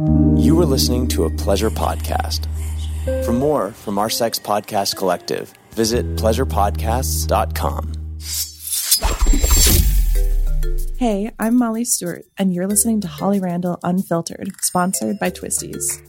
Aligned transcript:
You 0.00 0.58
are 0.60 0.64
listening 0.64 1.08
to 1.08 1.24
a 1.24 1.30
pleasure 1.30 1.68
podcast. 1.68 2.46
For 3.22 3.34
more 3.34 3.72
from 3.72 3.98
our 3.98 4.08
sex 4.08 4.38
podcast 4.38 4.96
collective, 4.96 5.52
visit 5.72 6.16
pleasurepodcasts.com. 6.16 7.92
Hey, 10.96 11.30
I'm 11.38 11.58
Molly 11.58 11.84
Stewart, 11.84 12.24
and 12.38 12.54
you're 12.54 12.66
listening 12.66 13.02
to 13.02 13.08
Holly 13.08 13.40
Randall 13.40 13.78
Unfiltered, 13.82 14.54
sponsored 14.62 15.18
by 15.18 15.30
Twistys. 15.30 16.00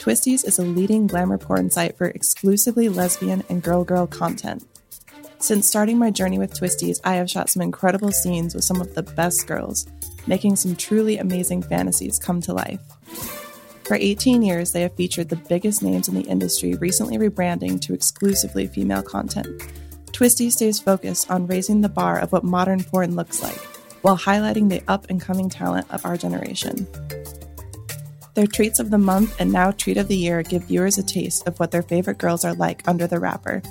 Twistys 0.00 0.46
is 0.46 0.58
a 0.58 0.62
leading 0.62 1.06
glamour 1.06 1.36
porn 1.36 1.68
site 1.68 1.98
for 1.98 2.06
exclusively 2.06 2.88
lesbian 2.88 3.44
and 3.50 3.62
girl 3.62 3.84
girl 3.84 4.06
content. 4.06 4.66
Since 5.38 5.68
starting 5.68 5.98
my 5.98 6.10
journey 6.10 6.38
with 6.38 6.58
Twistys, 6.58 6.98
I 7.04 7.16
have 7.16 7.28
shot 7.28 7.50
some 7.50 7.60
incredible 7.60 8.10
scenes 8.10 8.54
with 8.54 8.64
some 8.64 8.80
of 8.80 8.94
the 8.94 9.02
best 9.02 9.46
girls, 9.46 9.86
making 10.26 10.56
some 10.56 10.74
truly 10.76 11.18
amazing 11.18 11.60
fantasies 11.60 12.18
come 12.18 12.40
to 12.40 12.54
life. 12.54 12.80
For 13.84 13.96
18 13.96 14.42
years, 14.42 14.72
they 14.72 14.82
have 14.82 14.94
featured 14.96 15.30
the 15.30 15.36
biggest 15.36 15.82
names 15.82 16.08
in 16.08 16.14
the 16.14 16.28
industry, 16.28 16.74
recently 16.74 17.16
rebranding 17.16 17.80
to 17.80 17.94
exclusively 17.94 18.66
female 18.66 19.02
content. 19.02 19.62
Twisty 20.12 20.50
stays 20.50 20.78
focused 20.78 21.30
on 21.30 21.46
raising 21.46 21.80
the 21.80 21.88
bar 21.88 22.18
of 22.18 22.32
what 22.32 22.44
modern 22.44 22.82
porn 22.82 23.16
looks 23.16 23.42
like, 23.42 23.58
while 24.02 24.18
highlighting 24.18 24.68
the 24.68 24.82
up 24.88 25.06
and 25.08 25.20
coming 25.20 25.48
talent 25.48 25.86
of 25.90 26.04
our 26.04 26.16
generation. 26.16 26.86
Their 28.34 28.46
treats 28.46 28.78
of 28.78 28.90
the 28.90 28.98
month 28.98 29.34
and 29.40 29.50
now 29.50 29.70
treat 29.70 29.96
of 29.96 30.08
the 30.08 30.16
year 30.16 30.42
give 30.42 30.64
viewers 30.64 30.98
a 30.98 31.02
taste 31.02 31.48
of 31.48 31.58
what 31.58 31.70
their 31.70 31.82
favorite 31.82 32.18
girls 32.18 32.44
are 32.44 32.54
like 32.54 32.86
under 32.86 33.06
the 33.06 33.18
wrapper. 33.18 33.62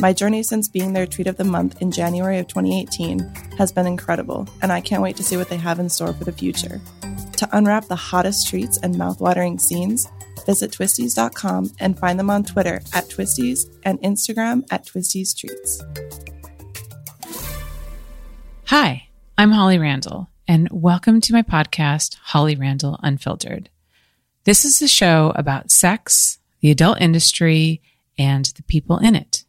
My 0.00 0.12
journey 0.12 0.42
since 0.42 0.68
being 0.68 0.94
their 0.94 1.06
treat 1.06 1.26
of 1.26 1.36
the 1.36 1.44
month 1.44 1.80
in 1.80 1.90
January 1.90 2.38
of 2.38 2.48
2018 2.48 3.20
has 3.58 3.72
been 3.72 3.86
incredible, 3.86 4.48
and 4.62 4.72
I 4.72 4.80
can't 4.80 5.02
wait 5.02 5.16
to 5.16 5.22
see 5.22 5.36
what 5.36 5.48
they 5.48 5.56
have 5.58 5.78
in 5.78 5.88
store 5.88 6.12
for 6.12 6.24
the 6.24 6.32
future. 6.32 6.80
To 7.36 7.48
unwrap 7.52 7.84
the 7.84 7.96
hottest 7.96 8.48
treats 8.48 8.78
and 8.78 8.94
mouthwatering 8.94 9.60
scenes, 9.60 10.08
visit 10.46 10.70
twistys.com 10.70 11.70
and 11.78 11.98
find 11.98 12.18
them 12.18 12.30
on 12.30 12.44
Twitter 12.44 12.80
at 12.94 13.10
twistys 13.10 13.68
and 13.82 14.00
Instagram 14.00 14.66
at 14.70 14.86
twistys 14.86 15.36
treats. 15.36 15.82
Hi, 18.68 19.08
I'm 19.36 19.50
Holly 19.50 19.78
Randall, 19.78 20.30
and 20.48 20.66
welcome 20.70 21.20
to 21.20 21.34
my 21.34 21.42
podcast, 21.42 22.16
Holly 22.22 22.56
Randall 22.56 22.98
Unfiltered. 23.02 23.68
This 24.44 24.64
is 24.64 24.80
a 24.80 24.88
show 24.88 25.34
about 25.36 25.70
sex, 25.70 26.38
the 26.60 26.70
adult 26.70 27.02
industry, 27.02 27.82
and 28.18 28.46
the 28.46 28.62
people 28.62 28.96
in 28.96 29.14
it. 29.14 29.44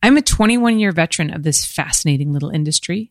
I'm 0.00 0.16
a 0.16 0.22
21 0.22 0.78
year 0.78 0.92
veteran 0.92 1.34
of 1.34 1.42
this 1.42 1.64
fascinating 1.64 2.32
little 2.32 2.50
industry, 2.50 3.10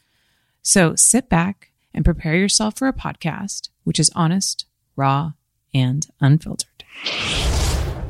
So 0.61 0.95
sit 0.95 1.27
back 1.29 1.71
and 1.93 2.05
prepare 2.05 2.35
yourself 2.35 2.77
for 2.77 2.87
a 2.87 2.93
podcast 2.93 3.69
which 3.83 3.99
is 3.99 4.11
honest, 4.15 4.65
raw, 4.95 5.33
and 5.73 6.05
unfiltered. 6.19 6.83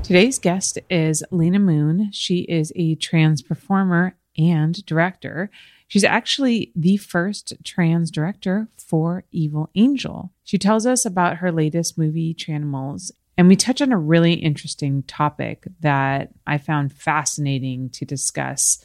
Today's 0.04 0.40
guest 0.40 0.78
is 0.90 1.24
Lena 1.32 1.60
Moon. 1.60 2.12
She 2.12 2.40
is 2.42 2.74
a 2.76 2.96
trans 2.96 3.42
performer 3.42 4.18
and 4.38 4.86
director. 4.86 5.50
She's 5.88 6.04
actually 6.04 6.72
the 6.76 6.98
first 6.98 7.54
trans 7.64 8.12
director 8.12 8.68
for 8.78 9.24
Evil 9.32 9.70
Angel. 9.76 10.32
She 10.44 10.58
tells 10.58 10.86
us 10.86 11.06
about 11.06 11.38
her 11.38 11.52
latest 11.52 11.98
movie, 11.98 12.34
Tranimals, 12.34 13.12
and 13.38 13.48
we 13.48 13.56
touch 13.56 13.82
on 13.82 13.92
a 13.92 13.98
really 13.98 14.34
interesting 14.34 15.04
topic 15.04 15.66
that 15.80 16.32
I 16.46 16.58
found 16.58 16.94
fascinating 16.94 17.90
to 17.92 18.06
discuss. 18.06 18.84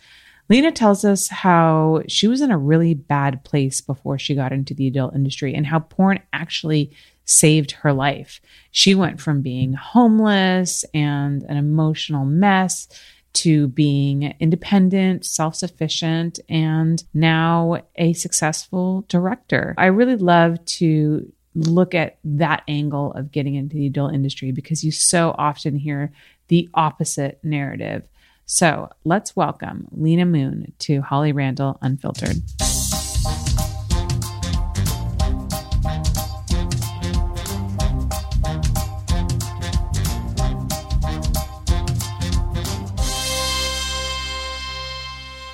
Lena 0.49 0.71
tells 0.71 1.05
us 1.05 1.29
how 1.29 2.03
she 2.07 2.29
was 2.29 2.41
in 2.41 2.51
a 2.51 2.59
really 2.59 2.95
bad 2.95 3.43
place 3.45 3.81
before 3.81 4.19
she 4.19 4.35
got 4.35 4.53
into 4.53 4.75
the 4.75 4.87
adult 4.87 5.15
industry 5.15 5.55
and 5.55 5.67
how 5.67 5.81
porn 5.81 6.21
actually 6.33 6.93
saved 7.25 7.73
her 7.73 7.93
life. 7.93 8.41
She 8.71 8.95
went 8.95 9.21
from 9.21 9.43
being 9.43 9.73
homeless 9.73 10.85
and 10.95 11.43
an 11.43 11.57
emotional 11.57 12.25
mess 12.25 12.89
to 13.35 13.69
being 13.69 14.35
independent, 14.41 15.27
self 15.27 15.57
sufficient, 15.57 16.39
and 16.49 17.03
now 17.13 17.83
a 17.97 18.15
successful 18.15 19.05
director. 19.09 19.75
I 19.77 19.87
really 19.87 20.17
love 20.17 20.65
to 20.65 21.31
look 21.55 21.95
at 21.95 22.19
that 22.25 22.63
angle 22.69 23.13
of 23.13 23.33
getting 23.33 23.55
into 23.55 23.77
the 23.77 23.87
adult 23.87 24.15
industry 24.15 24.53
because 24.53 24.85
you 24.85 24.93
so 24.93 25.35
often 25.37 25.77
hear 25.77 26.13
the 26.49 26.69
opposite 26.75 27.39
narrative. 27.43 28.05
So 28.49 28.91
let's 29.05 29.35
welcome 29.35 29.89
Lena 29.91 30.25
Moon 30.25 30.73
to 30.79 31.01
Holly 31.01 31.33
Randall 31.33 31.79
Unfiltered. 31.83 32.37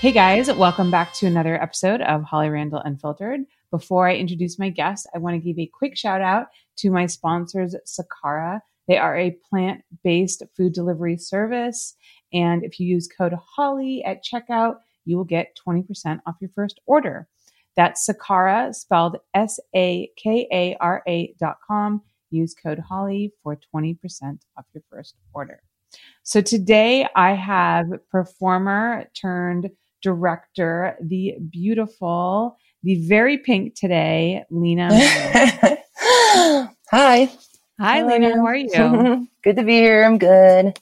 Hey 0.00 0.12
guys, 0.12 0.52
welcome 0.52 0.91
back 0.91 1.14
to 1.14 1.26
another 1.26 1.54
episode 1.62 2.02
of 2.02 2.25
Holly 2.25 2.50
Randall 2.50 2.82
Unfiltered. 2.84 3.47
Before 3.70 4.06
I 4.06 4.16
introduce 4.16 4.58
my 4.58 4.69
guest, 4.69 5.08
I 5.14 5.19
want 5.19 5.34
to 5.34 5.38
give 5.38 5.58
a 5.58 5.64
quick 5.64 5.97
shout 5.97 6.20
out 6.20 6.48
to 6.76 6.91
my 6.91 7.06
sponsors, 7.06 7.75
Sakara. 7.86 8.60
They 8.86 8.98
are 8.98 9.16
a 9.16 9.38
plant 9.48 9.82
based 10.04 10.42
food 10.54 10.75
delivery 10.75 11.16
service. 11.16 11.94
And 12.32 12.65
if 12.65 12.81
you 12.81 12.87
use 12.87 13.09
code 13.09 13.34
HOLLY 13.34 14.04
at 14.04 14.25
checkout, 14.25 14.76
you 15.04 15.16
will 15.16 15.25
get 15.25 15.56
20% 15.66 16.20
off 16.26 16.37
your 16.41 16.50
first 16.54 16.81
order. 16.87 17.28
That's 17.76 18.09
Sakara, 18.09 18.75
spelled 18.75 19.16
S 19.34 19.59
A 19.75 20.10
K 20.16 20.47
A 20.53 20.76
R 20.81 21.03
A 21.09 21.34
dot 21.38 21.56
com. 21.66 22.03
Use 22.31 22.54
code 22.54 22.78
HOLLY 22.78 23.32
for 23.43 23.59
20% 23.75 23.98
off 24.56 24.65
your 24.75 24.82
first 24.91 25.16
order. 25.34 25.62
So 26.22 26.41
today 26.41 27.06
I 27.15 27.32
have 27.32 27.87
performer 28.10 29.06
turned 29.14 29.70
director, 30.03 30.97
the 31.00 31.34
beautiful, 31.50 32.56
the 32.82 33.06
very 33.06 33.38
pink 33.38 33.75
today, 33.75 34.44
Lena. 34.50 34.88
Hi. 36.91 37.31
Hi, 37.81 37.99
How 38.00 38.06
Lena. 38.06 38.28
are 38.28 38.37
How 38.37 38.47
are 38.47 38.56
you? 38.56 39.28
good 39.44 39.56
to 39.56 39.62
be 39.62 39.75
here. 39.75 40.04
I'm 40.04 40.19
good. 40.19 40.78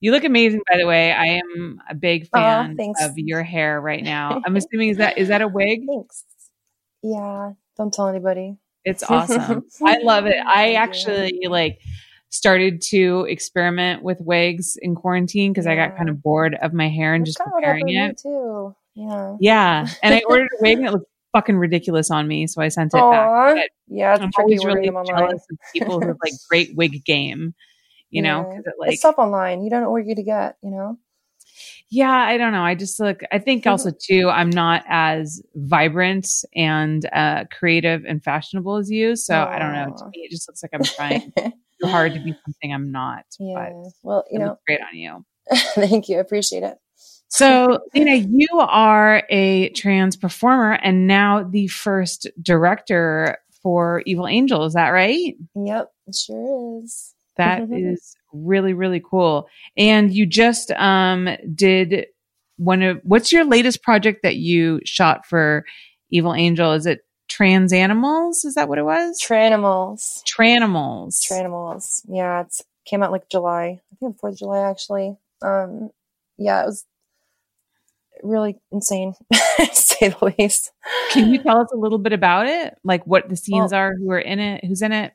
You 0.00 0.12
look 0.12 0.24
amazing, 0.24 0.62
by 0.70 0.78
the 0.78 0.86
way. 0.86 1.12
I 1.12 1.26
am 1.26 1.80
a 1.88 1.94
big 1.94 2.28
fan 2.28 2.76
thanks. 2.76 3.02
of 3.04 3.12
your 3.16 3.42
hair 3.42 3.80
right 3.80 4.02
now. 4.02 4.40
I'm 4.46 4.56
assuming 4.56 4.90
is 4.90 4.96
that 4.96 5.18
is 5.18 5.28
that 5.28 5.42
a 5.42 5.48
wig? 5.48 5.82
Thanks. 5.86 6.24
Yeah. 7.02 7.52
Don't 7.76 7.92
tell 7.92 8.08
anybody. 8.08 8.56
It's 8.84 9.02
awesome. 9.08 9.64
I 9.84 9.98
love 9.98 10.26
it. 10.26 10.36
I 10.44 10.74
actually 10.74 11.40
like 11.46 11.78
started 12.30 12.80
to 12.80 13.26
experiment 13.28 14.02
with 14.02 14.18
wigs 14.20 14.76
in 14.80 14.94
quarantine 14.94 15.52
because 15.52 15.66
I 15.66 15.74
got 15.74 15.96
kind 15.96 16.08
of 16.08 16.22
bored 16.22 16.56
of 16.62 16.72
my 16.72 16.88
hair 16.88 17.14
and 17.14 17.26
just 17.26 17.38
preparing 17.38 17.88
it. 17.88 18.18
Too. 18.18 18.74
Yeah. 18.94 19.36
Yeah, 19.40 19.88
and 20.02 20.14
I 20.14 20.22
ordered 20.28 20.48
a 20.58 20.62
wig 20.62 20.78
and 20.78 20.86
it 20.86 20.92
looked 20.92 21.10
fucking 21.32 21.56
ridiculous 21.56 22.10
on 22.10 22.26
me, 22.26 22.46
so 22.46 22.62
I 22.62 22.68
sent 22.68 22.94
it 22.94 22.98
Aw. 22.98 23.10
back. 23.10 23.54
But 23.54 23.70
Yeah. 23.88 24.14
It's 24.14 24.22
I'm 24.22 24.30
always 24.38 24.64
really 24.64 24.88
jealous 24.88 25.44
of 25.50 25.58
people 25.72 26.00
who 26.00 26.08
have 26.08 26.16
like 26.22 26.32
great 26.48 26.74
wig 26.74 27.04
game. 27.04 27.54
You 28.10 28.22
know, 28.22 28.50
it 28.50 28.64
like 28.78 28.92
it's 28.92 29.02
tough 29.02 29.18
online. 29.18 29.62
You 29.62 29.70
don't 29.70 29.82
know 29.82 29.90
where 29.90 30.02
you're 30.02 30.16
to 30.16 30.22
get. 30.22 30.56
You 30.62 30.70
know. 30.70 30.98
Yeah, 31.90 32.12
I 32.12 32.38
don't 32.38 32.52
know. 32.52 32.62
I 32.62 32.76
just 32.76 33.00
look, 33.00 33.22
I 33.32 33.40
think 33.40 33.66
also 33.66 33.90
too, 33.90 34.28
I'm 34.28 34.50
not 34.50 34.84
as 34.88 35.42
vibrant 35.56 36.28
and 36.54 37.04
uh, 37.12 37.44
creative 37.50 38.04
and 38.04 38.22
fashionable 38.22 38.76
as 38.76 38.90
you. 38.90 39.16
So 39.16 39.42
I 39.42 39.58
don't 39.58 39.72
know. 39.72 39.96
To 39.98 40.04
me, 40.04 40.20
it 40.22 40.30
just 40.30 40.48
looks 40.48 40.62
like 40.62 40.70
I'm 40.72 40.84
trying 40.84 41.32
too 41.82 41.88
hard 41.88 42.14
to 42.14 42.20
be 42.20 42.32
something 42.44 42.72
I'm 42.72 42.92
not. 42.92 43.24
yeah. 43.40 43.54
But 43.54 43.92
Well, 44.04 44.24
you 44.30 44.38
know. 44.38 44.56
great 44.66 44.80
on 44.80 44.96
you. 44.96 45.24
thank 45.74 46.08
you. 46.08 46.18
I 46.18 46.20
appreciate 46.20 46.62
it. 46.62 46.78
So, 47.26 47.80
Lena, 47.94 48.14
you 48.14 48.48
are 48.58 49.24
a 49.28 49.70
trans 49.70 50.16
performer 50.16 50.72
and 50.72 51.06
now 51.06 51.44
the 51.44 51.68
first 51.68 52.28
director 52.42 53.38
for 53.62 54.02
Evil 54.06 54.26
Angel. 54.26 54.64
Is 54.64 54.74
that 54.74 54.88
right? 54.88 55.36
Yep. 55.54 55.92
It 56.06 56.14
sure 56.14 56.82
is. 56.82 57.14
That 57.40 57.68
is 57.72 58.16
really, 58.32 58.74
really 58.74 59.02
cool. 59.04 59.48
And 59.76 60.12
you 60.12 60.26
just 60.26 60.70
um 60.72 61.28
did 61.54 62.06
one 62.56 62.82
of 62.82 63.00
what's 63.02 63.32
your 63.32 63.44
latest 63.44 63.82
project 63.82 64.22
that 64.22 64.36
you 64.36 64.80
shot 64.84 65.26
for 65.26 65.64
Evil 66.10 66.34
Angel? 66.34 66.72
Is 66.72 66.86
it 66.86 67.00
trans 67.30 67.72
animals. 67.72 68.44
Is 68.44 68.54
that 68.54 68.68
what 68.68 68.78
it 68.78 68.84
was? 68.84 69.18
Tranimals. 69.22 70.22
Tranimals. 70.24 71.20
Tranimals. 71.30 72.02
Yeah, 72.08 72.42
it 72.42 72.60
came 72.84 73.02
out 73.02 73.12
like 73.12 73.30
July. 73.30 73.80
I 73.92 73.96
think 73.98 74.14
the 74.16 74.18
Fourth 74.18 74.34
of 74.34 74.38
July 74.38 74.68
actually. 74.68 75.16
Um, 75.40 75.90
yeah, 76.36 76.62
it 76.62 76.66
was 76.66 76.84
really 78.22 78.58
insane, 78.70 79.14
to 79.32 79.66
say 79.72 80.08
the 80.08 80.34
least. 80.38 80.72
Can 81.12 81.32
you 81.32 81.42
tell 81.42 81.60
us 81.60 81.70
a 81.72 81.78
little 81.78 81.98
bit 81.98 82.12
about 82.12 82.46
it? 82.46 82.76
Like 82.84 83.06
what 83.06 83.28
the 83.30 83.36
scenes 83.36 83.72
Well- 83.72 83.80
are, 83.80 83.94
who 83.96 84.10
are 84.10 84.18
in 84.18 84.40
it, 84.40 84.64
who's 84.64 84.82
in 84.82 84.92
it? 84.92 85.12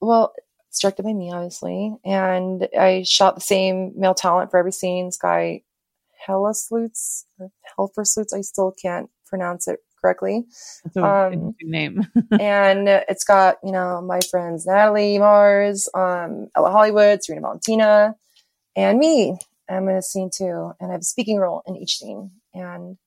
Well, 0.00 0.34
directed 0.80 1.04
by 1.04 1.12
me, 1.12 1.32
obviously, 1.32 1.94
and 2.04 2.68
I 2.78 3.02
shot 3.04 3.34
the 3.34 3.40
same 3.40 3.92
male 3.96 4.14
talent 4.14 4.50
for 4.50 4.58
every 4.58 4.72
scene. 4.72 5.06
This 5.06 5.18
guy, 5.18 5.62
Helleslutz 6.28 7.24
or 7.38 7.50
Helferslutz. 7.78 8.34
I 8.34 8.40
still 8.42 8.72
can't 8.80 9.10
pronounce 9.26 9.68
it 9.68 9.80
correctly. 10.00 10.44
That's 10.84 10.96
an 10.96 11.04
Um, 11.04 11.54
name. 11.62 12.06
and 12.40 12.88
it's 12.88 13.24
got 13.24 13.58
you 13.62 13.72
know 13.72 14.00
my 14.02 14.20
friends 14.30 14.66
Natalie 14.66 15.18
Mars, 15.18 15.88
um, 15.94 16.48
Ella 16.54 16.70
Hollywood, 16.70 17.22
Serena 17.22 17.42
Valentina, 17.42 18.16
and 18.76 18.98
me. 18.98 19.38
I'm 19.68 19.88
in 19.88 19.96
a 19.96 20.02
scene 20.02 20.30
too, 20.32 20.72
and 20.80 20.90
I 20.90 20.92
have 20.92 21.00
a 21.00 21.04
speaking 21.04 21.38
role 21.38 21.62
in 21.66 21.76
each 21.76 21.96
scene. 21.98 22.32
And 22.52 22.98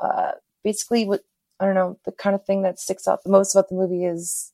uh, 0.00 0.32
basically, 0.62 1.04
what 1.04 1.22
I 1.60 1.66
don't 1.66 1.74
know, 1.74 1.98
the 2.04 2.12
kind 2.12 2.34
of 2.34 2.44
thing 2.44 2.62
that 2.62 2.78
sticks 2.80 3.06
out 3.06 3.22
the 3.22 3.30
most 3.30 3.54
about 3.54 3.68
the 3.68 3.74
movie 3.74 4.04
is 4.04 4.52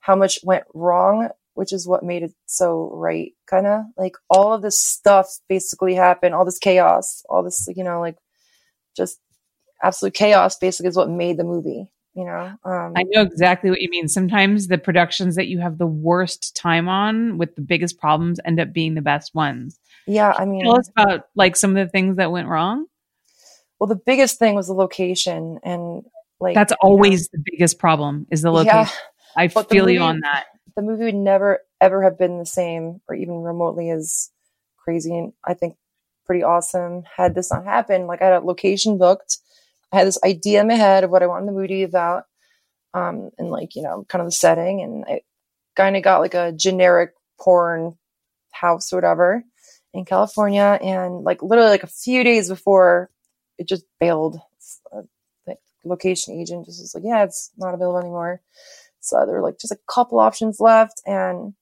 how 0.00 0.16
much 0.16 0.38
went 0.42 0.64
wrong, 0.72 1.28
which 1.54 1.72
is 1.72 1.86
what 1.86 2.02
made 2.02 2.22
it 2.22 2.32
so 2.46 2.90
right. 2.94 3.32
Kind 3.46 3.66
of 3.66 3.84
like 3.96 4.14
all 4.28 4.52
of 4.52 4.62
this 4.62 4.82
stuff 4.82 5.28
basically 5.48 5.94
happened, 5.94 6.34
all 6.34 6.44
this 6.44 6.58
chaos, 6.58 7.24
all 7.28 7.42
this 7.42 7.68
you 7.74 7.84
know 7.84 8.00
like 8.00 8.16
just 8.96 9.20
absolute 9.82 10.14
chaos. 10.14 10.58
Basically, 10.58 10.88
is 10.88 10.96
what 10.96 11.10
made 11.10 11.36
the 11.36 11.44
movie. 11.44 11.90
You 12.14 12.24
know, 12.24 12.52
um, 12.64 12.92
I 12.96 13.04
know 13.04 13.22
exactly 13.22 13.70
what 13.70 13.80
you 13.80 13.88
mean. 13.88 14.08
Sometimes 14.08 14.66
the 14.66 14.78
productions 14.78 15.36
that 15.36 15.46
you 15.46 15.60
have 15.60 15.78
the 15.78 15.86
worst 15.86 16.56
time 16.56 16.88
on 16.88 17.38
with 17.38 17.54
the 17.54 17.62
biggest 17.62 18.00
problems 18.00 18.40
end 18.44 18.58
up 18.58 18.72
being 18.72 18.94
the 18.94 19.00
best 19.00 19.32
ones. 19.32 19.78
yeah. 20.08 20.34
I 20.36 20.44
mean, 20.44 20.64
Tell 20.64 20.76
us 20.76 20.88
about 20.88 21.28
like 21.36 21.54
some 21.54 21.76
of 21.76 21.86
the 21.86 21.90
things 21.90 22.16
that 22.16 22.32
went 22.32 22.48
wrong. 22.48 22.86
Well, 23.78 23.86
the 23.86 23.94
biggest 23.94 24.40
thing 24.40 24.56
was 24.56 24.66
the 24.66 24.74
location, 24.74 25.60
and 25.62 26.02
like 26.40 26.56
That's 26.56 26.72
always 26.80 27.28
the 27.28 27.42
biggest 27.44 27.78
problem 27.78 28.26
is 28.30 28.42
the 28.42 28.50
location. 28.50 28.76
yeah. 28.76 28.90
I 29.36 29.46
feel 29.46 29.88
you 29.88 30.00
on 30.00 30.20
that. 30.20 30.46
The 30.80 30.86
movie 30.86 31.04
would 31.04 31.14
never 31.14 31.58
ever 31.78 32.02
have 32.02 32.18
been 32.18 32.38
the 32.38 32.46
same, 32.46 33.02
or 33.06 33.14
even 33.14 33.42
remotely 33.42 33.90
as 33.90 34.30
crazy, 34.78 35.14
and 35.14 35.34
I 35.44 35.52
think 35.52 35.76
pretty 36.24 36.42
awesome. 36.42 37.02
Had 37.18 37.34
this 37.34 37.50
not 37.52 37.66
happened, 37.66 38.06
like 38.06 38.22
I 38.22 38.26
had 38.26 38.42
a 38.42 38.46
location 38.46 38.96
booked, 38.96 39.36
I 39.92 39.98
had 39.98 40.06
this 40.06 40.18
idea 40.24 40.62
in 40.62 40.68
my 40.68 40.74
head 40.76 41.04
of 41.04 41.10
what 41.10 41.22
I 41.22 41.26
wanted 41.26 41.48
the 41.48 41.52
movie 41.52 41.82
about, 41.82 42.24
um, 42.94 43.30
and 43.38 43.50
like 43.50 43.76
you 43.76 43.82
know, 43.82 44.06
kind 44.08 44.22
of 44.22 44.28
the 44.28 44.32
setting, 44.32 44.80
and 44.80 45.04
I 45.06 45.20
kind 45.76 45.96
of 45.98 46.02
got 46.02 46.20
like 46.20 46.34
a 46.34 46.52
generic 46.52 47.12
porn 47.40 47.98
house 48.52 48.92
whatever 48.92 49.44
in 49.94 50.06
California, 50.06 50.78
and 50.82 51.24
like 51.24 51.42
literally 51.42 51.70
like 51.70 51.84
a 51.84 51.88
few 51.88 52.24
days 52.24 52.48
before 52.48 53.10
it 53.58 53.68
just 53.68 53.84
bailed. 54.00 54.40
The 55.46 55.56
location 55.84 56.40
agent 56.40 56.66
just 56.66 56.80
was 56.80 56.94
like, 56.94 57.04
"Yeah, 57.06 57.24
it's 57.24 57.50
not 57.58 57.74
available 57.74 57.98
anymore." 58.00 58.40
So 59.00 59.24
there 59.26 59.34
were 59.36 59.42
like 59.42 59.58
just 59.58 59.72
a 59.72 59.78
couple 59.92 60.18
options 60.18 60.60
left, 60.60 61.02
and 61.06 61.54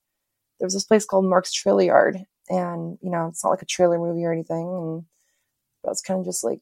there 0.59 0.67
was 0.67 0.75
this 0.75 0.85
place 0.85 1.05
called 1.05 1.25
Mark's 1.25 1.53
Trailer 1.53 1.83
Yard, 1.83 2.19
and 2.49 2.99
you 3.01 3.11
know, 3.11 3.27
it's 3.29 3.45
not 3.45 3.51
like 3.51 3.63
a 3.63 3.67
trailer 3.67 3.99
movie 3.99 4.25
or 4.25 4.33
anything, 4.33 4.67
and 4.69 5.05
but 5.83 5.91
was 5.91 6.01
kind 6.03 6.21
of 6.21 6.27
just 6.27 6.43
like 6.45 6.61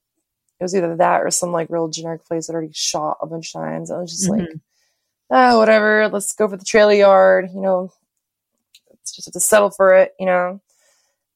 it 0.60 0.64
was 0.64 0.74
either 0.74 0.96
that 0.96 1.22
or 1.22 1.30
some 1.30 1.52
like 1.52 1.68
real 1.70 1.88
generic 1.88 2.24
place 2.24 2.46
that 2.46 2.54
already 2.54 2.72
shot 2.72 3.18
a 3.20 3.26
bunch 3.26 3.54
of 3.54 3.60
times. 3.60 3.90
And 3.90 3.98
I 3.98 4.02
was 4.02 4.10
just 4.12 4.28
like, 4.30 4.40
Mhm. 4.42 4.60
oh, 5.30 5.58
whatever, 5.58 6.08
let's 6.08 6.32
go 6.34 6.48
for 6.48 6.56
the 6.56 6.64
trailer 6.64 6.94
yard, 6.94 7.50
you 7.54 7.60
know, 7.60 7.92
it's 8.92 9.14
just 9.14 9.26
have 9.28 9.32
to 9.34 9.40
settle 9.40 9.70
for 9.70 9.94
it, 9.94 10.14
you 10.18 10.26
know. 10.26 10.60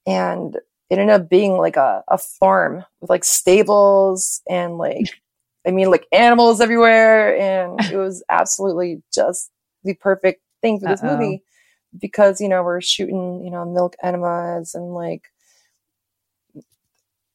And 0.06 0.56
it 0.88 0.98
ended 0.98 1.10
up 1.10 1.28
being 1.28 1.56
like 1.58 1.76
a, 1.76 2.02
a 2.08 2.18
farm 2.18 2.84
with 3.00 3.10
like 3.10 3.24
stables 3.24 4.40
and 4.48 4.78
like, 4.78 5.06
I 5.66 5.70
mean, 5.70 5.90
like 5.90 6.06
animals 6.12 6.60
everywhere. 6.60 7.36
And 7.36 7.80
it 7.92 7.96
was 7.96 8.22
absolutely 8.28 9.02
just 9.12 9.50
the 9.84 9.94
perfect 9.94 10.42
thing 10.62 10.80
for 10.80 10.88
this 10.88 11.02
Uh-oh. 11.02 11.16
movie 11.16 11.42
because, 11.98 12.40
you 12.40 12.48
know, 12.48 12.62
we're 12.62 12.80
shooting, 12.80 13.42
you 13.44 13.50
know, 13.50 13.64
milk 13.64 13.96
enemas 14.02 14.74
and 14.74 14.94
like, 14.94 15.22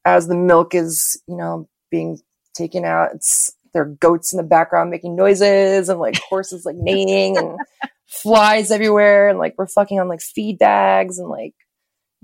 as 0.06 0.27
the 0.27 0.36
milk 0.36 0.75
is, 0.75 1.22
you 1.27 1.36
know, 1.36 1.68
being 1.89 2.19
taken 2.54 2.86
out, 2.86 3.10
it's 3.16 3.56
there 3.74 3.81
are 3.81 3.86
goats 3.86 4.31
in 4.31 4.38
the 4.38 4.44
background 4.44 4.89
making 4.89 5.16
noises 5.16 5.89
and 5.89 6.00
like 6.00 6.18
horses 6.30 6.66
like 6.66 6.78
neighing 6.78 7.38
and 7.38 7.57
flies 8.07 8.71
everywhere 8.71 9.28
and 9.28 9.38
like 9.38 9.54
we're 9.57 9.68
fucking 9.68 10.00
on 10.00 10.07
like 10.07 10.21
feed 10.21 10.57
bags 10.57 11.19
and 11.19 11.28
like 11.28 11.54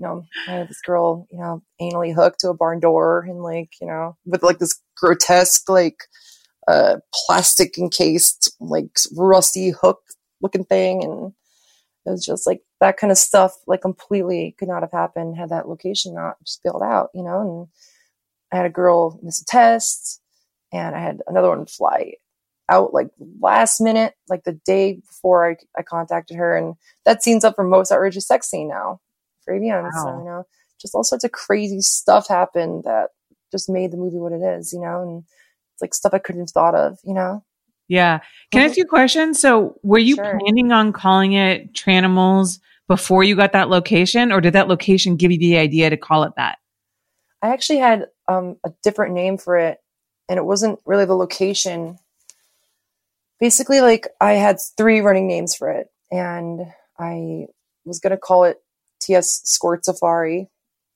know 0.02 0.24
I 0.48 0.52
have 0.52 0.68
this 0.68 0.82
girl 0.82 1.26
you 1.30 1.38
know 1.38 1.62
anally 1.80 2.14
hooked 2.14 2.40
to 2.40 2.50
a 2.50 2.54
barn 2.54 2.80
door 2.80 3.24
and 3.28 3.42
like 3.42 3.70
you 3.80 3.86
know 3.86 4.16
with 4.26 4.42
like 4.42 4.58
this 4.58 4.80
grotesque 4.96 5.68
like 5.68 6.04
uh 6.68 6.96
plastic 7.14 7.78
encased 7.78 8.54
like 8.60 8.96
rusty 9.16 9.70
hook 9.70 10.00
looking 10.42 10.64
thing. 10.64 11.02
And 11.02 11.32
it 12.04 12.10
was 12.10 12.26
just 12.26 12.46
like 12.46 12.60
that 12.80 12.96
kind 12.96 13.10
of 13.10 13.16
stuff 13.16 13.54
like 13.66 13.80
completely 13.80 14.54
could 14.58 14.68
not 14.68 14.82
have 14.82 14.92
happened 14.92 15.36
had 15.36 15.50
that 15.50 15.68
location 15.68 16.14
not 16.14 16.36
just 16.44 16.60
out 16.66 17.10
you 17.14 17.22
know? 17.22 17.40
And 17.40 17.68
I 18.52 18.56
had 18.56 18.66
a 18.66 18.70
girl 18.70 19.18
miss 19.22 19.40
a 19.40 19.44
test 19.46 20.20
and 20.72 20.94
I 20.94 21.00
had 21.00 21.20
another 21.26 21.48
one 21.48 21.66
fly 21.66 22.14
out 22.68 22.92
like 22.92 23.08
last 23.40 23.80
minute, 23.80 24.14
like 24.28 24.44
the 24.44 24.58
day 24.64 24.94
before 24.94 25.50
I, 25.50 25.56
I 25.78 25.82
contacted 25.82 26.36
her. 26.36 26.56
And 26.56 26.74
that 27.04 27.22
scene's 27.22 27.44
up 27.44 27.54
for 27.56 27.64
most 27.64 27.92
outrageous 27.92 28.26
sex 28.26 28.48
scene 28.48 28.68
now 28.68 29.00
for 29.44 29.54
AVN. 29.54 29.90
So, 29.92 30.18
you 30.18 30.24
know, 30.24 30.46
just 30.80 30.94
all 30.94 31.04
sorts 31.04 31.24
of 31.24 31.32
crazy 31.32 31.80
stuff 31.80 32.28
happened 32.28 32.84
that 32.84 33.10
just 33.50 33.68
made 33.68 33.92
the 33.92 33.96
movie 33.96 34.18
what 34.18 34.32
it 34.32 34.42
is, 34.42 34.72
you 34.72 34.80
know, 34.80 35.02
and 35.02 35.24
it's 35.74 35.82
like 35.82 35.94
stuff 35.94 36.14
I 36.14 36.18
couldn't 36.18 36.42
have 36.42 36.50
thought 36.50 36.74
of, 36.74 36.98
you 37.04 37.14
know? 37.14 37.44
Yeah. 37.88 38.20
Can 38.50 38.62
I 38.62 38.64
ask 38.64 38.76
you 38.76 38.84
a 38.84 38.86
question? 38.86 39.34
So, 39.34 39.78
were 39.82 39.98
you 39.98 40.16
Sure. 40.16 40.38
planning 40.38 40.72
on 40.72 40.92
calling 40.92 41.34
it 41.34 41.72
Tranimals 41.74 42.58
before 42.88 43.24
you 43.24 43.36
got 43.36 43.52
that 43.52 43.68
location, 43.68 44.32
or 44.32 44.40
did 44.40 44.54
that 44.54 44.68
location 44.68 45.16
give 45.16 45.30
you 45.30 45.38
the 45.38 45.56
idea 45.58 45.90
to 45.90 45.96
call 45.96 46.22
it 46.24 46.32
that? 46.36 46.58
I 47.42 47.52
actually 47.52 47.80
had 47.80 48.06
um, 48.28 48.56
a 48.64 48.72
different 48.82 49.14
name 49.14 49.36
for 49.36 49.58
it, 49.58 49.80
and 50.28 50.38
it 50.38 50.44
wasn't 50.44 50.78
really 50.86 51.04
the 51.04 51.16
location. 51.16 51.98
Basically, 53.40 53.80
like 53.80 54.08
I 54.20 54.34
had 54.34 54.58
three 54.76 55.00
running 55.00 55.26
names 55.26 55.54
for 55.54 55.70
it, 55.70 55.88
and 56.10 56.60
I 56.98 57.46
was 57.84 57.98
going 57.98 58.12
to 58.12 58.16
call 58.16 58.44
it 58.44 58.61
TS 59.02 59.42
Squirt 59.44 59.84
Safari, 59.84 60.48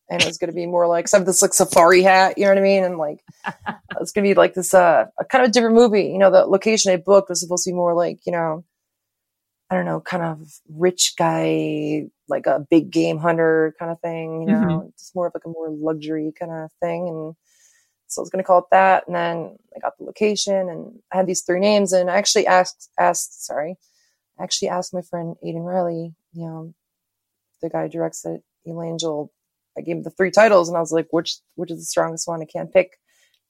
and 0.09 0.23
it 0.23 0.27
was 0.27 0.39
going 0.39 0.51
to 0.51 0.55
be 0.55 0.67
more 0.67 0.87
like 0.87 1.09
some 1.09 1.21
of 1.21 1.27
this 1.27 1.43
like 1.43 1.53
safari 1.53 2.03
hat, 2.03 2.39
you 2.39 2.45
know 2.45 2.51
what 2.51 2.59
I 2.59 2.63
mean? 2.63 2.85
And 2.85 2.99
like 2.99 3.25
it's 4.01 4.13
going 4.13 4.25
to 4.25 4.31
be 4.31 4.35
like 4.35 4.55
this 4.55 4.73
uh, 4.73 5.07
a 5.19 5.25
kind 5.25 5.45
of 5.45 5.53
different 5.53 5.75
movie. 5.75 6.07
You 6.07 6.19
know, 6.19 6.31
the 6.31 6.47
location 6.47 6.93
I 6.93 6.97
booked 6.97 7.29
was 7.29 7.41
supposed 7.41 7.65
to 7.65 7.71
be 7.71 7.75
more 7.75 7.95
like 7.95 8.21
you 8.27 8.33
know, 8.33 8.65
I 9.71 9.75
don't 9.75 9.85
know, 9.85 10.01
kind 10.01 10.23
of 10.23 10.41
rich 10.69 11.15
guy, 11.19 12.07
like 12.29 12.47
a 12.47 12.67
big 12.71 12.91
game 12.91 13.19
hunter 13.19 13.75
kind 13.79 13.91
of 13.91 14.01
thing. 14.01 14.43
You 14.43 14.47
know, 14.47 14.93
just 14.99 15.15
more 15.15 15.27
of 15.27 15.35
like 15.35 15.45
a 15.45 15.49
more 15.49 15.71
luxury 15.71 16.33
kind 16.39 16.53
of 16.53 16.71
thing. 16.81 17.09
And 17.09 17.35
so 18.07 18.21
I 18.21 18.23
was 18.23 18.31
going 18.31 18.43
to 18.43 18.47
call 18.47 18.61
it 18.61 18.67
that. 18.71 19.05
And 19.07 19.17
then 19.17 19.57
I 19.75 19.81
got 19.81 19.99
the 19.99 20.05
location, 20.05 20.69
and 20.69 21.01
I 21.13 21.17
had 21.17 21.27
these 21.27 21.43
three 21.43 21.61
names. 21.61 21.93
And 21.93 22.09
I 22.09 22.17
actually 22.17 22.47
asked, 22.47 22.91
asked, 22.99 23.45
sorry, 23.45 23.77
I 24.39 24.45
actually 24.45 24.69
asked 24.69 24.95
my 24.95 25.03
friend 25.03 25.35
Aiden 25.45 25.65
Riley, 25.65 26.15
you 26.33 26.47
know, 26.47 26.75
the 27.63 27.71
guy 27.71 27.83
who 27.83 27.89
directs 27.89 28.25
it, 28.25 28.43
Evil 28.65 28.83
Angel. 28.83 29.33
I 29.79 29.83
gave 29.83 29.97
him 29.97 30.03
the 30.03 30.11
three 30.11 30.31
titles, 30.31 30.69
and 30.69 30.77
I 30.77 30.81
was 30.81 30.93
like, 30.93 31.09
which 31.11 31.37
which 31.55 31.71
is 31.71 31.79
the 31.79 31.85
strongest 31.85 32.27
one? 32.27 32.43
I 32.43 32.47
can't 32.47 32.73
pick. 32.73 32.93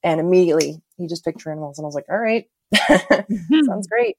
And 0.03 0.19
immediately 0.19 0.81
he 0.97 1.07
just 1.07 1.25
picked 1.25 1.45
animals, 1.47 1.77
and 1.77 1.85
I 1.85 1.87
was 1.87 1.95
like, 1.95 2.05
all 2.09 2.17
right, 2.17 2.45
mm-hmm. 2.75 3.65
sounds 3.65 3.87
great. 3.87 4.17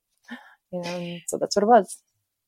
You 0.71 0.81
know, 0.81 1.17
so 1.27 1.37
that's 1.37 1.55
what 1.55 1.63
it 1.63 1.67
was. 1.67 1.97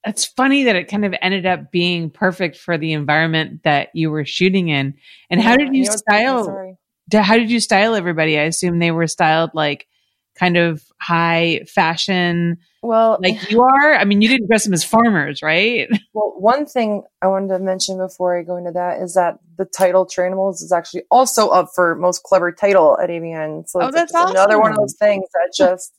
It's 0.05 0.25
funny 0.25 0.63
that 0.63 0.75
it 0.75 0.87
kind 0.87 1.05
of 1.05 1.13
ended 1.21 1.45
up 1.45 1.71
being 1.71 2.09
perfect 2.09 2.57
for 2.57 2.77
the 2.77 2.93
environment 2.93 3.61
that 3.63 3.89
you 3.93 4.09
were 4.09 4.25
shooting 4.25 4.69
in. 4.69 4.95
And 5.29 5.41
how 5.41 5.51
Yeah, 5.51 5.57
did 5.57 5.75
you 5.75 5.85
know, 5.85 5.95
style? 5.95 6.45
Sorry. 6.45 6.77
How 7.13 7.37
did 7.37 7.51
you 7.51 7.59
style 7.59 7.93
everybody? 7.93 8.39
I 8.39 8.43
assume 8.43 8.79
they 8.79 8.91
were 8.91 9.07
styled 9.07 9.51
like 9.53 9.87
kind 10.35 10.57
of 10.57 10.83
high 11.01 11.61
fashion, 11.67 12.57
Well, 12.81 13.19
like 13.21 13.49
you 13.51 13.61
are. 13.61 13.93
I 13.95 14.05
mean, 14.05 14.21
you 14.21 14.27
didn't 14.29 14.47
dress 14.47 14.63
them 14.63 14.73
as 14.73 14.83
farmers, 14.83 15.41
right? 15.41 15.89
Well, 16.13 16.33
one 16.37 16.65
thing 16.65 17.03
I 17.21 17.27
wanted 17.27 17.47
to 17.49 17.59
mention 17.59 17.97
before 17.97 18.37
I 18.37 18.43
go 18.43 18.57
into 18.57 18.71
that 18.71 19.01
is 19.01 19.13
that 19.13 19.35
the 19.57 19.63
title 19.63 20.05
Tranimals 20.05 20.55
is 20.55 20.73
actually 20.75 21.03
also 21.09 21.47
up 21.47 21.69
for 21.73 21.95
most 21.95 22.23
clever 22.23 22.51
title 22.51 22.97
at 22.99 23.09
AVN. 23.09 23.69
So 23.69 23.79
Oh, 23.81 23.91
that's 23.91 24.11
just 24.11 24.29
another 24.31 24.59
one 24.59 24.71
of 24.71 24.77
those 24.77 24.95
things 24.99 25.23
that 25.33 25.53
just, 25.55 25.93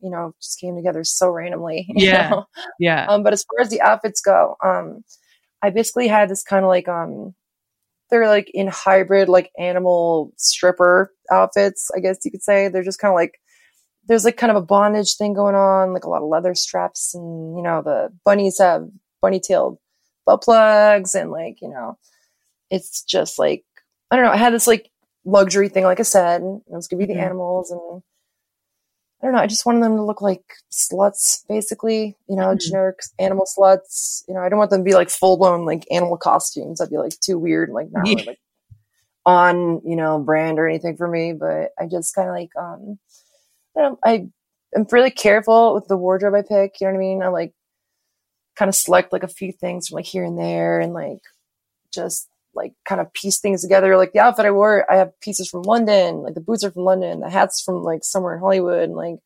you 0.00 0.10
know, 0.10 0.34
just 0.42 0.58
came 0.58 0.74
together 0.74 1.04
so 1.04 1.30
randomly. 1.30 1.86
you 1.94 2.06
Yeah. 2.08 2.30
know? 2.30 2.44
Yeah. 2.80 3.06
Um, 3.08 3.22
but 3.22 3.32
as 3.32 3.44
far 3.44 3.60
as 3.62 3.70
the 3.70 3.80
outfits 3.80 4.20
go, 4.20 4.56
um, 4.64 5.04
I 5.62 5.70
basically 5.70 6.08
had 6.08 6.28
this 6.28 6.42
kind 6.42 6.64
of 6.64 6.68
like, 6.68 6.88
um, 6.88 7.32
they're 8.10 8.26
like 8.26 8.50
in 8.54 8.66
hybrid, 8.66 9.28
like 9.28 9.52
animal 9.56 10.32
stripper 10.36 11.12
outfits, 11.30 11.90
I 11.96 12.00
guess 12.00 12.18
you 12.24 12.32
could 12.32 12.42
say. 12.42 12.66
They're 12.66 12.82
just 12.82 12.98
kind 12.98 13.12
of 13.12 13.16
like 13.16 13.34
there's 14.06 14.24
like 14.24 14.36
kind 14.36 14.50
of 14.50 14.56
a 14.56 14.66
bondage 14.66 15.16
thing 15.16 15.32
going 15.34 15.54
on, 15.54 15.92
like 15.92 16.04
a 16.04 16.10
lot 16.10 16.22
of 16.22 16.28
leather 16.28 16.54
straps, 16.54 17.14
and 17.14 17.56
you 17.56 17.62
know 17.62 17.82
the 17.82 18.12
bunnies 18.24 18.58
have 18.58 18.88
bunny 19.22 19.40
tailed 19.40 19.78
butt 20.26 20.42
plugs, 20.42 21.14
and 21.14 21.30
like 21.30 21.60
you 21.62 21.68
know, 21.68 21.98
it's 22.70 23.02
just 23.02 23.38
like 23.38 23.64
I 24.10 24.16
don't 24.16 24.24
know. 24.24 24.32
I 24.32 24.36
had 24.36 24.52
this 24.52 24.66
like 24.66 24.90
luxury 25.24 25.68
thing, 25.68 25.84
like 25.84 26.00
I 26.00 26.04
said, 26.04 26.42
and 26.42 26.60
it 26.66 26.72
was 26.74 26.86
gonna 26.88 27.04
be 27.06 27.12
the 27.12 27.18
animals, 27.20 27.70
and 27.70 28.02
I 29.22 29.26
don't 29.26 29.34
know. 29.36 29.40
I 29.40 29.46
just 29.46 29.64
wanted 29.64 29.82
them 29.82 29.96
to 29.96 30.02
look 30.02 30.20
like 30.20 30.44
sluts, 30.70 31.46
basically. 31.48 32.14
You 32.28 32.36
know, 32.36 32.48
Mhm. 32.48 32.60
generic 32.60 32.98
animal 33.18 33.46
sluts. 33.46 34.22
You 34.28 34.34
know, 34.34 34.40
I 34.40 34.48
don't 34.50 34.58
want 34.58 34.70
them 34.70 34.80
to 34.80 34.84
be 34.84 34.94
like 34.94 35.08
full 35.08 35.38
blown 35.38 35.64
like 35.64 35.86
animal 35.90 36.18
costumes. 36.18 36.78
That'd 36.78 36.90
be 36.92 36.98
like 36.98 37.18
too 37.20 37.38
weird, 37.38 37.70
and, 37.70 37.74
like 37.74 37.90
not 37.90 38.04
really, 38.06 38.24
like 38.26 38.38
on 39.24 39.80
you 39.84 39.96
know 39.96 40.18
brand 40.18 40.58
or 40.58 40.68
anything 40.68 40.96
for 40.98 41.08
me. 41.08 41.32
But 41.32 41.70
I 41.78 41.86
just 41.86 42.14
kind 42.14 42.28
of 42.28 42.34
like 42.34 42.50
um, 42.56 42.98
Don't 43.74 43.92
know, 43.92 43.98
I 44.04 44.28
am 44.76 44.86
really 44.90 45.10
careful 45.10 45.74
with 45.74 45.88
the 45.88 45.96
wardrobe 45.96 46.34
I 46.34 46.42
pick. 46.42 46.80
You 46.80 46.86
know 46.86 46.92
what 46.92 46.98
I 46.98 47.00
mean? 47.00 47.22
I 47.22 47.28
like 47.28 47.52
kind 48.56 48.68
of 48.68 48.74
select 48.74 49.12
like 49.12 49.22
a 49.22 49.28
few 49.28 49.52
things 49.52 49.88
from 49.88 49.96
like 49.96 50.04
here 50.06 50.24
and 50.24 50.38
there, 50.38 50.80
and 50.80 50.92
like 50.92 51.20
just 51.92 52.28
like 52.54 52.74
kind 52.84 53.00
of 53.00 53.12
piece 53.12 53.40
things 53.40 53.62
together. 53.62 53.96
Like 53.96 54.12
the 54.12 54.20
outfit 54.20 54.46
I 54.46 54.50
wore, 54.50 54.90
I 54.90 54.96
have 54.96 55.18
pieces 55.20 55.48
from 55.48 55.62
London. 55.62 56.18
Like 56.18 56.34
the 56.34 56.40
boots 56.40 56.64
are 56.64 56.70
from 56.70 56.84
London, 56.84 57.20
the 57.20 57.30
hats 57.30 57.62
from 57.62 57.82
like 57.82 58.04
somewhere 58.04 58.34
in 58.34 58.40
Hollywood, 58.40 58.84
and 58.84 58.94
like 58.94 59.18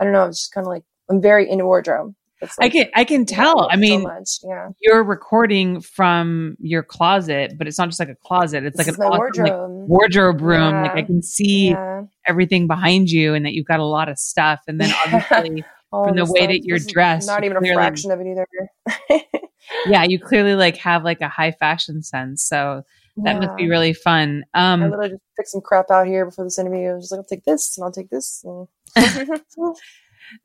I 0.00 0.04
don't 0.04 0.12
know. 0.12 0.26
It's 0.26 0.40
just 0.40 0.52
kind 0.52 0.66
of 0.66 0.70
like 0.70 0.84
I'm 1.08 1.20
very 1.20 1.48
into 1.50 1.66
wardrobe. 1.66 2.14
I 2.60 2.68
can 2.68 2.86
I 2.94 3.04
can 3.04 3.14
you 3.14 3.18
know, 3.20 3.24
tell. 3.26 3.68
I 3.70 3.74
so 3.74 3.80
mean, 3.80 4.02
much. 4.02 4.38
yeah, 4.42 4.68
you're 4.80 5.04
recording 5.04 5.80
from 5.80 6.56
your 6.60 6.82
closet, 6.82 7.54
but 7.56 7.66
it's 7.66 7.78
not 7.78 7.88
just 7.88 8.00
like 8.00 8.08
a 8.08 8.16
closet. 8.16 8.64
It's 8.64 8.76
this 8.76 8.86
like 8.86 8.96
an 8.96 9.02
awesome, 9.02 9.44
like, 9.44 9.52
wardrobe. 9.52 9.88
wardrobe 9.88 10.40
room. 10.40 10.82
Like 10.82 10.96
I 10.96 11.02
can 11.02 11.22
see 11.22 11.70
yeah, 11.70 12.02
everything 12.26 12.66
behind 12.66 13.10
you, 13.10 13.34
and 13.34 13.46
that 13.46 13.54
you've 13.54 13.66
got 13.66 13.80
a 13.80 13.84
lot 13.84 14.08
of 14.08 14.18
stuff. 14.18 14.60
And 14.66 14.80
then 14.80 14.92
obviously, 15.06 15.64
from 15.90 16.16
the 16.16 16.24
way 16.24 16.40
stuff. 16.40 16.48
that 16.48 16.64
you're 16.64 16.78
This 16.78 16.92
dressed, 16.92 17.26
not 17.26 17.44
even 17.44 17.56
a 17.56 17.72
fraction 17.72 18.10
of 18.10 18.20
it 18.20 18.26
either. 18.26 18.46
yeah, 19.86 20.04
you 20.06 20.18
clearly 20.18 20.54
like 20.54 20.76
have 20.78 21.04
like 21.04 21.20
a 21.20 21.28
high 21.28 21.52
fashion 21.52 22.02
sense. 22.02 22.44
So 22.44 22.82
that 23.16 23.40
must 23.40 23.56
be 23.56 23.68
really 23.68 23.92
fun. 23.92 24.44
Um, 24.54 24.82
I 24.82 24.86
literally 24.86 25.10
just 25.10 25.22
picked 25.36 25.48
some 25.48 25.60
crap 25.60 25.90
out 25.90 26.06
here 26.06 26.26
before 26.26 26.44
this 26.44 26.58
interview. 26.58 26.90
I 26.90 26.94
was 26.94 27.04
just 27.04 27.12
like, 27.12 27.18
I'll 27.18 27.24
take 27.24 27.44
this 27.44 27.76
and 27.76 27.84
I'll 27.84 27.92
take 27.92 28.10
this. 28.10 28.44
And 28.44 28.66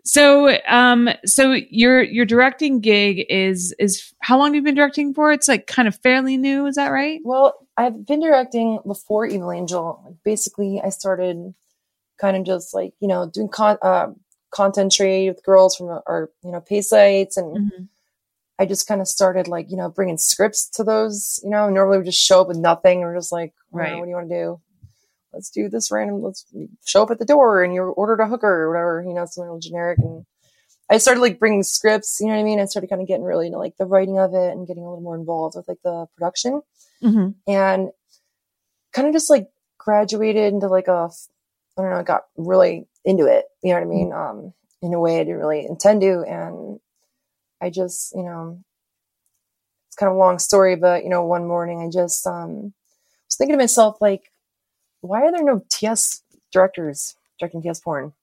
so 0.03 0.57
um, 0.67 1.09
so 1.25 1.53
your 1.53 2.01
your 2.01 2.25
directing 2.25 2.79
gig 2.81 3.25
is 3.29 3.73
is 3.79 4.13
how 4.21 4.37
long 4.37 4.53
you've 4.53 4.61
you 4.61 4.65
been 4.65 4.75
directing 4.75 5.13
for? 5.13 5.31
It's 5.31 5.47
like 5.47 5.67
kind 5.67 5.87
of 5.87 5.95
fairly 5.97 6.37
new. 6.37 6.65
Is 6.65 6.75
that 6.75 6.89
right? 6.89 7.19
well, 7.23 7.67
I've 7.77 8.05
been 8.05 8.19
directing 8.19 8.79
before 8.85 9.25
Evil 9.25 9.51
Angel. 9.51 10.01
Like, 10.05 10.15
basically, 10.23 10.81
I 10.83 10.89
started 10.89 11.53
kind 12.19 12.35
of 12.35 12.45
just 12.45 12.73
like, 12.73 12.93
you 12.99 13.07
know, 13.07 13.29
doing 13.33 13.47
con- 13.47 13.77
uh, 13.81 14.07
content 14.51 14.91
trade 14.91 15.29
with 15.29 15.43
girls 15.43 15.75
from 15.75 15.87
our, 15.87 16.29
you 16.43 16.51
know, 16.51 16.61
pay 16.61 16.81
sites. 16.81 17.37
And 17.37 17.57
Mm-hmm. 17.57 17.83
I 18.61 18.65
just 18.65 18.87
kind 18.87 18.99
of 18.99 19.07
started 19.07 19.47
like, 19.47 19.71
you 19.71 19.77
know, 19.77 19.87
bringing 19.87 20.17
scripts 20.17 20.67
to 20.71 20.83
those, 20.83 21.39
you 21.45 21.49
know, 21.49 21.69
normally 21.69 21.99
we 21.99 22.03
just 22.03 22.19
show 22.21 22.41
up 22.41 22.49
with 22.49 22.57
nothing. 22.57 22.97
And 22.99 23.07
we're 23.07 23.15
just 23.15 23.31
like, 23.31 23.53
right. 23.71 23.91
Right. 23.91 23.97
what 23.97 24.03
do 24.03 24.09
you 24.09 24.15
want 24.17 24.29
to 24.29 24.35
do? 24.35 24.61
Let's 25.33 25.49
do 25.49 25.69
this 25.69 25.91
random, 25.91 26.21
let's 26.21 26.45
show 26.85 27.03
up 27.03 27.11
at 27.11 27.19
the 27.19 27.25
door 27.25 27.63
and 27.63 27.73
you 27.73 27.83
ordered 27.83 28.19
a 28.19 28.27
hooker 28.27 28.47
or 28.47 28.71
whatever, 28.71 29.03
you 29.07 29.13
know, 29.13 29.25
something 29.25 29.49
real 29.49 29.59
generic. 29.59 29.99
And 29.99 30.25
I 30.89 30.97
started 30.97 31.21
like 31.21 31.39
bringing 31.39 31.63
scripts, 31.63 32.17
you 32.19 32.27
know 32.27 32.33
what 32.33 32.39
I 32.39 32.43
mean? 32.43 32.59
I 32.59 32.65
started 32.65 32.89
kind 32.89 33.01
of 33.01 33.07
getting 33.07 33.23
really 33.23 33.47
into 33.47 33.59
like 33.59 33.77
the 33.77 33.85
writing 33.85 34.17
of 34.17 34.33
it 34.33 34.51
and 34.51 34.67
getting 34.67 34.83
a 34.83 34.87
little 34.87 35.03
more 35.03 35.15
involved 35.15 35.55
with 35.55 35.67
like 35.67 35.81
the 35.83 36.07
production 36.15 36.61
Mm-hmm. 37.01 37.29
and 37.49 37.91
kind 38.91 39.07
of 39.07 39.13
just 39.13 39.29
like 39.29 39.47
graduated 39.77 40.51
into 40.53 40.67
like 40.67 40.89
a, 40.89 41.09
I 41.77 41.81
don't 41.81 41.91
know, 41.91 41.97
I 41.97 42.03
got 42.03 42.23
really 42.35 42.87
into 43.05 43.25
it, 43.25 43.45
you 43.63 43.69
know 43.69 43.79
what 43.79 43.85
I 43.85 43.89
mean? 43.89 44.11
Um, 44.11 44.53
in 44.81 44.93
a 44.93 44.99
way 44.99 45.19
I 45.19 45.23
didn't 45.23 45.39
really 45.39 45.65
intend 45.65 46.01
to. 46.01 46.23
And 46.27 46.79
I 47.61 47.69
just, 47.69 48.13
you 48.15 48.23
know, 48.23 48.59
it's 49.87 49.95
kind 49.95 50.09
of 50.09 50.15
a 50.15 50.19
long 50.19 50.39
story, 50.39 50.75
but 50.75 51.03
you 51.03 51.09
know, 51.09 51.23
one 51.23 51.47
morning 51.47 51.81
I 51.81 51.89
just, 51.89 52.27
um, 52.27 52.73
was 53.27 53.35
thinking 53.37 53.53
to 53.53 53.63
myself, 53.63 53.97
like, 54.01 54.31
why 55.01 55.23
are 55.23 55.31
there 55.31 55.43
no 55.43 55.63
TS 55.69 56.23
directors 56.51 57.15
directing 57.39 57.61
TS 57.61 57.79
porn? 57.81 58.13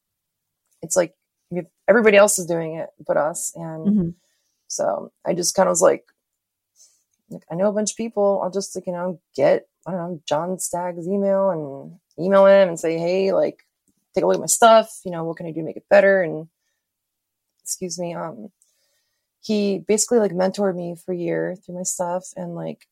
It's 0.83 0.97
like, 0.97 1.15
everybody 1.89 2.17
else 2.17 2.39
is 2.39 2.47
doing 2.47 2.77
it 2.77 2.91
but 3.07 3.17
us. 3.17 3.53
And 3.57 3.97
Mm-hmm. 3.97 4.11
so 4.69 5.13
I 5.27 5.35
just 5.35 5.55
kind 5.55 5.69
of 5.69 5.73
was 5.73 5.83
like, 5.83 6.05
like, 7.31 7.43
I 7.51 7.55
know 7.55 7.69
a 7.69 7.73
bunch 7.73 7.93
of 7.93 7.97
people. 7.97 8.41
I'll 8.43 8.51
just 8.51 8.75
like, 8.77 8.87
you 8.87 8.93
know, 8.93 9.21
get, 9.35 9.69
I 9.87 9.93
don't 9.93 10.01
know, 10.01 10.23
John 10.29 10.59
Stagg's 10.59 11.09
email 11.09 11.51
and 11.51 12.25
email 12.25 12.47
him 12.47 12.69
and 12.69 12.79
say, 12.81 12.99
hey, 12.99 13.33
like, 13.33 13.61
take 14.15 14.25
a 14.25 14.27
look 14.27 14.37
at 14.37 14.41
my 14.41 14.47
stuff. 14.47 15.01
You 15.05 15.13
know, 15.13 15.25
what 15.25 15.37
can 15.37 15.47
I 15.47 15.51
do 15.51 15.61
to 15.61 15.67
make 15.67 15.77
it 15.77 15.89
better? 15.91 16.23
And 16.23 16.49
excuse 17.63 17.99
me, 17.99 18.15
um, 18.15 18.51
he 19.41 19.79
basically 19.79 20.19
like 20.19 20.33
mentored 20.33 20.77
me 20.77 20.97
for 20.97 21.13
a 21.13 21.17
year 21.17 21.57
through 21.57 21.77
my 21.77 21.83
stuff. 21.85 22.27
And 22.37 22.55
like, 22.55 22.87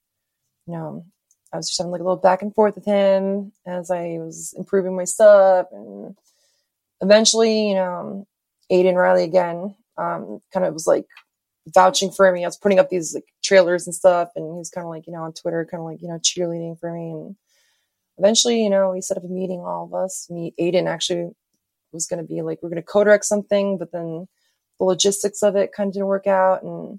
you 0.67 0.75
know, 0.75 1.07
I 1.55 1.57
was 1.57 1.69
just 1.69 1.79
having 1.79 1.93
like 1.93 2.01
a 2.01 2.05
little 2.05 2.17
back 2.17 2.43
and 2.43 2.53
forth 2.53 2.75
with 2.75 2.85
him 2.85 3.53
as 3.65 3.89
I 3.89 4.19
was 4.19 4.55
improving 4.59 4.97
my 4.97 5.05
stuff. 5.05 5.69
And 5.71 6.17
eventually, 7.01 7.69
you 7.69 7.75
know, 7.75 8.27
Aiden 8.73 8.97
Riley 8.97 9.23
again, 9.23 9.77
um, 9.97 10.41
kind 10.53 10.67
of 10.67 10.75
was 10.75 10.89
like 10.89 11.07
vouching 11.69 12.11
for 12.11 12.31
me. 12.33 12.45
I 12.45 12.49
was 12.49 12.57
putting 12.57 12.81
up 12.81 12.91
these 12.91 13.15
like 13.15 13.27
trailers 13.43 13.87
and 13.87 13.95
stuff, 13.95 14.31
and 14.35 14.45
he 14.45 14.59
was 14.59 14.69
kind 14.69 14.85
of 14.85 14.91
like, 14.91 15.07
you 15.07 15.13
know, 15.13 15.23
on 15.23 15.33
Twitter, 15.33 15.65
kind 15.71 15.81
of 15.81 15.87
like, 15.87 16.03
you 16.03 16.09
know, 16.09 16.19
cheerleading 16.19 16.79
for 16.81 16.93
me. 16.93 17.13
And 17.13 17.37
eventually, 18.19 18.61
you 18.63 18.71
know, 18.71 18.91
we 18.91 19.01
set 19.01 19.17
up 19.17 19.25
a 19.25 19.29
meeting, 19.29 19.61
all 19.61 19.85
of 19.85 19.95
us. 19.95 20.29
Me, 20.31 20.55
Aiden 20.61 20.89
actually 20.89 21.31
was 21.93 22.07
going 22.07 22.21
to 22.21 22.27
be 22.29 22.43
like, 22.43 22.59
we're 22.63 22.69
going 22.69 22.83
to 22.83 22.83
co-direct 22.83 23.25
something, 23.25 23.79
but 23.79 23.93
then 23.93 24.27
the 24.81 24.85
logistics 24.85 25.43
of 25.45 25.55
it 25.55 25.73
kind 25.73 25.87
of 25.87 25.95
didn't 25.95 26.09
work 26.09 26.27
out. 26.27 26.65
And 26.65 26.99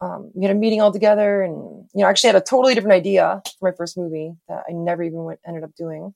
um, 0.00 0.30
we 0.34 0.44
had 0.44 0.54
a 0.54 0.58
meeting 0.58 0.80
all 0.80 0.92
together, 0.92 1.42
and 1.42 1.54
you 1.94 2.00
know, 2.02 2.06
I 2.06 2.10
actually 2.10 2.28
had 2.28 2.36
a 2.36 2.40
totally 2.44 2.74
different 2.74 2.94
idea 2.94 3.42
for 3.58 3.70
my 3.70 3.76
first 3.76 3.96
movie 3.96 4.34
that 4.48 4.64
I 4.68 4.72
never 4.72 5.02
even 5.02 5.24
went, 5.24 5.40
ended 5.46 5.64
up 5.64 5.74
doing. 5.74 6.14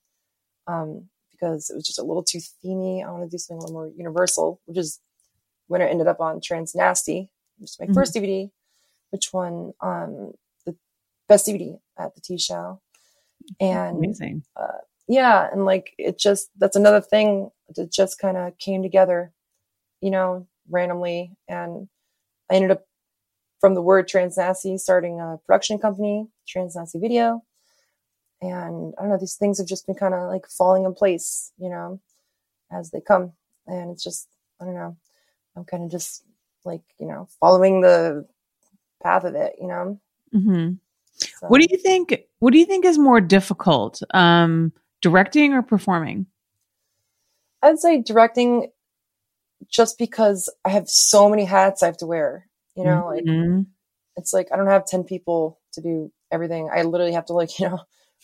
Um, 0.66 1.08
because 1.32 1.70
it 1.70 1.74
was 1.74 1.84
just 1.84 1.98
a 1.98 2.04
little 2.04 2.22
too 2.22 2.38
themey. 2.64 3.04
I 3.04 3.10
want 3.10 3.24
to 3.24 3.28
do 3.28 3.36
something 3.36 3.58
a 3.58 3.60
little 3.62 3.74
more 3.74 3.90
universal, 3.96 4.60
which 4.66 4.78
is 4.78 5.00
when 5.66 5.80
it 5.80 5.86
ended 5.86 6.06
up 6.06 6.20
on 6.20 6.40
Trans 6.40 6.72
Nasty, 6.74 7.30
which 7.58 7.70
is 7.70 7.76
my 7.80 7.86
Mhm. 7.86 7.94
first 7.94 8.14
DVD, 8.14 8.50
which 9.10 9.32
won 9.32 9.72
um, 9.80 10.34
the 10.64 10.76
best 11.28 11.46
DVD 11.46 11.80
at 11.98 12.14
the 12.14 12.20
T 12.20 12.38
Show. 12.38 12.80
And 13.60 13.96
Amazing. 13.98 14.44
yeah, 15.08 15.48
and 15.50 15.64
like 15.64 15.94
it 15.98 16.16
just 16.18 16.50
that's 16.58 16.76
another 16.76 17.00
thing 17.00 17.50
that 17.74 17.90
just 17.90 18.20
kind 18.20 18.36
of 18.36 18.56
came 18.58 18.82
together, 18.82 19.32
you 20.00 20.10
know, 20.10 20.46
randomly. 20.70 21.32
And 21.48 21.88
I 22.50 22.54
ended 22.54 22.70
up 22.70 22.84
from 23.62 23.74
the 23.74 23.80
word 23.80 24.08
Transnasty 24.08 24.76
starting 24.76 25.20
a 25.20 25.38
production 25.46 25.78
company, 25.78 26.26
Transnasty 26.48 27.00
Video. 27.00 27.44
And 28.40 28.92
I 28.98 29.02
don't 29.02 29.10
know, 29.10 29.18
these 29.18 29.36
things 29.36 29.58
have 29.58 29.68
just 29.68 29.86
been 29.86 29.94
kind 29.94 30.14
of 30.14 30.28
like 30.28 30.48
falling 30.48 30.84
in 30.84 30.92
place, 30.94 31.52
you 31.58 31.70
know, 31.70 32.00
as 32.72 32.90
they 32.90 33.00
come. 33.00 33.34
And 33.68 33.92
it's 33.92 34.02
just, 34.02 34.26
I 34.60 34.64
don't 34.64 34.74
know, 34.74 34.96
I'm 35.56 35.64
kind 35.64 35.84
of 35.84 35.92
just 35.92 36.24
like, 36.64 36.82
you 36.98 37.06
know, 37.06 37.28
following 37.38 37.82
the 37.82 38.26
path 39.00 39.22
of 39.22 39.36
it, 39.36 39.54
you 39.60 39.68
know. 39.68 40.00
hmm 40.32 40.70
So, 41.14 41.46
What 41.46 41.60
do 41.60 41.68
you 41.70 41.78
think? 41.78 42.18
What 42.40 42.52
do 42.52 42.58
you 42.58 42.66
think 42.66 42.84
is 42.84 42.98
more 42.98 43.20
difficult, 43.20 44.02
um, 44.12 44.72
directing 45.02 45.54
or 45.54 45.62
performing? 45.62 46.26
I'd 47.62 47.78
say 47.78 48.02
directing 48.02 48.72
just 49.68 49.98
because 49.98 50.52
I 50.64 50.70
have 50.70 50.88
so 50.88 51.28
many 51.28 51.44
hats 51.44 51.84
I 51.84 51.86
have 51.86 51.98
to 51.98 52.06
wear, 52.06 52.48
you 52.76 52.84
know, 52.84 53.06
like 53.08 53.24
Mhm. 53.26 53.66
it's 54.16 54.32
like 54.32 54.48
I 54.52 54.56
don't 54.56 54.66
have 54.68 54.86
10 54.86 55.04
people 55.04 55.60
to 55.74 55.80
do 55.80 56.12
everything. 56.30 56.70
I 56.72 56.82
literally 56.82 57.12
have 57.14 57.26
to 57.26 57.32
like, 57.34 57.50
you 57.58 57.68
know, 57.68 57.80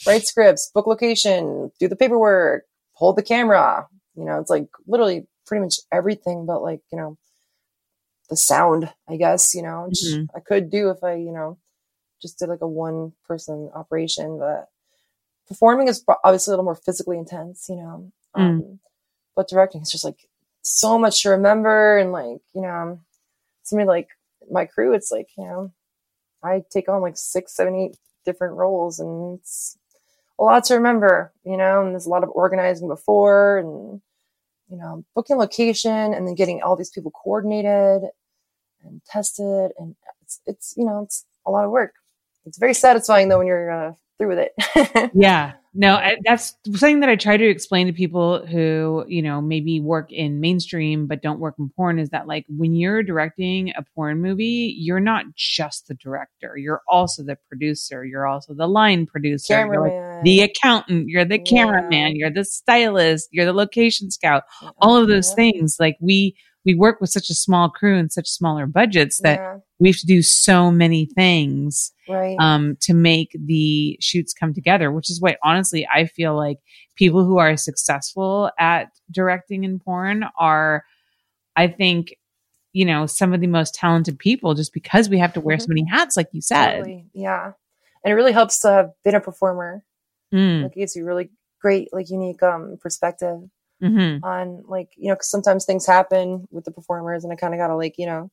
write 0.06 0.26
scripts, 0.26 0.70
book 0.74 0.86
location, 0.86 1.70
do 1.80 1.88
the 1.88 1.96
paperwork, 1.96 2.64
hold 2.92 3.16
the 3.16 3.22
camera. 3.22 3.88
You 4.16 4.24
know, 4.24 4.40
it's 4.40 4.50
like 4.50 4.68
literally 4.86 5.26
pretty 5.46 5.62
much 5.64 5.76
everything 5.92 6.46
but 6.46 6.62
like, 6.62 6.80
you 6.92 6.98
know, 6.98 7.16
the 8.28 8.36
sound, 8.36 8.92
I 9.08 9.16
guess, 9.16 9.54
you 9.54 9.62
know, 9.62 9.86
which 9.88 10.02
Mhm. 10.02 10.28
I 10.36 10.40
could 10.40 10.70
do 10.70 10.90
if 10.90 11.02
I, 11.02 11.14
you 11.14 11.32
know, 11.32 11.58
just 12.20 12.38
did 12.38 12.48
like 12.48 12.60
a 12.60 12.68
one 12.68 13.12
person 13.26 13.70
operation, 13.74 14.38
but 14.38 14.68
performing 15.46 15.88
is 15.88 16.04
obviously 16.24 16.50
a 16.50 16.52
little 16.52 16.64
more 16.64 16.74
physically 16.76 17.18
intense, 17.18 17.66
you 17.68 17.76
know. 17.76 18.12
Um, 18.34 18.80
but 19.36 19.48
directing 19.48 19.82
is 19.82 19.90
just 19.90 20.04
like 20.04 20.28
so 20.62 20.98
much 20.98 21.22
to 21.22 21.30
remember 21.30 21.98
and 21.98 22.12
like, 22.12 22.40
you 22.54 22.62
know, 22.62 23.00
somebody 23.62 23.88
like 23.88 24.08
my 24.50 24.66
crew, 24.66 24.92
it's 24.94 25.10
like, 25.10 25.28
you 25.36 25.44
know, 25.44 25.72
I 26.42 26.62
take 26.70 26.88
on 26.88 27.02
like 27.02 27.16
six, 27.16 27.54
seven, 27.54 27.74
eight 27.74 27.96
different 28.24 28.54
roles 28.54 29.00
and 29.00 29.38
it's 29.38 29.76
a 30.38 30.44
lot 30.44 30.64
to 30.64 30.74
remember, 30.74 31.32
you 31.44 31.56
know, 31.56 31.82
and 31.82 31.92
there's 31.92 32.06
a 32.06 32.10
lot 32.10 32.22
of 32.22 32.30
organizing 32.30 32.88
before 32.88 33.58
and, 33.58 34.00
you 34.70 34.76
know, 34.76 35.04
booking 35.14 35.36
location 35.36 36.14
and 36.14 36.26
then 36.26 36.34
getting 36.34 36.62
all 36.62 36.76
these 36.76 36.90
people 36.90 37.10
coordinated 37.10 38.08
and 38.84 39.02
tested. 39.04 39.72
And 39.78 39.96
it's, 40.22 40.40
it's, 40.46 40.74
you 40.76 40.84
know, 40.84 41.02
it's 41.02 41.24
a 41.46 41.50
lot 41.50 41.64
of 41.64 41.70
work. 41.70 41.94
It's 42.44 42.58
very 42.58 42.74
satisfying 42.74 43.28
though 43.28 43.38
when 43.38 43.46
you're 43.46 43.70
uh, 43.70 43.92
through 44.18 44.28
with 44.36 44.38
it. 44.38 45.10
yeah. 45.14 45.52
No, 45.74 45.94
I, 45.94 46.16
that's 46.24 46.54
something 46.64 47.00
that 47.00 47.08
I 47.08 47.14
try 47.14 47.36
to 47.36 47.48
explain 47.48 47.86
to 47.86 47.92
people 47.92 48.44
who, 48.44 49.04
you 49.06 49.22
know, 49.22 49.40
maybe 49.40 49.78
work 49.80 50.10
in 50.10 50.40
mainstream 50.40 51.06
but 51.06 51.22
don't 51.22 51.38
work 51.38 51.54
in 51.58 51.68
porn 51.76 52.00
is 52.00 52.08
that 52.10 52.26
like 52.26 52.44
when 52.48 52.74
you're 52.74 53.02
directing 53.04 53.70
a 53.76 53.84
porn 53.94 54.20
movie, 54.20 54.74
you're 54.76 54.98
not 54.98 55.26
just 55.36 55.86
the 55.86 55.94
director. 55.94 56.56
You're 56.56 56.82
also 56.88 57.22
the 57.22 57.36
producer. 57.48 58.04
You're 58.04 58.26
also 58.26 58.54
the 58.54 58.66
line 58.66 59.06
producer. 59.06 59.54
The 60.24 60.40
accountant. 60.40 61.08
You're 61.08 61.24
the 61.24 61.38
Yeah. 61.38 61.44
cameraman. 61.44 62.16
You're 62.16 62.30
the 62.30 62.44
stylist. 62.44 63.28
You're 63.30 63.46
the 63.46 63.52
location 63.52 64.10
scout. 64.10 64.44
All 64.78 64.96
of 64.96 65.06
those 65.06 65.28
Yeah. 65.30 65.34
things. 65.36 65.76
Like 65.78 65.96
we, 66.00 66.34
we 66.64 66.74
work 66.74 67.00
with 67.00 67.10
such 67.10 67.30
a 67.30 67.34
small 67.34 67.68
crew 67.70 67.96
and 67.96 68.10
such 68.10 68.26
smaller 68.28 68.66
budgets 68.66 69.20
that 69.20 69.38
Yeah, 69.38 69.58
we 69.78 69.88
have 69.88 69.98
to 69.98 70.06
do 70.06 70.22
so 70.22 70.70
many 70.70 71.06
things 71.06 71.92
right. 72.08 72.36
um, 72.40 72.76
to 72.80 72.94
make 72.94 73.36
the 73.38 73.96
shoots 74.00 74.32
come 74.32 74.52
together, 74.52 74.90
which 74.90 75.10
is 75.10 75.20
why 75.20 75.36
honestly, 75.42 75.86
I 75.92 76.06
feel 76.06 76.36
like 76.36 76.58
people 76.96 77.24
who 77.24 77.38
are 77.38 77.56
successful 77.56 78.50
at 78.58 78.88
directing 79.10 79.64
in 79.64 79.78
porn 79.78 80.24
are, 80.38 80.84
I 81.54 81.68
think, 81.68 82.16
you 82.72 82.84
know, 82.84 83.06
some 83.06 83.32
of 83.32 83.40
the 83.40 83.46
most 83.46 83.74
talented 83.74 84.18
people 84.18 84.54
just 84.54 84.72
because 84.72 85.08
we 85.08 85.18
have 85.18 85.32
to 85.34 85.40
wear 85.40 85.58
so 85.58 85.66
many 85.68 85.84
hats, 85.88 86.16
like 86.16 86.28
you 86.32 86.40
said. 86.40 86.84
Yeah. 87.14 87.52
And 88.04 88.12
it 88.12 88.14
really 88.14 88.32
helps 88.32 88.60
to 88.60 88.70
have 88.70 88.90
been 89.04 89.14
a 89.14 89.20
performer. 89.20 89.84
Mm, 90.34 90.64
Like 90.64 90.72
it 90.72 90.80
gives 90.80 90.96
you 90.96 91.04
really 91.04 91.30
great, 91.60 91.88
like 91.92 92.10
unique 92.10 92.42
um 92.42 92.76
perspective 92.80 93.40
mhm. 93.82 94.20
on 94.22 94.62
like, 94.68 94.90
you 94.96 95.08
know 95.08 95.16
cause 95.16 95.30
sometimes 95.30 95.64
things 95.64 95.86
happen 95.86 96.46
with 96.50 96.64
the 96.64 96.70
performers 96.70 97.24
and 97.24 97.32
I 97.32 97.36
kind 97.36 97.54
of 97.54 97.58
got 97.58 97.68
to 97.68 97.76
like, 97.76 97.94
you 97.96 98.06
know, 98.06 98.30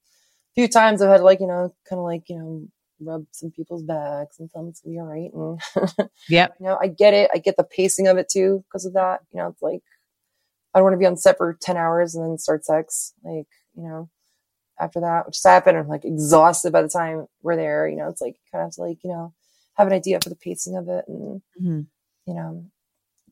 few 0.56 0.68
times 0.68 1.02
I've 1.02 1.10
had 1.10 1.18
to 1.18 1.24
like, 1.24 1.40
you 1.40 1.48
know, 1.48 1.74
kind 1.90 2.00
of 2.00 2.06
like, 2.06 2.24
you 2.30 2.38
know, 2.38 2.68
rub 3.02 3.26
some 3.32 3.52
people's 3.52 3.84
backs 3.84 4.40
and 4.40 4.50
tell 4.50 4.62
them 4.64 4.70
it's 4.70 4.82
gonna 4.82 4.94
be 4.94 5.00
all 5.00 5.06
right. 5.08 5.32
And, 5.34 6.10
Yep. 6.30 6.56
you 6.60 6.66
know, 6.66 6.78
I 6.82 6.88
get 6.88 7.14
it. 7.14 7.30
I 7.34 7.40
get 7.40 7.58
the 7.58 7.64
pacing 7.64 8.08
of 8.08 8.18
it 8.18 8.30
too 8.30 8.64
because 8.68 8.86
of 8.86 8.94
that. 8.94 9.22
You 9.32 9.40
know, 9.40 9.50
it's 9.50 9.62
like, 9.62 9.82
I 10.74 10.80
don't 10.80 10.86
want 10.86 10.94
to 10.96 11.00
be 11.00 11.06
on 11.06 11.18
set 11.18 11.38
for 11.38 11.58
10 11.62 11.78
hours 11.78 12.16
and 12.16 12.24
then 12.26 12.38
start 12.38 12.66
sex. 12.66 13.14
Like, 13.24 13.48
you 13.76 13.84
know, 13.84 14.10
after 14.80 15.00
that, 15.02 15.26
which 15.28 15.38
has 15.44 15.50
happened, 15.52 15.78
I'm 15.78 15.88
like 15.88 16.06
exhausted 16.06 16.74
by 16.74 16.82
the 16.82 16.90
time 16.90 17.28
we're 17.42 17.56
there. 17.58 17.88
You 17.88 17.98
know, 17.98 18.10
it's 18.10 18.22
like 18.22 18.38
kind 18.52 18.66
of 18.66 18.72
to 18.76 18.82
like, 18.82 19.00
you 19.04 19.12
know, 19.12 19.34
have 19.76 19.88
an 19.88 19.94
idea 19.94 20.20
for 20.22 20.30
the 20.30 20.36
pacing 20.36 20.78
of 20.78 20.90
it 20.90 21.06
and, 21.08 21.42
Mhm. 21.62 21.88
you 22.28 22.34
know, 22.34 22.66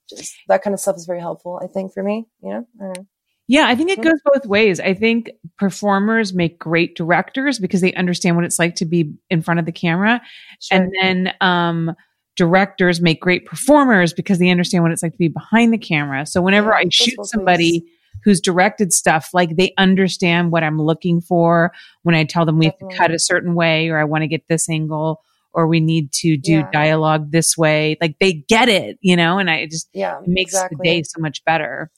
just 0.10 0.36
that 0.50 0.64
kind 0.64 0.74
of 0.74 0.80
stuff 0.80 0.98
is 0.98 1.06
very 1.06 1.20
helpful, 1.22 1.60
I 1.64 1.68
think, 1.68 1.94
for 1.94 2.04
me. 2.04 2.28
You 2.42 2.50
know, 2.52 2.68
I 2.82 2.84
don't 2.86 2.98
know. 3.00 3.08
Yeah, 3.48 3.66
I 3.68 3.76
think 3.76 3.92
it 3.92 4.02
goes 4.02 4.20
both 4.26 4.46
ways. 4.46 4.80
I 4.80 4.94
think 4.94 5.30
performers 5.58 6.34
make 6.34 6.58
great 6.60 6.96
directors 6.96 7.60
because 7.60 7.82
they 7.82 7.94
understand 7.94 8.36
what 8.38 8.46
it's 8.46 8.58
like 8.58 8.76
to 8.76 8.86
be 8.86 9.14
in 9.30 9.42
front 9.42 9.60
of 9.60 9.66
the 9.66 9.72
camera. 9.74 10.22
Sure. 10.62 10.78
And 10.78 10.94
then 11.02 11.34
um, 11.42 11.94
directors 12.38 13.02
make 13.02 13.20
great 13.20 13.46
performers 13.46 14.14
because 14.14 14.40
they 14.40 14.50
understand 14.50 14.84
what 14.84 14.92
it's 14.94 15.04
like 15.04 15.12
to 15.12 15.18
be 15.18 15.28
behind 15.28 15.74
the 15.74 15.78
camera. 15.78 16.26
So 16.26 16.42
whenever 16.42 16.70
Yeah, 16.70 16.78
I 16.78 16.86
shoot 16.90 17.26
somebody 17.26 17.82
ways. 17.84 17.92
who's 18.24 18.40
directed 18.42 18.94
stuff, 18.94 19.30
like 19.34 19.56
they 19.58 19.74
understand 19.78 20.52
what 20.52 20.64
I'm 20.64 20.82
looking 20.82 21.20
for 21.22 21.74
when 22.04 22.16
I 22.16 22.24
tell 22.24 22.46
them 22.46 22.58
we 22.58 22.66
have 22.66 22.78
to 22.78 22.88
cut 22.96 23.12
a 23.12 23.20
certain 23.20 23.56
way 23.56 23.90
or 23.90 23.98
I 23.98 24.06
want 24.06 24.22
to 24.22 24.28
get 24.28 24.48
this 24.48 24.70
angle 24.70 25.22
or 25.54 25.68
we 25.68 25.80
need 25.82 26.12
to 26.14 26.38
do 26.38 26.54
Yeah. 26.54 26.70
dialogue 26.72 27.32
this 27.32 27.58
way. 27.58 27.98
Like 28.02 28.16
they 28.20 28.34
get 28.48 28.70
it, 28.70 28.98
you 29.02 29.16
know, 29.18 29.38
and 29.38 29.50
I 29.50 29.58
it 29.58 29.70
just 29.72 29.90
yeah, 29.94 30.20
it 30.20 30.28
makes 30.28 30.54
exactly. 30.54 30.78
the 30.80 30.84
day 30.84 31.04
so 31.04 31.20
much 31.22 31.44
better. 31.46 31.92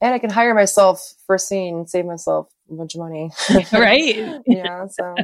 And 0.00 0.14
I 0.14 0.18
can 0.18 0.30
hire 0.30 0.54
myself 0.54 1.14
for 1.26 1.36
a 1.36 1.38
scene, 1.38 1.86
save 1.86 2.04
myself 2.04 2.48
a 2.70 2.74
bunch 2.74 2.94
of 2.94 3.00
money. 3.00 3.30
Right. 3.72 4.16
yeah. 4.46 4.86
So 4.88 5.14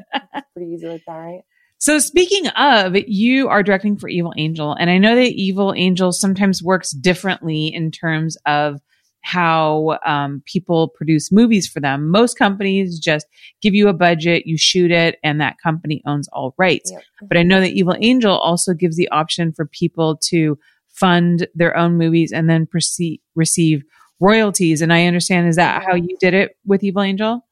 pretty 0.55 0.73
easy 0.73 0.88
like 0.88 1.02
that, 1.07 1.12
right? 1.12 1.41
So 1.79 1.99
speaking 1.99 2.47
of, 2.49 2.95
you 3.09 3.49
are 3.49 3.64
directing 3.64 3.97
for 3.97 4.09
Evil 4.09 4.33
Angel, 4.37 4.73
and 4.73 4.88
I 4.88 4.99
know 4.99 5.17
that 5.17 5.33
Evil 5.33 5.75
Angel 5.76 6.12
sometimes 6.12 6.62
works 6.62 6.93
differently 6.93 7.67
in 7.67 7.91
terms 7.91 8.37
of 8.47 8.81
how 9.23 9.99
um, 10.05 10.43
people 10.47 10.88
produce 10.88 11.33
movies 11.33 11.69
for 11.69 11.81
them. 11.81 12.09
Most 12.09 12.38
companies 12.38 12.99
just 12.99 13.26
give 13.61 13.75
you 13.75 13.88
a 13.88 13.93
budget, 13.93 14.47
you 14.47 14.57
shoot 14.59 14.91
it, 14.91 15.19
and 15.25 15.41
that 15.41 15.57
company 15.62 16.02
owns 16.07 16.29
all 16.33 16.55
rights. 16.59 16.91
Yep. 16.93 17.02
But 17.29 17.37
I 17.37 17.43
know 17.43 17.61
that 17.61 17.73
Evil 17.73 17.97
Angel 17.99 18.37
also 18.37 18.75
gives 18.75 18.97
the 18.97 19.09
option 19.09 19.52
for 19.52 19.67
people 19.67 20.19
to 20.29 20.59
fund 20.89 21.49
their 21.54 21.76
own 21.76 21.97
movies 21.97 22.32
and 22.32 22.49
then 22.49 22.67
proceed, 22.67 23.21
receive 23.35 23.82
royalties. 24.23 24.80
And 24.82 24.93
I 24.93 25.06
understand, 25.06 25.49
is 25.49 25.56
that 25.56 25.82
how 25.85 25.95
you 25.95 26.17
did 26.21 26.35
it 26.35 26.56
with 26.65 26.82
Evil 26.82 27.02
Angel? 27.02 27.45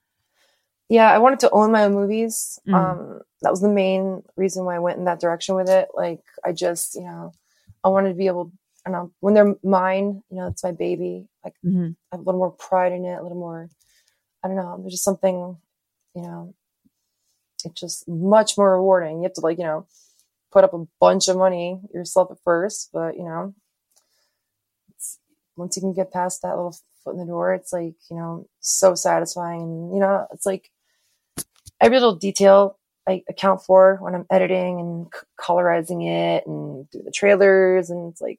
yeah, 0.90 1.08
I 1.12 1.18
wanted 1.18 1.38
to 1.40 1.50
own 1.52 1.70
my 1.70 1.84
own 1.84 1.94
movies. 1.94 2.58
Mm. 2.68 2.74
Um, 2.74 3.20
that 3.42 3.50
was 3.50 3.60
the 3.60 3.68
main 3.68 4.24
reason 4.36 4.64
why 4.64 4.74
I 4.74 4.80
went 4.80 4.98
in 4.98 5.04
that 5.04 5.20
direction 5.20 5.54
with 5.54 5.68
it. 5.68 5.86
Like, 5.94 6.20
I 6.44 6.52
just, 6.52 6.96
you 6.96 7.02
know, 7.02 7.32
I 7.84 7.88
wanted 7.90 8.08
to 8.08 8.16
be 8.16 8.26
able, 8.26 8.50
I 8.84 8.90
don't 8.90 9.04
know, 9.04 9.12
when 9.20 9.34
they're 9.34 9.54
mine, 9.62 10.24
you 10.30 10.36
know, 10.38 10.48
it's 10.48 10.64
my 10.64 10.72
baby. 10.72 11.28
Like, 11.44 11.54
Mhm. 11.64 11.94
I 12.10 12.16
have 12.16 12.20
a 12.20 12.24
little 12.24 12.40
more 12.40 12.50
pride 12.50 12.90
in 12.90 13.04
it, 13.04 13.20
a 13.20 13.22
little 13.22 13.38
more, 13.38 13.68
I 14.42 14.48
don't 14.48 14.56
know, 14.56 14.78
there's 14.80 14.94
just 14.94 15.04
something, 15.04 15.56
you 16.16 16.22
know, 16.22 16.54
it's 17.64 17.80
just 17.80 18.08
much 18.08 18.58
more 18.58 18.72
rewarding. 18.72 19.18
You 19.18 19.24
have 19.28 19.34
to, 19.34 19.42
like, 19.42 19.58
you 19.58 19.64
know, 19.64 19.86
put 20.50 20.64
up 20.64 20.74
a 20.74 20.86
bunch 21.00 21.28
of 21.28 21.36
money 21.36 21.80
yourself 21.94 22.32
at 22.32 22.42
first, 22.42 22.90
but, 22.92 23.16
you 23.16 23.22
know, 23.22 23.54
once 25.60 25.76
you 25.76 25.82
can 25.82 25.94
get 25.94 26.12
past 26.12 26.42
that 26.42 26.56
little 26.56 26.76
foot 27.04 27.14
in 27.14 27.20
the 27.20 27.26
door, 27.26 27.54
it's 27.54 27.72
like, 27.72 27.94
you 28.10 28.16
know, 28.16 28.46
so 28.60 28.94
satisfying. 28.96 29.62
And, 29.62 29.94
you 29.94 30.00
know, 30.00 30.26
it's 30.32 30.46
like 30.46 30.70
every 31.80 31.98
little 31.98 32.14
detail 32.16 32.78
I 33.08 33.22
account 33.28 33.62
for 33.62 33.96
when 34.00 34.14
I'm 34.14 34.26
editing 34.30 34.80
and 34.80 35.06
c- 35.14 35.26
colorizing 35.40 36.06
it 36.06 36.46
and 36.46 36.88
do 36.90 37.02
the 37.02 37.10
trailers. 37.10 37.90
And 37.90 38.12
it's 38.12 38.20
like 38.20 38.38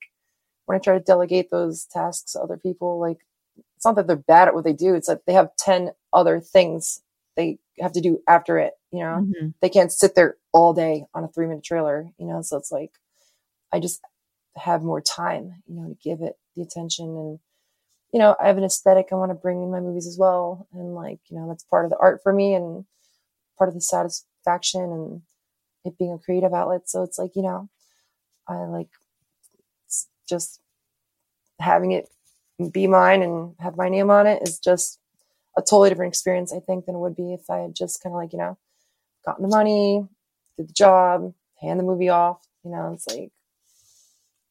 when 0.65 0.75
I 0.75 0.79
try 0.79 0.93
to 0.97 1.03
delegate 1.03 1.49
those 1.49 1.85
tasks 1.85 2.33
to 2.33 2.39
other 2.41 2.57
people, 2.57 2.99
like 2.99 3.19
it's 3.75 3.85
not 3.85 3.95
that 3.95 4.07
they're 4.07 4.15
bad 4.15 4.47
at 4.47 4.53
what 4.55 4.63
they 4.63 4.73
do. 4.73 4.93
It's 4.95 5.07
like 5.07 5.21
they 5.25 5.33
have 5.33 5.55
10 5.57 5.91
other 6.13 6.39
things 6.39 7.01
they 7.35 7.59
have 7.79 7.93
to 7.93 8.01
do 8.01 8.21
after 8.27 8.59
it, 8.59 8.73
you 8.91 8.99
know? 8.99 9.27
Mhm. 9.27 9.53
they 9.61 9.69
can't 9.69 9.91
sit 9.91 10.15
there 10.15 10.37
all 10.53 10.73
day 10.73 11.05
on 11.13 11.23
a 11.23 11.27
three 11.29 11.47
minute 11.47 11.63
trailer, 11.63 12.11
you 12.17 12.27
know? 12.27 12.41
So 12.41 12.57
it's 12.57 12.71
like, 12.71 12.91
I 13.73 13.79
just 13.79 14.01
have 14.57 14.83
more 14.83 15.01
time, 15.01 15.63
you 15.67 15.75
know, 15.75 15.89
to 15.89 15.97
give 16.03 16.21
it 16.21 16.37
the 16.55 16.61
attention 16.61 17.05
and, 17.05 17.39
you 18.13 18.19
know, 18.19 18.35
I 18.41 18.47
have 18.47 18.57
an 18.57 18.63
aesthetic 18.63 19.07
I 19.11 19.15
want 19.15 19.31
to 19.31 19.35
bring 19.35 19.63
in 19.63 19.71
my 19.71 19.79
movies 19.79 20.07
as 20.07 20.17
well. 20.17 20.67
And 20.73 20.93
like, 20.95 21.19
you 21.29 21.37
know, 21.37 21.47
that's 21.47 21.63
part 21.63 21.85
of 21.85 21.91
the 21.91 21.97
art 21.97 22.21
for 22.21 22.33
me 22.33 22.53
and 22.53 22.85
part 23.57 23.69
of 23.69 23.73
the 23.73 23.81
satisfaction 23.81 24.81
and 24.81 25.21
it 25.85 25.97
being 25.97 26.11
a 26.11 26.19
creative 26.19 26.53
outlet. 26.53 26.89
So 26.89 27.03
it's 27.03 27.17
like, 27.17 27.35
you 27.35 27.41
know, 27.41 27.69
I 28.47 28.65
like 28.65 28.89
just 30.27 30.59
having 31.59 31.91
it 31.91 32.09
be 32.71 32.87
mine 32.87 33.21
and 33.21 33.55
have 33.59 33.77
my 33.77 33.89
name 33.89 34.09
on 34.09 34.27
it 34.27 34.41
is 34.43 34.59
just 34.59 34.99
a 35.57 35.61
totally 35.61 35.89
different 35.89 36.11
experience, 36.11 36.53
I 36.53 36.59
think, 36.59 36.85
than 36.85 36.95
it 36.95 36.99
would 36.99 37.15
be 37.15 37.33
if 37.33 37.49
I 37.49 37.59
had 37.59 37.75
just 37.75 38.01
kind 38.01 38.13
of 38.13 38.21
like, 38.21 38.33
you 38.33 38.39
know, 38.39 38.57
gotten 39.25 39.43
the 39.43 39.49
money, 39.49 40.07
did 40.57 40.69
the 40.69 40.73
job, 40.73 41.33
hand 41.61 41.79
the 41.79 41.83
movie 41.83 42.09
off. 42.09 42.45
You 42.63 42.71
know, 42.71 42.91
it's 42.93 43.07
like, 43.07 43.31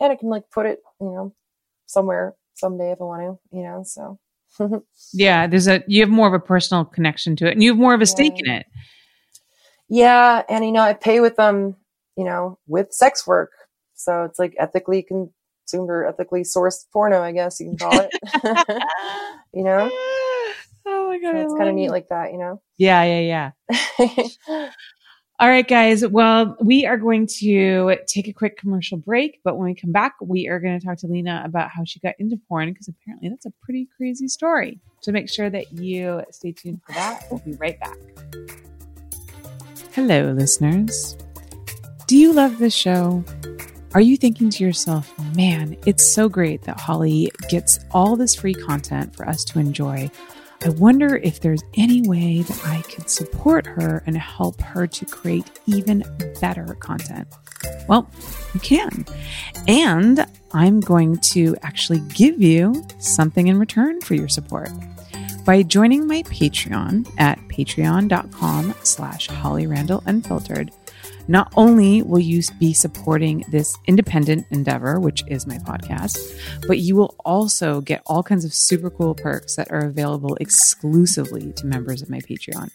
and 0.01 0.13
I 0.13 0.17
can 0.17 0.29
like 0.29 0.51
put 0.51 0.67
it, 0.67 0.81
you 1.01 1.07
know, 1.09 1.35
somewhere 1.87 2.35
someday 2.55 2.93
if 2.93 3.01
I 3.01 3.05
want 3.05 3.23
to, 3.23 3.57
you 3.57 3.63
know, 3.63 3.83
so. 3.85 4.19
Yeah, 5.13 5.47
there's 5.47 5.69
a 5.69 5.83
you 5.87 6.01
have 6.03 6.11
more 6.11 6.27
of 6.27 6.35
a 6.35 6.41
personal 6.41 6.85
connection 6.85 7.37
to 7.37 7.47
it, 7.47 7.53
and 7.53 7.63
you 7.63 7.71
have 7.71 7.79
more 7.79 7.95
of 7.95 8.01
a 8.01 8.07
stake 8.07 8.35
in 8.39 8.51
it. 8.51 8.67
yeah. 9.89 10.43
And, 10.49 10.65
you 10.65 10.73
know, 10.73 10.83
I 10.83 10.93
pay 10.93 11.21
with 11.21 11.37
them, 11.37 11.77
you 12.17 12.25
know, 12.25 12.59
with 12.67 12.93
sex 12.93 13.27
work. 13.27 13.51
So 13.95 14.25
it's 14.25 14.39
like 14.39 14.55
ethically 14.59 15.03
consumed 15.03 15.91
or 15.91 16.07
ethically 16.07 16.43
sourced 16.43 16.85
porno, 16.93 17.21
I 17.23 17.33
guess 17.33 17.61
you 17.61 17.67
can 17.67 17.79
call 17.79 18.01
it. 18.01 18.11
you 19.53 19.63
know, 19.65 19.91
Oh 20.87 21.09
my 21.09 21.19
god, 21.19 21.33
so 21.33 21.41
it's 21.43 21.55
kind 21.55 21.69
of 21.69 21.75
neat 21.75 21.87
it. 21.87 21.91
like 21.91 22.09
that, 22.09 22.33
you 22.33 22.39
know? 22.39 22.61
Yeah, 22.79 23.03
yeah, 23.05 23.53
yeah. 23.69 24.71
All 25.40 25.48
right, 25.48 25.66
guys. 25.66 26.07
Well, 26.07 26.55
we 26.61 26.85
are 26.85 26.98
going 26.98 27.26
to 27.38 27.96
take 28.07 28.29
a 28.29 28.33
quick 28.35 28.59
commercial 28.59 28.98
break, 28.98 29.40
but 29.42 29.57
when 29.57 29.70
we 29.70 29.74
come 29.74 29.90
back, 29.90 30.16
we 30.20 30.48
are 30.48 30.61
going 30.61 30.79
to 30.79 30.85
talk 30.85 30.98
to 30.98 31.07
Lena 31.07 31.40
about 31.46 31.70
how 31.70 31.83
she 31.83 31.98
got 32.00 32.14
into 32.18 32.37
porn 32.46 32.70
because 32.70 32.88
apparently 32.88 33.31
that's 33.31 33.46
a 33.46 33.53
pretty 33.62 33.88
crazy 33.96 34.29
story. 34.29 34.79
So 35.00 35.12
make 35.12 35.31
sure 35.31 35.48
that 35.48 35.72
you 35.72 36.22
stay 36.31 36.53
tuned 36.53 36.83
for 36.87 36.92
that. 36.92 37.24
We'll 37.31 37.40
be 37.40 37.55
right 37.55 37.81
back. 37.81 37.96
Hello, 39.94 40.31
listeners. 40.33 41.16
Do 42.07 42.18
you 42.18 42.35
love 42.35 42.59
this 42.59 42.74
show? 42.74 43.24
Are 43.94 44.03
you 44.03 44.18
thinking 44.18 44.50
to 44.50 44.62
yourself, 44.62 45.11
man, 45.35 45.74
it's 45.87 46.07
so 46.07 46.29
great 46.29 46.64
that 46.64 46.79
Holly 46.79 47.31
gets 47.48 47.79
all 47.92 48.14
this 48.14 48.35
free 48.35 48.53
content 48.53 49.16
for 49.16 49.26
us 49.26 49.42
to 49.44 49.59
enjoy? 49.59 50.11
I 50.62 50.68
wonder 50.68 51.16
if 51.16 51.40
there's 51.40 51.62
any 51.75 52.03
way 52.03 52.42
that 52.42 52.66
I 52.66 52.83
could 52.83 53.09
support 53.09 53.66
her 53.66 54.03
and 54.07 54.16
help 54.16 54.61
her 54.61 54.87
to 54.87 55.05
create 55.07 55.51
even 55.66 56.05
better 56.40 56.77
content. 56.81 57.29
Well, 57.88 58.11
you 58.53 58.61
can. 58.61 59.07
And 59.66 60.27
I'm 60.53 60.81
going 60.81 61.18
to 61.33 61.57
actually 61.62 62.01
give 62.01 62.42
you 62.42 62.87
something 62.99 63.49
in 63.49 63.59
return 63.59 64.01
for 64.03 64.14
your 64.14 64.29
support. 64.29 64.68
By 65.46 65.62
joining 65.62 66.07
my 66.07 66.23
Patreon 66.25 67.11
at 67.18 67.38
patreon.com 67.49 68.75
slash 68.83 69.29
Holly 69.29 69.66
Randall 69.66 70.03
Unfiltered, 70.05 70.70
Not 71.31 71.53
only 71.57 72.03
will 72.03 72.19
you 72.19 72.43
be 72.59 72.73
supporting 72.73 73.45
this 73.49 73.79
independent 73.87 74.49
endeavor, 74.51 74.99
which 74.99 75.23
is 75.29 75.47
my 75.47 75.59
podcast, 75.59 76.19
but 76.66 76.79
you 76.79 76.97
will 76.97 77.14
also 77.25 77.81
get 77.81 78.03
all 78.05 78.25
kinds 78.25 78.45
of 78.45 78.53
super 78.53 78.90
cool 78.90 79.14
perks 79.14 79.55
that 79.55 79.71
are 79.71 79.87
available 79.87 80.35
exclusively 80.40 81.53
to 81.53 81.66
members 81.66 82.03
of 82.03 82.11
my 82.11 82.19
Patreon. 82.19 82.73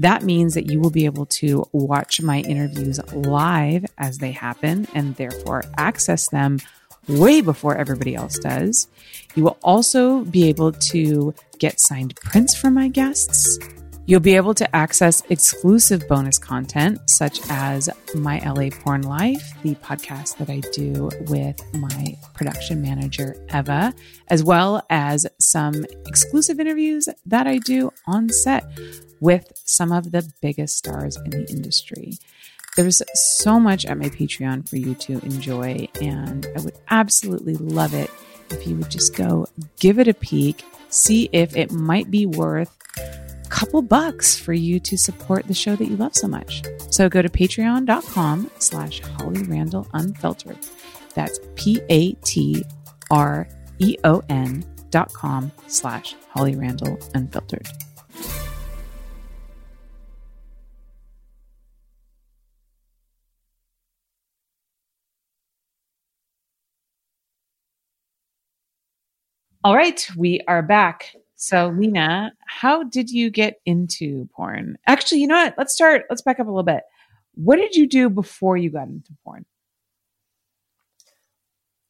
That 0.00 0.24
means 0.24 0.54
that 0.54 0.68
you 0.68 0.80
will 0.80 0.90
be 0.90 1.04
able 1.04 1.26
to 1.26 1.64
watch 1.70 2.20
my 2.20 2.40
interviews 2.40 2.98
live 3.12 3.84
as 3.98 4.18
they 4.18 4.32
happen 4.32 4.88
and 4.92 5.14
therefore 5.14 5.62
access 5.78 6.28
them 6.30 6.58
way 7.06 7.40
before 7.40 7.76
everybody 7.76 8.16
else 8.16 8.36
does. 8.40 8.88
You 9.36 9.44
will 9.44 9.58
also 9.62 10.24
be 10.24 10.48
able 10.48 10.72
to 10.72 11.34
get 11.60 11.78
signed 11.78 12.16
prints 12.16 12.56
from 12.56 12.74
my 12.74 12.88
guests. 12.88 13.60
You'll 14.10 14.18
be 14.18 14.34
able 14.34 14.54
to 14.54 14.74
access 14.74 15.22
exclusive 15.30 16.08
bonus 16.08 16.36
content, 16.36 16.98
such 17.08 17.38
as 17.48 17.88
My 18.12 18.40
LA 18.40 18.70
Porn 18.70 19.02
Life, 19.02 19.52
the 19.62 19.76
podcast 19.76 20.38
that 20.38 20.50
I 20.50 20.58
do 20.72 21.10
with 21.28 21.62
my 21.74 22.18
production 22.34 22.82
manager, 22.82 23.36
Eva, 23.54 23.94
as 24.26 24.42
well 24.42 24.84
as 24.90 25.28
some 25.38 25.86
exclusive 26.08 26.58
interviews 26.58 27.08
that 27.24 27.46
I 27.46 27.58
do 27.58 27.92
on 28.08 28.30
set 28.30 28.64
with 29.20 29.52
some 29.64 29.92
of 29.92 30.10
the 30.10 30.28
biggest 30.42 30.78
stars 30.78 31.16
in 31.18 31.30
the 31.30 31.48
industry. 31.48 32.14
There's 32.76 33.02
so 33.14 33.60
much 33.60 33.86
at 33.86 33.96
my 33.96 34.08
Patreon 34.08 34.68
for 34.68 34.74
you 34.74 34.96
to 34.96 35.20
enjoy, 35.20 35.86
and 36.02 36.48
I 36.56 36.62
would 36.62 36.74
absolutely 36.88 37.54
love 37.54 37.94
it 37.94 38.10
if 38.50 38.66
you 38.66 38.74
would 38.74 38.90
just 38.90 39.14
go 39.14 39.46
give 39.78 40.00
it 40.00 40.08
a 40.08 40.14
peek, 40.14 40.64
see 40.88 41.28
if 41.30 41.56
it 41.56 41.70
might 41.70 42.10
be 42.10 42.26
worth 42.26 42.76
couple 43.50 43.82
bucks 43.82 44.38
for 44.38 44.52
you 44.52 44.80
to 44.80 44.96
support 44.96 45.46
the 45.46 45.54
show 45.54 45.76
that 45.76 45.86
you 45.86 45.96
love 45.96 46.14
so 46.14 46.26
much. 46.26 46.62
So 46.90 47.08
go 47.08 47.20
to 47.20 47.28
patreon.com 47.28 48.50
slash 48.58 49.00
Holly 49.00 49.42
Randall 49.42 49.86
Unfiltered. 49.92 50.58
That's 51.14 51.38
P 51.56 51.80
A 51.90 52.12
T 52.12 52.64
R 53.10 53.46
E 53.78 53.96
O 54.04 54.22
N 54.28 54.64
dot 54.90 55.12
com 55.12 55.52
slash 55.66 56.14
Holly 56.30 56.56
Randall 56.56 56.98
Unfiltered. 57.14 57.66
All 69.62 69.76
right, 69.76 70.08
we 70.16 70.40
are 70.48 70.62
back. 70.62 71.14
So, 71.42 71.68
Lena, 71.68 72.32
how 72.46 72.82
did 72.82 73.08
you 73.08 73.30
get 73.30 73.62
into 73.64 74.28
porn? 74.36 74.76
Actually, 74.86 75.22
you 75.22 75.26
know 75.26 75.36
what? 75.36 75.54
Let's 75.56 75.72
start. 75.72 76.04
Let's 76.10 76.20
back 76.20 76.38
up 76.38 76.46
a 76.46 76.50
little 76.50 76.62
bit. 76.62 76.82
What 77.34 77.56
did 77.56 77.74
you 77.74 77.88
do 77.88 78.10
before 78.10 78.58
you 78.58 78.68
got 78.68 78.88
into 78.88 79.12
porn? 79.24 79.46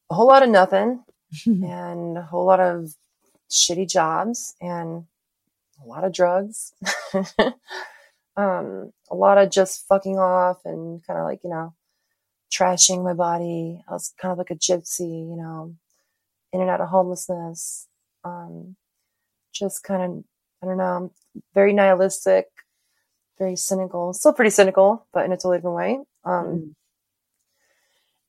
A 0.09 0.15
whole 0.15 0.29
lot 0.29 0.45
of 0.45 0.51
nothing 0.51 1.03
and 1.47 2.17
a 2.17 2.23
whole 2.23 2.47
lot 2.47 2.61
of 2.61 2.95
shitty 3.51 3.91
jobs 3.91 4.55
and 4.61 5.07
a 5.83 5.89
lot 5.89 6.05
of 6.05 6.13
drugs. 6.13 6.73
um, 8.37 8.93
a 9.11 9.15
lot 9.17 9.37
of 9.37 9.51
just 9.51 9.85
fucking 9.89 10.17
off 10.17 10.59
and 10.65 11.05
kind 11.05 11.19
of 11.19 11.25
like, 11.25 11.41
you 11.43 11.51
know, 11.51 11.75
trashing 12.55 13.03
my 13.03 13.15
body. 13.15 13.83
I 13.89 13.93
was 13.95 14.15
kind 14.23 14.31
of 14.31 14.39
like 14.39 14.53
a 14.53 14.55
gypsy, 14.55 15.29
you 15.29 15.37
know, 15.37 15.75
in 16.53 16.61
and 16.61 16.71
out 16.71 16.81
of 16.81 16.89
homelessness. 16.89 17.89
Um, 18.25 18.77
just 19.53 19.83
kind 19.83 20.03
of, 20.03 20.25
I 20.63 20.67
don't 20.67 20.79
know, 20.79 21.13
very 21.55 21.73
nihilistic, 21.73 22.47
very 23.39 23.57
cynical, 23.57 24.13
still 24.13 24.33
pretty 24.33 24.51
cynical, 24.51 25.07
but 25.13 25.25
in 25.25 25.33
a 25.33 25.37
totally 25.37 25.59
different 25.59 25.77
way. 25.77 25.99
Um, 26.25 26.47
mm. 26.47 26.75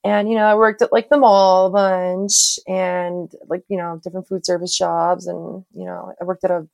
and, 0.04 0.30
you 0.30 0.36
know, 0.36 0.46
I 0.46 0.56
worked 0.56 0.82
at 0.82 0.92
like 0.92 1.10
the 1.10 1.18
mall 1.18 1.68
a 1.68 1.70
bunch 1.70 2.60
and 2.68 3.32
like, 3.48 3.64
you 3.68 3.78
know, 3.78 4.00
different 4.04 4.28
food 4.28 4.46
service 4.46 4.78
jobs. 4.78 5.28
And, 5.28 5.66
you 5.74 5.86
know, 5.86 6.14
I 6.20 6.24
worked 6.24 6.44
at 6.44 6.52
a, 6.52 6.68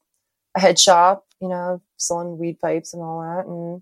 a 0.55 0.59
head 0.59 0.79
shop, 0.79 1.25
you 1.41 1.49
know, 1.49 1.81
selling 1.97 2.37
weed 2.37 2.59
pipes 2.59 2.93
and 2.93 3.01
all 3.01 3.21
that. 3.21 3.47
And 3.47 3.81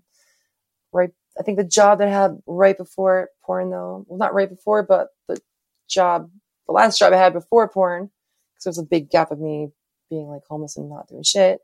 right, 0.92 1.10
I 1.38 1.42
think 1.42 1.58
the 1.58 1.64
job 1.64 1.98
that 1.98 2.08
I 2.08 2.12
had 2.12 2.38
right 2.46 2.76
before 2.76 3.28
porn 3.44 3.70
though, 3.70 4.06
well, 4.08 4.18
not 4.18 4.34
right 4.34 4.48
before, 4.48 4.82
but 4.82 5.08
the 5.28 5.40
job 5.88 6.30
the 6.66 6.72
last 6.72 6.98
job 6.98 7.12
I 7.12 7.16
had 7.16 7.32
before 7.32 7.68
porn, 7.68 8.10
because 8.52 8.64
there 8.64 8.70
was 8.70 8.78
a 8.78 8.82
big 8.82 9.10
gap 9.10 9.30
of 9.30 9.38
me 9.38 9.68
being 10.08 10.28
like 10.28 10.42
homeless 10.48 10.76
and 10.76 10.88
not 10.88 11.08
doing 11.08 11.22
shit. 11.22 11.60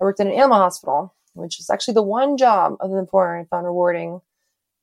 I 0.00 0.04
worked 0.04 0.20
in 0.20 0.28
an 0.28 0.32
animal 0.34 0.58
hospital, 0.58 1.14
which 1.34 1.56
was 1.58 1.70
actually 1.70 1.94
the 1.94 2.02
one 2.02 2.36
job 2.36 2.76
other 2.80 2.94
than 2.94 3.06
porn 3.06 3.40
I 3.40 3.44
found 3.44 3.66
rewarding 3.66 4.20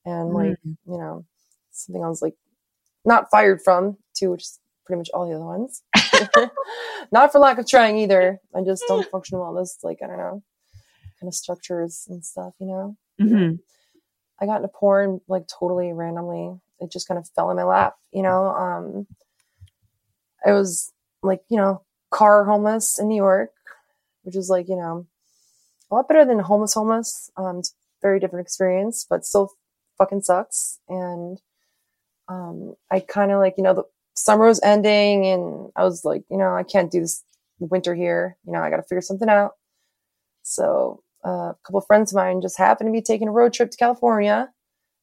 and 0.05 0.33
like, 0.33 0.57
mm. 0.65 0.77
you 0.85 0.97
know, 0.97 1.25
something 1.71 2.03
I 2.03 2.09
was 2.09 2.21
like 2.21 2.35
not 3.05 3.29
fired 3.31 3.61
from 3.63 3.97
too, 4.15 4.31
which 4.31 4.43
is 4.43 4.59
pretty 4.85 4.99
much 4.99 5.09
all 5.13 5.27
the 5.27 5.35
other 5.35 5.45
ones. 5.45 5.83
not 7.11 7.31
for 7.31 7.39
lack 7.39 7.57
of 7.57 7.67
trying 7.67 7.97
either. 7.97 8.39
I 8.55 8.61
just 8.61 8.83
don't 8.87 9.09
function 9.11 9.39
well 9.39 9.55
in 9.55 9.63
this, 9.63 9.79
like, 9.83 9.99
I 10.03 10.07
don't 10.07 10.17
know, 10.17 10.43
kind 11.19 11.27
of 11.27 11.33
structures 11.33 12.05
and 12.09 12.23
stuff, 12.23 12.53
you 12.59 12.67
know? 12.67 12.97
Mm-hmm. 13.21 13.55
I 14.39 14.45
got 14.45 14.57
into 14.57 14.67
porn 14.67 15.21
like 15.27 15.43
totally 15.47 15.93
randomly. 15.93 16.59
It 16.79 16.91
just 16.91 17.07
kind 17.07 17.17
of 17.17 17.27
fell 17.35 17.49
in 17.51 17.57
my 17.57 17.63
lap, 17.63 17.95
you 18.11 18.21
know? 18.21 18.47
Um, 18.47 19.07
I 20.45 20.51
was 20.51 20.93
like, 21.23 21.41
you 21.49 21.57
know, 21.57 21.81
car 22.15 22.45
homeless 22.45 22.97
in 22.97 23.09
New 23.09 23.17
York, 23.17 23.51
which 24.23 24.37
is 24.37 24.49
like, 24.49 24.69
you 24.69 24.77
know, 24.77 25.05
a 25.91 25.95
lot 25.95 26.07
better 26.07 26.23
than 26.23 26.39
homeless 26.39 26.73
homeless. 26.73 27.29
Um, 27.35 27.59
it's 27.59 27.71
a 27.71 27.73
very 28.01 28.21
different 28.21 28.45
experience, 28.45 29.05
but 29.09 29.25
still 29.25 29.51
fucking 29.97 30.21
sucks. 30.21 30.79
And, 30.87 31.41
um, 32.29 32.75
I 32.89 33.01
kind 33.01 33.31
of 33.31 33.39
like, 33.39 33.55
you 33.57 33.63
know, 33.63 33.73
the 33.73 33.83
summer 34.13 34.45
was 34.45 34.61
ending 34.63 35.25
and 35.25 35.71
I 35.75 35.83
was 35.83 36.05
like, 36.05 36.23
you 36.31 36.37
know, 36.37 36.55
I 36.55 36.63
can't 36.63 36.89
do 36.89 37.01
this 37.01 37.21
winter 37.59 37.93
here. 37.93 38.37
You 38.45 38.53
know, 38.53 38.59
I 38.59 38.69
got 38.69 38.77
to 38.77 38.83
figure 38.83 39.01
something 39.01 39.29
out. 39.29 39.51
So, 40.41 41.03
uh, 41.25 41.51
a 41.51 41.57
couple 41.65 41.79
of 41.79 41.87
friends 41.87 42.13
of 42.13 42.15
mine 42.15 42.39
just 42.41 42.57
happened 42.57 42.87
to 42.87 42.93
be 42.93 43.01
taking 43.01 43.27
a 43.27 43.31
road 43.31 43.51
trip 43.51 43.71
to 43.71 43.77
California. 43.77 44.49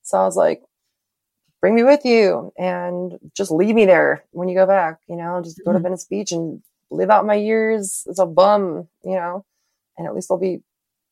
So 0.03 0.17
I 0.17 0.25
was 0.25 0.37
like, 0.37 0.63
bring 1.61 1.75
me 1.75 1.83
with 1.83 2.07
you 2.07 2.53
and 2.59 3.19
just 3.37 3.51
leave 3.51 3.75
me 3.75 3.85
there 3.85 4.25
when 4.31 4.49
you 4.49 4.55
go 4.55 4.67
back, 4.67 5.01
you 5.09 5.17
know, 5.17 5.43
just 5.43 5.61
go 5.63 5.73
to 5.73 5.79
mm-hmm. 5.79 5.83
Venice 5.83 6.07
Beach 6.07 6.33
and 6.33 6.63
live 6.93 7.11
out 7.11 7.27
my 7.27 7.35
years 7.35 8.07
as 8.09 8.19
a 8.19 8.27
bum, 8.27 8.89
you 9.05 9.15
know, 9.15 9.45
and 9.97 10.07
at 10.07 10.15
least 10.15 10.31
I'll 10.31 10.39
be 10.39 10.63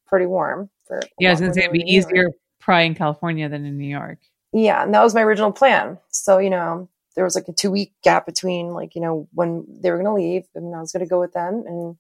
pretty 0.07 0.27
warm 0.27 0.71
for. 0.87 1.01
Yeah, 1.19 1.31
I 1.31 1.33
was 1.33 1.41
to 1.41 1.53
say 1.53 1.61
it'd 1.61 1.73
be 1.73 1.81
easier 1.81 2.31
probably 2.61 2.87
in 2.87 2.95
California 2.95 3.49
than 3.49 3.65
in 3.65 3.79
New 3.79 3.89
York. 3.89 4.19
Yeah. 4.53 4.83
And 4.83 4.95
that 4.95 5.03
was 5.03 5.15
my 5.15 5.23
original 5.23 5.53
plan. 5.53 5.99
So, 6.11 6.39
you 6.39 6.51
know, 6.51 6.89
there 7.15 7.25
was 7.25 7.35
like 7.35 7.49
a 7.49 7.53
two 7.53 7.71
week 7.71 7.93
gap 8.03 8.27
between 8.27 8.69
like, 8.69 8.95
you 8.95 9.01
know, 9.01 9.29
when 9.33 9.65
they 9.81 9.91
were 9.91 10.03
going 10.03 10.07
to 10.07 10.23
leave 10.23 10.45
and 10.55 10.75
I 10.75 10.81
was 10.81 10.93
going 10.93 11.05
to 11.05 11.11
go 11.11 11.21
with 11.21 11.33
them. 11.33 11.65
And 11.67 11.97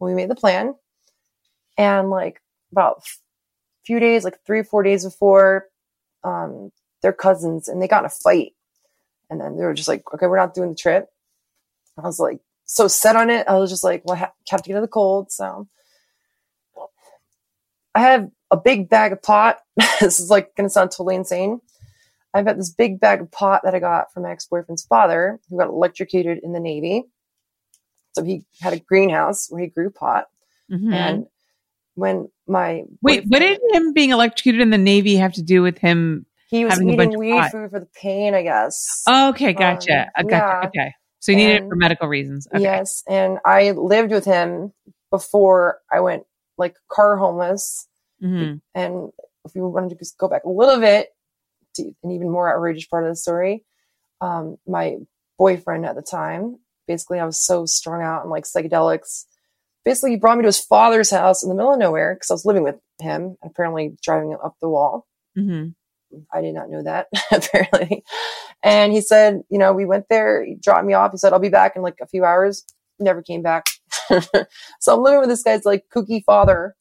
we 0.00 0.14
made 0.14 0.30
the 0.30 0.34
plan 0.34 0.74
and 1.76 2.10
like 2.10 2.40
about 2.72 2.98
a 2.98 3.02
few 3.84 4.00
days, 4.00 4.24
like 4.24 4.38
three 4.46 4.60
or 4.60 4.64
four 4.64 4.82
days 4.82 5.04
before, 5.04 5.66
um, 6.24 6.72
they're 7.02 7.12
cousins 7.12 7.68
and 7.68 7.80
they 7.80 7.88
got 7.88 8.00
in 8.00 8.06
a 8.06 8.10
fight. 8.10 8.52
And 9.28 9.40
then 9.40 9.56
they 9.56 9.64
were 9.64 9.74
just 9.74 9.88
like, 9.88 10.02
okay, 10.12 10.26
we're 10.26 10.36
not 10.36 10.54
doing 10.54 10.70
the 10.70 10.76
trip. 10.76 11.08
I 11.96 12.02
was 12.02 12.18
like, 12.18 12.40
so 12.72 12.86
set 12.86 13.16
on 13.16 13.30
it. 13.30 13.48
I 13.48 13.58
was 13.58 13.68
just 13.68 13.82
like, 13.82 14.02
well, 14.04 14.14
I 14.14 14.30
have 14.50 14.62
to 14.62 14.68
get 14.68 14.76
to 14.76 14.80
the 14.80 14.86
cold. 14.86 15.32
So 15.32 15.66
I 17.96 18.00
have 18.00 18.30
a 18.52 18.56
big 18.56 18.88
bag 18.88 19.10
of 19.10 19.20
pot. 19.20 19.58
this 20.00 20.20
is 20.20 20.30
like 20.30 20.54
going 20.54 20.68
to 20.68 20.72
sound 20.72 20.92
totally 20.92 21.16
insane. 21.16 21.60
I've 22.32 22.44
got 22.44 22.56
this 22.56 22.70
big 22.70 23.00
bag 23.00 23.22
of 23.22 23.32
pot 23.32 23.62
that 23.64 23.74
I 23.74 23.80
got 23.80 24.12
from 24.12 24.22
my 24.22 24.30
ex-boyfriend's 24.30 24.84
father 24.84 25.40
who 25.48 25.58
got 25.58 25.66
electrocuted 25.66 26.38
in 26.44 26.52
the 26.52 26.60
Navy. 26.60 27.02
So 28.12 28.22
he 28.22 28.44
had 28.60 28.72
a 28.72 28.78
greenhouse 28.78 29.48
where 29.50 29.62
he 29.62 29.66
grew 29.66 29.90
pot. 29.90 30.28
Mm-hmm. 30.70 30.92
And 30.92 31.26
when 31.96 32.28
my 32.46 32.84
wait, 33.02 33.24
what 33.26 33.40
did 33.40 33.58
him 33.72 33.92
being 33.92 34.10
electrocuted 34.10 34.60
in 34.60 34.70
the 34.70 34.78
Navy 34.78 35.16
have 35.16 35.32
to 35.32 35.42
do 35.42 35.60
with 35.60 35.78
him 35.78 36.24
he 36.46 36.64
was 36.64 36.80
eating 36.80 37.18
weed 37.18 37.50
food 37.50 37.70
for 37.70 37.80
the 37.80 37.88
pain, 38.00 38.34
I 38.34 38.42
guess. 38.42 39.02
okay, 39.08 39.52
gotcha. 39.52 40.10
Um, 40.16 40.26
gotcha. 40.26 40.60
Yeah. 40.62 40.68
Okay. 40.68 40.94
So 41.20 41.32
you 41.32 41.38
and, 41.38 41.46
needed 41.46 41.64
it 41.64 41.68
for 41.68 41.76
medical 41.76 42.08
reasons. 42.08 42.48
Okay. 42.52 42.62
Yes. 42.62 43.02
And 43.08 43.38
I 43.44 43.70
lived 43.72 44.10
with 44.10 44.24
him 44.24 44.72
before 45.10 45.78
I 45.90 46.00
went 46.00 46.24
like 46.58 46.76
car 46.90 47.16
homeless. 47.16 47.86
Mm-hmm. 48.22 48.56
And 48.74 49.10
if 49.44 49.54
you 49.54 49.66
wanted 49.66 49.98
to 49.98 50.06
go 50.18 50.28
back 50.28 50.44
a 50.44 50.50
little 50.50 50.80
bit 50.80 51.08
to 51.76 51.92
an 52.02 52.10
even 52.10 52.30
more 52.30 52.52
outrageous 52.52 52.86
part 52.86 53.04
of 53.04 53.10
the 53.10 53.16
story, 53.16 53.64
um, 54.20 54.56
my 54.66 54.96
boyfriend 55.38 55.86
at 55.86 55.94
the 55.94 56.02
time, 56.02 56.58
basically 56.86 57.20
I 57.20 57.24
was 57.24 57.40
so 57.40 57.66
strung 57.66 58.02
out 58.02 58.22
and 58.22 58.30
like 58.30 58.44
psychedelics. 58.44 59.24
Basically, 59.84 60.10
he 60.10 60.16
brought 60.16 60.36
me 60.36 60.42
to 60.42 60.48
his 60.48 60.60
father's 60.60 61.10
house 61.10 61.42
in 61.42 61.48
the 61.48 61.54
middle 61.54 61.72
of 61.72 61.78
nowhere 61.78 62.14
because 62.14 62.30
I 62.30 62.34
was 62.34 62.44
living 62.44 62.64
with 62.64 62.76
him, 63.00 63.36
apparently 63.42 63.96
driving 64.02 64.36
up 64.44 64.56
the 64.60 64.68
wall. 64.68 65.06
Mm-hmm. 65.38 65.70
I 66.32 66.40
did 66.40 66.54
not 66.54 66.70
know 66.70 66.82
that 66.82 67.08
apparently. 67.32 68.04
And 68.62 68.92
he 68.92 69.00
said, 69.00 69.42
you 69.48 69.58
know, 69.58 69.72
we 69.72 69.84
went 69.84 70.06
there, 70.08 70.44
he 70.44 70.54
dropped 70.54 70.86
me 70.86 70.94
off. 70.94 71.12
He 71.12 71.18
said, 71.18 71.32
I'll 71.32 71.38
be 71.38 71.48
back 71.48 71.76
in 71.76 71.82
like 71.82 71.98
a 72.00 72.06
few 72.06 72.24
hours. 72.24 72.64
Never 72.98 73.22
came 73.22 73.42
back. 73.42 73.66
so 74.80 74.94
I'm 74.94 75.02
living 75.02 75.20
with 75.20 75.28
this 75.28 75.42
guy's 75.42 75.64
like 75.64 75.84
kooky 75.94 76.22
father 76.24 76.76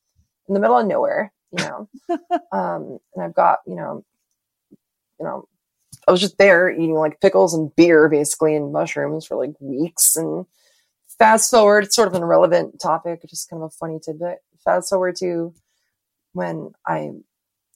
in 0.47 0.53
the 0.53 0.59
middle 0.59 0.77
of 0.77 0.87
nowhere, 0.87 1.31
you 1.57 1.63
know. 1.63 1.89
um, 2.51 2.99
and 3.15 3.23
I've 3.23 3.35
got, 3.35 3.59
you 3.65 3.75
know, 3.75 4.03
you 5.19 5.25
know, 5.25 5.47
I 6.07 6.11
was 6.11 6.21
just 6.21 6.37
there 6.37 6.71
eating 6.71 6.95
like 6.95 7.21
pickles 7.21 7.53
and 7.53 7.75
beer 7.75 8.09
basically 8.09 8.55
and 8.55 8.73
mushrooms 8.73 9.25
for 9.25 9.35
like 9.35 9.53
weeks. 9.59 10.15
And 10.15 10.45
fast 11.17 11.51
forward, 11.51 11.85
it's 11.85 11.95
sort 11.95 12.07
of 12.07 12.15
an 12.15 12.23
irrelevant 12.23 12.79
topic, 12.81 13.21
just 13.29 13.49
kind 13.49 13.61
of 13.61 13.67
a 13.67 13.69
funny 13.71 13.99
tidbit. 14.03 14.39
Fast 14.63 14.89
forward 14.89 15.15
to 15.17 15.53
when 16.33 16.71
I, 16.85 17.11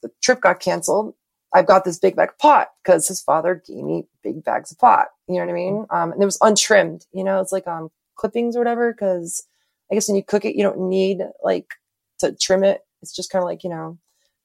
the 0.02 0.12
trip 0.22 0.42
got 0.42 0.60
canceled. 0.60 1.14
I've 1.54 1.68
got 1.68 1.86
this 1.86 2.00
big 2.00 2.16
bag 2.16 2.30
of 2.30 2.38
pot 2.40 2.70
because 2.84 3.08
his 3.08 3.22
father 3.22 3.62
gave 3.66 3.84
me 3.84 4.08
big 4.24 4.44
bags 4.44 4.72
of 4.72 4.80
pot. 4.80 5.08
You 5.28 5.36
know 5.36 5.42
what 5.42 5.50
I 5.50 5.54
mean? 5.54 5.86
Um, 5.92 6.12
and 6.12 6.22
it 6.22 6.26
was 6.26 6.38
untrimmed, 6.42 7.06
you 7.14 7.24
know, 7.24 7.40
it's 7.40 7.52
like, 7.52 7.68
um, 7.68 7.90
clippings 8.16 8.56
or 8.56 8.60
whatever. 8.60 8.94
Cause 8.94 9.44
I 9.92 9.96
guess 9.96 10.08
when 10.08 10.16
you 10.16 10.24
cook 10.24 10.46
it, 10.46 10.56
you 10.56 10.64
don't 10.64 10.90
need 10.90 11.20
like 11.44 11.68
to 12.20 12.34
trim 12.36 12.64
it. 12.64 12.82
It's 13.02 13.16
just 13.16 13.30
kind 13.30 13.44
of 13.44 13.48
like, 13.48 13.64
you 13.64 13.70
know, 13.70 13.98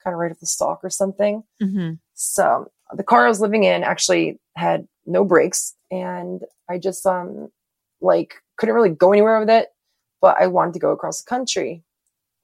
kind 0.05 0.12
of 0.14 0.21
right 0.21 0.31
off 0.31 0.40
the 0.40 0.47
stalk 0.47 0.81
or 0.83 0.90
something. 0.90 1.42
Mm-hmm. 1.62 1.94
So 2.14 2.71
the 2.92 3.03
car 3.03 3.25
I 3.25 3.29
was 3.29 3.40
living 3.40 3.64
in 3.64 3.85
actually 3.85 4.38
had 4.57 4.87
no 5.07 5.25
brakes 5.25 5.75
and 5.90 6.42
I 6.68 6.79
just, 6.79 7.07
um, 7.07 7.51
like 8.01 8.35
couldn't 8.57 8.75
really 8.75 8.90
go 8.90 9.12
anywhere 9.12 9.40
with 9.40 9.51
it, 9.51 9.68
but 10.21 10.37
I 10.40 10.47
wanted 10.47 10.75
to 10.75 10.81
go 10.81 10.90
across 10.92 11.23
the 11.23 11.29
country 11.29 11.83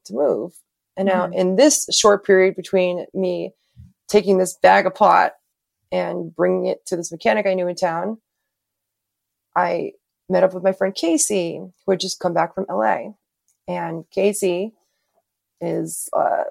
to 0.07 0.15
move. 0.15 0.55
And 0.97 1.07
now 1.07 1.27
Mhm. 1.27 1.35
in 1.35 1.57
this 1.57 1.87
short 1.91 2.25
period 2.25 2.55
between 2.57 3.07
me 3.13 3.53
taking 4.09 4.39
this 4.39 4.57
bag 4.63 4.87
of 4.87 4.95
pot 4.95 5.33
and 5.93 6.35
bringing 6.35 6.67
it 6.67 6.85
to 6.87 6.97
this 6.97 7.13
mechanic 7.13 7.47
I 7.47 7.55
knew 7.55 7.69
in 7.69 7.77
town, 7.77 8.19
I 9.57 9.93
met 10.29 10.43
up 10.45 10.55
with 10.55 10.65
my 10.65 10.73
friend 10.73 10.95
Casey, 10.95 11.57
who 11.57 11.93
had 11.93 12.01
just 12.01 12.21
come 12.21 12.35
back 12.35 12.55
from 12.55 12.67
LA. 12.69 13.15
And 13.69 14.05
Casey 14.11 14.73
is, 15.61 16.09
uh, 16.13 16.45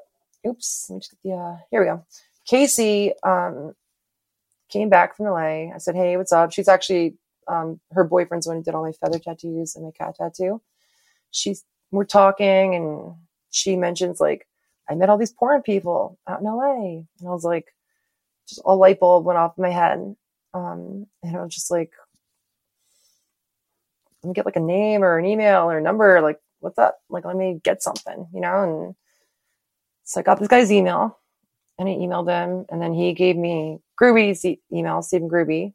oops, 0.48 0.88
let 0.90 0.96
me 0.96 1.00
just 1.00 1.12
get 1.12 1.20
the, 1.24 1.36
uh, 1.36 1.58
here 1.70 1.82
we 1.82 1.88
go. 1.88 2.06
Casey, 2.46 3.14
um, 3.24 3.74
came 4.70 4.90
back 4.90 5.16
from 5.16 5.28
LA. 5.28 5.74
I 5.74 5.78
said, 5.78 5.96
Hey, 5.96 6.18
what's 6.18 6.32
up? 6.32 6.52
She's 6.52 6.68
actually, 6.68 7.16
um, 7.48 7.80
her 7.92 8.04
boyfriend's 8.04 8.48
one 8.48 8.58
who 8.58 8.64
did 8.64 8.74
all 8.74 8.84
my 8.84 8.92
feather 8.94 9.20
tattoos 9.20 9.76
and 9.76 9.86
my 9.86 9.92
cat 9.92 10.16
tattoo. 10.16 10.62
She's, 11.32 11.64
we're 11.92 12.06
talking 12.06 12.76
and 12.76 13.16
she 13.52 13.76
mentions 13.76 14.20
like, 14.20 14.48
I 14.90 14.96
met 14.96 15.10
all 15.10 15.18
these 15.18 15.32
porn 15.32 15.62
people 15.62 16.20
out 16.28 16.40
in 16.42 16.46
LA. 16.46 16.76
And 17.20 17.28
I 17.28 17.32
was 17.32 17.44
like, 17.44 17.68
just 18.48 18.62
a 18.66 18.76
light 18.76 19.00
bulb 19.00 19.26
went 19.26 19.40
off 19.40 19.58
in 19.58 19.62
my 19.64 19.70
head. 19.70 20.16
Um, 20.54 21.08
and 21.24 21.38
I 21.38 21.44
was 21.44 21.54
just 21.54 21.72
like, 21.72 21.92
let 24.24 24.30
me 24.30 24.34
get 24.34 24.46
like 24.46 24.56
a 24.56 24.62
name 24.62 25.04
or 25.04 25.18
an 25.18 25.26
email 25.26 25.70
or 25.70 25.78
a 25.78 25.82
number. 25.82 26.22
Like, 26.22 26.40
what's 26.60 26.78
up? 26.78 26.98
Like, 27.10 27.26
let 27.26 27.36
me 27.36 27.60
get 27.64 27.84
something, 27.84 28.28
you 28.34 28.42
know? 28.42 28.64
And 28.64 28.96
so 30.04 30.20
I 30.20 30.24
got 30.24 30.40
this 30.40 30.48
guy's 30.48 30.72
email 30.72 31.18
and 31.80 31.90
I 31.90 31.94
emailed 31.94 32.30
him 32.30 32.66
and 32.70 32.82
then 32.82 32.94
he 32.94 33.14
gave 33.14 33.36
me 33.36 33.80
Grooby's 34.02 34.46
e- 34.46 34.62
email, 34.72 35.02
Stephen 35.02 35.30
Grooby. 35.30 35.74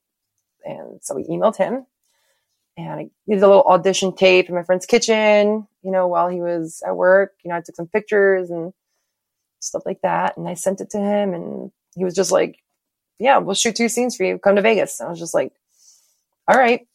And 0.64 1.03
so 1.03 1.14
we 1.14 1.25
emailed 1.25 1.57
him 1.57 1.87
and 2.79 3.01
I 3.01 3.11
did 3.29 3.42
a 3.42 3.49
little 3.49 3.64
audition 3.64 4.14
tape 4.14 4.49
in 4.49 4.55
my 4.55 4.62
friend's 4.62 4.87
kitchen, 4.87 5.66
you 5.83 5.90
know, 5.90 6.07
while 6.07 6.29
he 6.29 6.40
was 6.40 6.83
at 6.87 6.97
work. 6.97 7.33
You 7.44 7.51
know, 7.51 7.57
I 7.57 7.61
took 7.61 7.75
some 7.75 7.88
pictures 7.88 8.51
and 8.51 8.73
stuff 9.61 9.83
like 9.87 10.01
that. 10.03 10.37
And 10.37 10.49
I 10.49 10.55
sent 10.55 10.81
it 10.81 10.90
to 10.90 10.99
him 10.99 11.35
and 11.35 11.71
he 11.94 12.05
was 12.05 12.14
just 12.14 12.33
like, 12.33 12.59
yeah, 13.18 13.38
we'll 13.38 13.55
shoot 13.55 13.77
two 13.77 13.88
scenes 13.88 14.16
for 14.16 14.25
you. 14.25 14.38
Come 14.38 14.57
to 14.57 14.62
Vegas. 14.62 15.01
And 15.01 15.09
I 15.09 15.11
was 15.11 15.18
just 15.18 15.35
like, 15.35 15.53
all 16.47 16.57
right, 16.57 16.87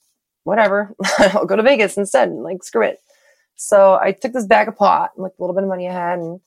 whatever. 0.44 0.96
I'll 1.20 1.46
go 1.46 1.56
to 1.56 1.64
Vegas 1.64 1.98
instead. 1.98 2.30
And 2.30 2.44
Like, 2.44 2.64
screw 2.64 2.86
it. 2.86 3.00
So 3.56 4.00
I 4.02 4.12
took 4.14 4.34
this 4.34 4.46
bag 4.46 4.68
of 4.68 4.78
pot 4.78 5.12
and 5.16 5.24
like 5.24 5.34
a 5.38 5.42
little 5.42 5.56
bit 5.56 5.64
of 5.64 5.70
money 5.70 5.88
I 5.88 5.94
had 5.94 6.20
and 6.20 6.40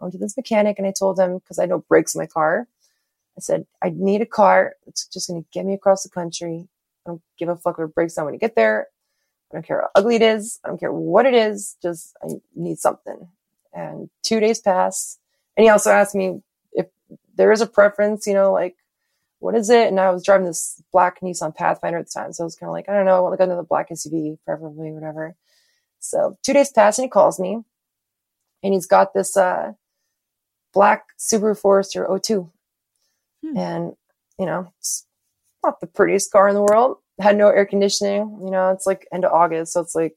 I 0.00 0.04
went 0.04 0.12
to 0.12 0.18
this 0.18 0.36
mechanic 0.36 0.78
and 0.78 0.86
I 0.86 0.92
told 0.96 1.18
him, 1.18 1.40
cause 1.46 1.58
I 1.58 1.66
know 1.66 1.76
no 1.76 1.84
brakes 1.88 2.14
in 2.14 2.20
my 2.20 2.26
car. 2.26 2.68
I 3.36 3.40
said, 3.40 3.66
I 3.82 3.92
need 3.94 4.20
a 4.20 4.26
car 4.26 4.74
It's 4.86 5.06
just 5.06 5.28
going 5.28 5.42
to 5.42 5.48
get 5.52 5.64
me 5.64 5.74
across 5.74 6.02
the 6.02 6.10
country. 6.10 6.68
I 7.06 7.10
don't 7.10 7.22
give 7.38 7.48
a 7.48 7.56
fuck 7.56 7.78
what 7.78 7.84
it 7.84 7.94
breaks 7.94 8.14
down 8.14 8.26
when 8.26 8.34
you 8.34 8.40
get 8.40 8.54
there. 8.54 8.88
I 9.50 9.56
don't 9.56 9.66
care 9.66 9.80
how 9.82 9.88
ugly 9.94 10.16
it 10.16 10.22
is. 10.22 10.60
I 10.64 10.68
don't 10.68 10.78
care 10.78 10.92
what 10.92 11.26
it 11.26 11.34
is. 11.34 11.76
Just 11.82 12.16
I 12.22 12.28
need 12.54 12.78
something. 12.78 13.28
And 13.72 14.10
two 14.22 14.40
days 14.40 14.60
pass. 14.60 15.18
And 15.56 15.64
he 15.64 15.70
also 15.70 15.90
asked 15.90 16.14
me 16.14 16.40
if 16.72 16.86
there 17.36 17.52
is 17.52 17.60
a 17.60 17.66
preference, 17.66 18.26
you 18.26 18.34
know, 18.34 18.52
like 18.52 18.76
what 19.42 19.56
is 19.56 19.70
it? 19.70 19.88
And 19.88 19.98
I 19.98 20.10
was 20.10 20.24
driving 20.24 20.46
this 20.46 20.80
black 20.92 21.20
Nissan 21.20 21.54
Pathfinder 21.54 21.98
at 21.98 22.06
the 22.06 22.12
time. 22.12 22.32
So 22.32 22.44
I 22.44 22.46
was 22.46 22.54
kind 22.54 22.68
of 22.68 22.74
like, 22.74 22.88
I 22.88 22.94
don't 22.94 23.04
know. 23.04 23.16
I 23.16 23.20
want 23.20 23.32
like 23.32 23.44
another 23.44 23.64
black 23.64 23.90
SUV, 23.90 24.38
preferably, 24.44 24.92
whatever. 24.92 25.34
So 25.98 26.38
two 26.44 26.52
days 26.52 26.70
pass 26.70 26.96
and 26.98 27.06
he 27.06 27.10
calls 27.10 27.40
me 27.40 27.58
and 28.62 28.72
he's 28.72 28.86
got 28.86 29.14
this, 29.14 29.36
uh, 29.36 29.72
black 30.72 31.06
Subaru 31.18 31.58
Forester 31.58 32.06
02. 32.22 32.50
Hmm. 33.44 33.56
And, 33.56 33.92
you 34.38 34.46
know, 34.46 34.72
it's 34.78 35.06
not 35.64 35.80
the 35.80 35.88
prettiest 35.88 36.30
car 36.30 36.48
in 36.48 36.54
the 36.54 36.62
world. 36.62 36.98
Had 37.20 37.36
no 37.36 37.48
air 37.48 37.66
conditioning. 37.66 38.38
You 38.44 38.50
know, 38.50 38.70
it's 38.70 38.86
like 38.86 39.08
end 39.12 39.24
of 39.24 39.32
August. 39.32 39.72
So 39.72 39.80
it's 39.80 39.96
like, 39.96 40.14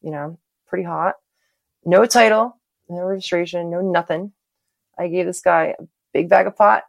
you 0.00 0.12
know, 0.12 0.38
pretty 0.68 0.84
hot. 0.84 1.16
No 1.84 2.06
title, 2.06 2.58
no 2.88 3.02
registration, 3.02 3.68
no 3.70 3.80
nothing. 3.80 4.32
I 4.98 5.08
gave 5.08 5.26
this 5.26 5.40
guy 5.40 5.74
a 5.78 5.84
big 6.12 6.28
bag 6.28 6.46
of 6.46 6.56
pot 6.56 6.84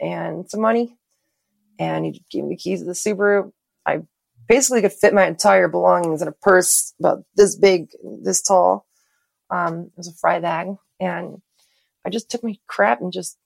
and 0.00 0.48
some 0.50 0.60
money. 0.60 0.96
And 1.78 2.04
he 2.04 2.24
gave 2.30 2.44
me 2.44 2.50
the 2.50 2.56
keys 2.56 2.80
of 2.80 2.86
the 2.86 2.94
Subaru. 2.94 3.52
I 3.84 4.02
basically 4.48 4.80
could 4.80 4.92
fit 4.92 5.14
my 5.14 5.26
entire 5.26 5.68
belongings 5.68 6.22
in 6.22 6.28
a 6.28 6.32
purse 6.32 6.94
about 6.98 7.24
this 7.34 7.56
big, 7.56 7.88
this 8.22 8.42
tall. 8.42 8.86
Um, 9.50 9.90
it 9.92 9.96
was 9.96 10.08
a 10.08 10.14
fry 10.14 10.40
bag. 10.40 10.68
And 11.00 11.42
I 12.04 12.10
just 12.10 12.30
took 12.30 12.42
my 12.42 12.56
crap 12.66 13.00
and 13.00 13.12
just 13.12 13.36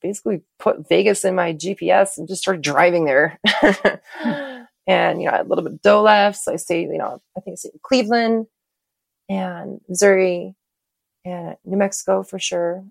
basically 0.00 0.42
put 0.58 0.88
Vegas 0.88 1.24
in 1.24 1.34
my 1.34 1.52
GPS 1.52 2.18
and 2.18 2.28
just 2.28 2.42
started 2.42 2.62
driving 2.62 3.04
there. 3.04 3.38
and, 4.86 5.20
you 5.20 5.26
know, 5.26 5.32
I 5.32 5.36
had 5.36 5.46
a 5.46 5.48
little 5.48 5.64
bit 5.64 5.74
of 5.74 5.82
dough 5.82 6.02
left. 6.02 6.38
So 6.38 6.52
I 6.52 6.56
stayed, 6.56 6.88
you 6.88 6.98
know, 6.98 7.20
I 7.36 7.40
think 7.40 7.54
I 7.54 7.56
stayed 7.56 7.74
in 7.74 7.80
Cleveland 7.82 8.46
and 9.28 9.80
Missouri 9.88 10.54
and 11.24 11.56
New 11.64 11.76
Mexico 11.76 12.22
for 12.22 12.38
sure. 12.38 12.84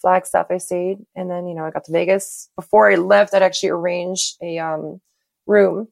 Flagstaff 0.00 0.50
I 0.50 0.58
stayed. 0.58 0.98
And 1.14 1.30
then, 1.30 1.46
you 1.46 1.54
know, 1.54 1.64
I 1.64 1.70
got 1.70 1.84
to 1.84 1.92
Vegas. 1.92 2.48
Before 2.56 2.90
I 2.90 2.96
left, 2.96 3.34
I'd 3.34 3.42
actually 3.42 3.70
arranged 3.70 4.36
a 4.42 4.58
um, 4.58 5.00
room, 5.46 5.88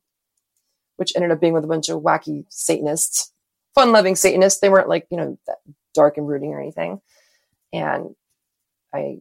which 0.96 1.12
ended 1.14 1.30
up 1.30 1.40
being 1.40 1.52
with 1.52 1.64
a 1.64 1.68
bunch 1.68 1.88
of 1.88 2.02
wacky 2.02 2.44
Satanists, 2.48 3.32
fun 3.74 3.92
loving 3.92 4.16
Satanists. 4.16 4.60
They 4.60 4.70
weren't 4.70 4.88
like, 4.88 5.06
you 5.10 5.16
know, 5.16 5.38
dark 5.94 6.16
and 6.16 6.26
brooding 6.26 6.52
or 6.52 6.60
anything. 6.60 7.00
And 7.72 8.14
I 8.94 9.18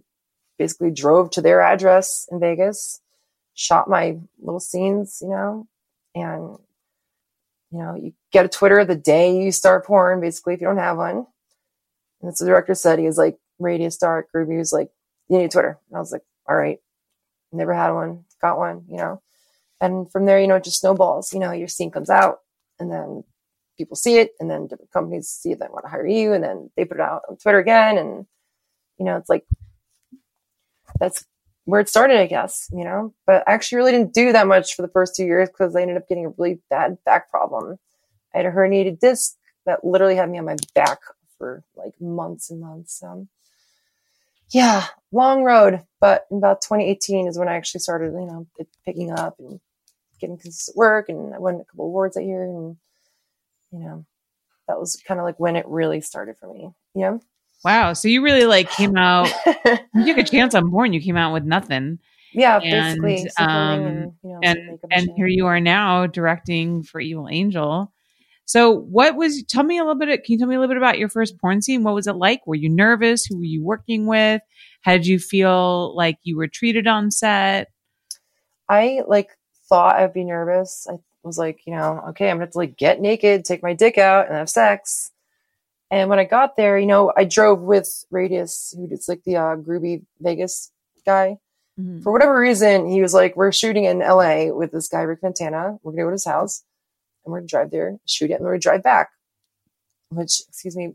basically 0.58 0.91
drove 0.91 1.32
to 1.32 1.41
their 1.41 1.62
address 1.62 2.28
in 2.32 2.39
Vegas, 2.39 3.02
shot 3.54 3.89
my 3.89 4.17
little 4.39 4.60
scenes, 4.60 5.19
you 5.21 5.30
know, 5.30 5.67
and 6.15 6.58
you 7.71 7.80
know, 7.80 7.95
you 7.95 8.13
get 8.32 8.45
a 8.45 8.50
Twitter 8.50 8.86
the 8.86 8.95
day 8.95 9.38
you 9.43 9.52
start 9.52 9.86
porn, 9.86 10.21
basically, 10.21 10.54
if 10.54 10.62
you 10.62 10.67
don't 10.67 10.78
have 10.78 10.97
one. 10.97 11.17
And 11.17 11.26
that's 12.30 12.39
the 12.39 12.45
director 12.45 12.73
said. 12.73 13.00
He 13.00 13.06
was 13.06 13.17
like, 13.17 13.38
Radio 13.60 13.89
dark 14.00 14.28
was 14.34 14.74
like, 14.74 14.89
You 15.30 15.39
need 15.39 15.52
Twitter. 15.52 15.80
And 15.89 15.98
I 15.98 16.00
was 16.00 16.12
like, 16.12 16.24
All 16.48 16.56
right. 16.56 16.80
Never 17.52 17.74
had 17.74 17.91
one, 17.91 18.26
got 18.41 18.58
one, 18.58 18.84
you 18.89 18.98
know. 18.98 19.22
And 19.80 20.12
from 20.12 20.26
there, 20.26 20.39
you 20.39 20.48
know, 20.48 20.56
it 20.56 20.63
just 20.63 20.80
snowballs. 20.80 21.34
You 21.34 21.39
know, 21.39 21.52
your 21.52 21.67
scene 21.67 21.91
comes 21.91 22.10
out 22.10 22.39
and 22.80 22.91
then 22.91 23.24
people 23.78 23.96
see 23.96 24.17
it 24.17 24.32
and 24.39 24.50
then 24.50 24.67
different 24.67 24.91
companies 24.91 25.30
see 25.30 25.52
it, 25.52 25.60
they 25.60 25.67
want 25.67 25.86
to 25.86 25.89
hire 25.89 26.08
you, 26.08 26.34
and 26.34 26.43
then 26.43 26.70
they 26.76 26.84
put 26.84 26.98
it 26.98 27.02
out 27.02 27.22
on 27.30 27.38
Twitter 27.38 27.60
again. 27.60 27.98
And, 27.98 28.26
you 29.00 29.06
know, 29.06 29.17
it's 29.17 29.30
like 29.30 29.46
that's 31.00 31.26
where 31.65 31.82
it 31.82 31.89
started, 31.89 32.17
I 32.20 32.28
guess, 32.28 32.70
you 32.74 32.84
know. 32.84 33.13
But 33.26 33.43
I 33.48 33.54
actually 33.54 33.78
really 33.78 33.91
didn't 33.91 34.13
do 34.13 34.32
that 34.34 34.48
much 34.48 34.76
for 34.76 34.82
the 34.82 34.88
first 34.88 35.15
two 35.15 35.26
years 35.26 35.50
because 35.50 35.76
I 35.76 35.82
ended 35.82 35.98
up 35.98 36.08
getting 36.08 36.26
a 36.26 36.34
really 36.38 36.60
bad 36.70 36.98
back 37.06 37.30
problem. 37.30 37.78
I 38.34 38.38
had 38.38 38.46
a 38.46 38.52
herniated 38.52 39.00
disc 39.00 39.36
that 39.65 39.84
literally 39.84 40.15
had 40.15 40.30
me 40.30 40.39
on 40.39 40.46
my 40.46 40.56
back 40.74 41.00
for 41.38 41.63
like 41.76 41.93
months 42.00 42.50
and 42.50 42.62
months. 42.62 43.04
Um, 43.04 43.28
yeah, 44.52 44.86
long 45.12 45.44
road. 45.44 45.84
But 46.00 46.26
in 46.32 46.38
about 46.38 46.62
2018 46.62 47.28
is 47.28 47.38
when 47.40 47.48
I 47.48 47.56
actually 47.56 47.80
started, 47.80 48.14
you 48.14 48.26
know, 48.28 48.48
picking 48.86 49.12
up 49.12 49.36
and 49.40 49.60
getting 50.20 50.38
consistent 50.38 50.78
work. 50.78 51.10
And 51.10 51.34
I 51.34 51.40
won 51.40 51.56
a 51.56 51.66
couple 51.66 51.86
awards 51.86 52.16
that 52.16 52.24
year. 52.24 52.44
And, 52.44 52.78
you 53.72 53.80
know, 53.80 54.06
that 54.68 54.80
was 54.80 55.02
kind 55.08 55.20
of 55.20 55.26
like 55.26 55.40
when 55.40 55.56
it 55.56 55.68
really 55.68 56.02
started 56.02 56.38
for 56.38 56.52
me. 56.54 56.70
You 56.94 57.02
know? 57.02 57.22
Wow. 57.64 57.94
So 57.94 58.08
you 58.08 58.22
really 58.22 58.46
like 58.46 58.70
came 58.70 58.96
out, 58.96 59.32
you 59.96 60.06
took 60.06 60.18
a 60.18 60.24
chance 60.24 60.54
on 60.54 60.70
born. 60.70 60.94
You 60.94 61.02
came 61.02 61.18
out 61.18 61.34
with 61.34 61.44
nothing. 61.44 62.00
yeah, 62.34 62.60
And, 62.62 63.02
basically. 63.02 63.44
um, 63.44 63.50
and, 63.50 64.12
you 64.24 64.30
know, 64.30 64.40
And 64.44 64.80
and 64.92 65.10
here 65.16 65.28
you 65.28 65.48
are 65.48 65.60
now 65.60 66.06
directing 66.06 66.84
for 66.84 67.02
Evil 67.02 67.28
Angel. 67.30 67.92
So 68.48 68.72
what 68.72 69.16
was 69.18 69.44
tell 69.44 69.64
me 69.64 69.78
a 69.78 69.82
little 69.84 70.00
bit 70.00 70.24
can 70.24 70.34
you 70.34 70.40
tell 70.40 70.48
me 70.48 70.56
a 70.56 70.60
little 70.60 70.74
bit 70.74 70.78
about 70.82 70.98
your 70.98 71.10
first 71.10 71.38
porn 71.38 71.62
scene? 71.62 71.84
What 71.84 71.94
was 71.94 72.08
it 72.08 72.16
like? 72.16 72.48
Were 72.48 72.56
you 72.56 72.70
nervous? 72.70 73.26
Who 73.26 73.38
were 73.38 73.44
you 73.44 73.62
working 73.64 74.06
with? 74.08 74.42
How 74.82 74.94
did 74.94 75.06
you 75.06 75.20
feel 75.20 75.96
like 75.96 76.18
you 76.24 76.38
were 76.38 76.48
treated 76.48 76.88
on 76.88 77.12
set? 77.12 77.68
I 78.70 79.02
like 79.06 79.30
thought 79.70 79.98
I'd 79.98 80.14
be 80.14 80.24
nervous. 80.24 80.88
I 80.90 80.94
was 81.24 81.38
like, 81.38 81.60
you 81.66 81.76
know, 81.76 82.02
okay, 82.10 82.30
I'm 82.30 82.38
gonna 82.38 82.46
have 82.46 82.52
to 82.52 82.58
like 82.58 82.78
get 82.78 83.02
naked, 83.02 83.44
take 83.44 83.62
my 83.62 83.74
dick 83.74 83.98
out, 83.98 84.28
and 84.28 84.36
have 84.38 84.50
sex. 84.50 85.12
And 85.92 86.10
when 86.10 86.20
I 86.20 86.24
got 86.26 86.56
there, 86.58 86.78
you 86.78 86.86
know, 86.88 87.12
I 87.16 87.26
drove 87.26 87.62
with 87.62 88.06
Radius, 88.12 88.74
who 88.78 88.88
is 88.92 89.08
like 89.10 89.24
the 89.26 89.38
uh, 89.38 89.56
Grooby 89.58 90.04
Vegas 90.20 90.72
guy, 91.06 91.38
Mhm. 91.80 92.02
for 92.02 92.12
whatever 92.12 92.38
reason, 92.40 92.90
he 92.90 93.02
was 93.02 93.14
like, 93.14 93.36
"We're 93.38 93.52
shooting 93.52 93.84
in 93.84 94.02
L.A. 94.02 94.52
with 94.52 94.72
this 94.72 94.88
guy 94.88 95.02
Rick 95.02 95.22
Montana. 95.22 95.78
We're 95.84 95.92
gonna 95.92 96.04
go 96.04 96.10
to 96.10 96.14
his 96.14 96.26
house, 96.26 96.64
and 97.28 97.34
we're 97.34 97.40
gonna 97.40 97.48
drive 97.48 97.72
there, 97.72 97.98
shoot 98.06 98.32
it, 98.32 98.36
and 98.36 98.44
we're 98.44 98.52
gonna 98.54 98.60
drive 98.62 98.84
back." 98.84 99.10
Which, 100.10 100.42
excuse 100.48 100.76
me, 100.78 100.94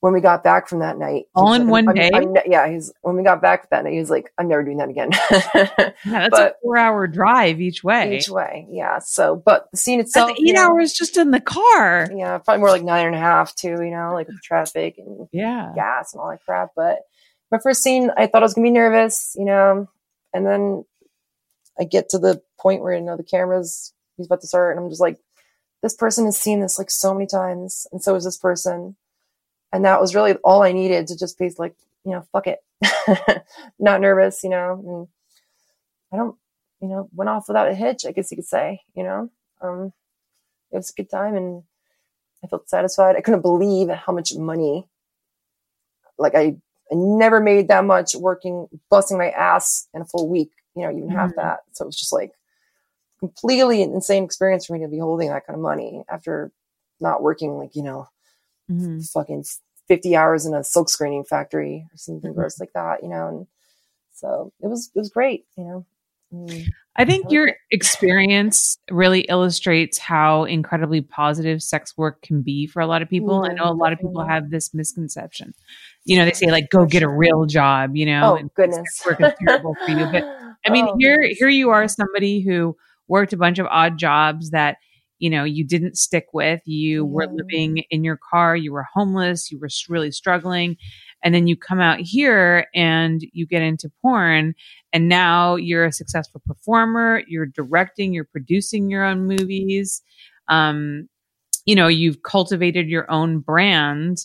when 0.00 0.12
we 0.12 0.20
got 0.20 0.44
back 0.44 0.68
from 0.68 0.80
that 0.80 0.98
night, 0.98 1.24
All 1.34 1.54
in 1.54 1.68
one 1.68 1.86
I'm- 1.88 1.96
day? 1.96 2.10
I'm 2.12 2.32
ne- 2.32 2.42
yeah, 2.46 2.68
he's 2.68 2.92
when 3.02 3.16
we 3.16 3.22
got 3.22 3.40
back 3.40 3.70
that 3.70 3.84
night, 3.84 3.92
he 3.94 3.98
was 3.98 4.10
like, 4.10 4.30
"I'm 4.36 4.48
never 4.48 4.62
doing 4.62 4.76
that 4.78 4.90
again." 4.90 5.10
Yeah, 6.04 6.28
that's 6.28 6.30
But- 6.30 6.52
a 6.52 6.54
four 6.62 6.76
hour 6.76 7.06
drive 7.06 7.60
each 7.60 7.82
way. 7.84 8.16
Each 8.18 8.28
way, 8.28 8.66
yeah. 8.70 8.98
So, 8.98 9.36
but 9.36 9.70
the 9.70 9.76
scene 9.78 10.00
itself, 10.00 10.28
That's 10.28 10.40
eight 10.40 10.46
you 10.48 10.52
know, 10.52 10.72
hours 10.72 10.92
just 10.92 11.16
in 11.16 11.30
the 11.30 11.40
car. 11.40 12.08
Yeah, 12.14 12.36
probably 12.38 12.60
more 12.60 12.70
like 12.70 12.82
nine 12.82 13.06
and 13.06 13.14
a 13.14 13.18
half 13.20 13.54
too. 13.54 13.80
You 13.82 13.90
know, 13.92 14.12
like 14.12 14.28
traffic 14.42 14.98
and 14.98 15.28
Yeah. 15.32 15.72
gas 15.74 16.12
and 16.12 16.20
all 16.20 16.28
that 16.30 16.44
crap. 16.44 16.70
But 16.76 16.98
my 17.50 17.58
first 17.62 17.82
scene, 17.82 18.10
I 18.16 18.26
thought 18.26 18.42
I 18.42 18.44
was 18.44 18.54
gonna 18.54 18.66
be 18.66 18.70
nervous, 18.72 19.34
you 19.38 19.44
know, 19.44 19.88
and 20.34 20.44
then 20.46 20.84
I 21.80 21.84
get 21.84 22.10
to 22.10 22.18
the 22.18 22.42
point 22.60 22.82
where 22.82 22.94
you 22.94 23.00
know 23.00 23.16
the 23.16 23.22
cameras 23.24 23.94
he's 24.22 24.28
about 24.28 24.40
to 24.42 24.46
start, 24.46 24.76
and 24.76 24.84
I'm 24.84 24.90
just 24.90 25.00
like, 25.00 25.18
this 25.82 25.94
person 25.94 26.24
has 26.26 26.36
seen 26.38 26.60
this 26.60 26.78
like 26.78 26.90
so 26.90 27.12
many 27.14 27.26
times, 27.26 27.86
and 27.92 28.02
so 28.02 28.14
is 28.14 28.24
this 28.24 28.38
person, 28.38 28.96
and 29.72 29.84
that 29.84 30.00
was 30.00 30.14
really 30.14 30.34
all 30.44 30.62
I 30.62 30.72
needed 30.72 31.06
to 31.08 31.18
just 31.18 31.38
be 31.38 31.50
like, 31.58 31.74
you 32.04 32.12
know, 32.12 32.26
fuck 32.32 32.46
it, 32.46 32.60
not 33.78 34.00
nervous, 34.00 34.44
you 34.44 34.50
know, 34.50 34.82
and 34.86 35.08
I 36.12 36.16
don't, 36.16 36.36
you 36.80 36.88
know, 36.88 37.08
went 37.14 37.28
off 37.30 37.48
without 37.48 37.68
a 37.68 37.74
hitch, 37.74 38.06
I 38.06 38.12
guess 38.12 38.30
you 38.30 38.36
could 38.36 38.46
say, 38.46 38.80
you 38.94 39.04
know, 39.04 39.30
um, 39.60 39.92
it 40.72 40.76
was 40.76 40.90
a 40.90 40.94
good 40.94 41.10
time 41.10 41.36
and. 41.36 41.64
I 42.44 42.48
felt 42.48 42.68
satisfied. 42.68 43.16
I 43.16 43.20
couldn't 43.20 43.42
believe 43.42 43.88
how 43.88 44.12
much 44.12 44.34
money, 44.34 44.86
like 46.18 46.34
I, 46.34 46.56
I 46.90 46.94
never 46.94 47.40
made 47.40 47.68
that 47.68 47.84
much 47.84 48.14
working, 48.14 48.68
busting 48.90 49.18
my 49.18 49.30
ass 49.30 49.88
in 49.94 50.02
a 50.02 50.04
full 50.04 50.28
week, 50.28 50.50
you 50.74 50.82
know, 50.82 50.90
even 50.90 51.08
half 51.10 51.30
Mhm. 51.30 51.36
that. 51.36 51.60
So 51.72 51.84
it 51.84 51.86
was 51.86 51.96
just 51.96 52.12
like 52.12 52.32
completely 53.22 53.82
insane 53.82 54.24
experience 54.24 54.66
for 54.66 54.72
me 54.72 54.80
to 54.80 54.88
be 54.88 54.98
holding 54.98 55.28
that 55.28 55.46
kind 55.46 55.56
of 55.56 55.62
money 55.62 56.02
after 56.10 56.50
not 57.00 57.22
working 57.22 57.56
like, 57.56 57.76
you 57.76 57.82
know, 57.84 58.08
Mhm. 58.68 59.08
fucking 59.12 59.44
50 59.86 60.16
hours 60.16 60.44
in 60.44 60.54
a 60.54 60.64
silk 60.64 60.88
screening 60.88 61.22
factory 61.24 61.86
or 61.92 61.96
something 61.96 62.32
Mhm. 62.32 62.34
gross 62.34 62.58
like 62.58 62.72
that, 62.74 63.02
you 63.02 63.08
know, 63.08 63.28
and 63.28 63.46
so 64.12 64.52
it 64.60 64.66
was, 64.66 64.90
it 64.94 64.98
was 64.98 65.10
great, 65.10 65.46
you 65.56 65.64
know. 65.64 65.86
I 66.96 67.04
think 67.04 67.30
your 67.30 67.52
experience 67.70 68.78
really 68.90 69.20
illustrates 69.22 69.98
how 69.98 70.44
incredibly 70.44 71.00
positive 71.02 71.62
sex 71.62 71.96
work 71.96 72.22
can 72.22 72.42
be 72.42 72.66
for 72.66 72.80
a 72.80 72.86
lot 72.86 73.02
of 73.02 73.08
people. 73.08 73.44
I 73.44 73.52
Mhm, 73.52 73.56
know 73.58 73.70
a 73.70 73.74
lot 73.74 73.92
of 73.92 73.98
people 74.00 74.24
have 74.24 74.50
this 74.50 74.72
misconception. 74.74 75.54
You 76.04 76.16
know, 76.18 76.24
they 76.24 76.32
say 76.32 76.50
like, 76.50 76.70
"Go 76.70 76.86
get 76.86 77.02
a 77.02 77.08
real 77.08 77.44
job," 77.46 77.96
you 77.96 78.06
know, 78.06 78.32
Oh, 78.32 78.36
and 78.36 78.52
goodness. 78.54 79.02
work 79.06 79.20
is 79.20 79.32
terrible 79.46 79.76
for 79.84 79.90
you. 79.90 80.06
But 80.06 80.24
I 80.66 80.70
mean, 80.70 80.86
Oh, 80.86 80.96
here 80.98 81.18
goodness. 81.20 81.38
here 81.38 81.48
you 81.48 81.70
are, 81.70 81.86
somebody 81.88 82.40
who 82.40 82.76
worked 83.08 83.32
a 83.32 83.36
bunch 83.36 83.58
of 83.58 83.66
odd 83.66 83.98
jobs 83.98 84.50
that 84.50 84.76
you 85.18 85.30
know 85.30 85.44
you 85.44 85.64
didn't 85.64 85.96
stick 85.96 86.26
with. 86.32 86.60
You 86.64 87.04
were 87.04 87.28
living 87.30 87.84
in 87.90 88.04
your 88.04 88.18
car. 88.30 88.56
You 88.56 88.72
were 88.72 88.86
homeless. 88.94 89.50
You 89.50 89.58
were 89.58 89.68
really 89.88 90.10
struggling, 90.10 90.76
and 91.22 91.34
then 91.34 91.46
you 91.46 91.56
come 91.56 91.80
out 91.80 92.00
here 92.00 92.66
and 92.74 93.20
you 93.32 93.46
get 93.46 93.62
into 93.62 93.90
porn, 94.02 94.54
and 94.92 95.08
now 95.08 95.56
you're 95.56 95.84
a 95.84 95.92
successful 95.92 96.42
performer. 96.46 97.22
You're 97.26 97.46
directing. 97.46 98.12
You're 98.12 98.24
producing 98.24 98.90
your 98.90 99.04
own 99.04 99.26
movies. 99.26 100.02
Um, 100.48 101.08
you 101.64 101.74
know, 101.76 101.88
you've 101.88 102.22
cultivated 102.22 102.88
your 102.88 103.10
own 103.10 103.38
brand. 103.38 104.18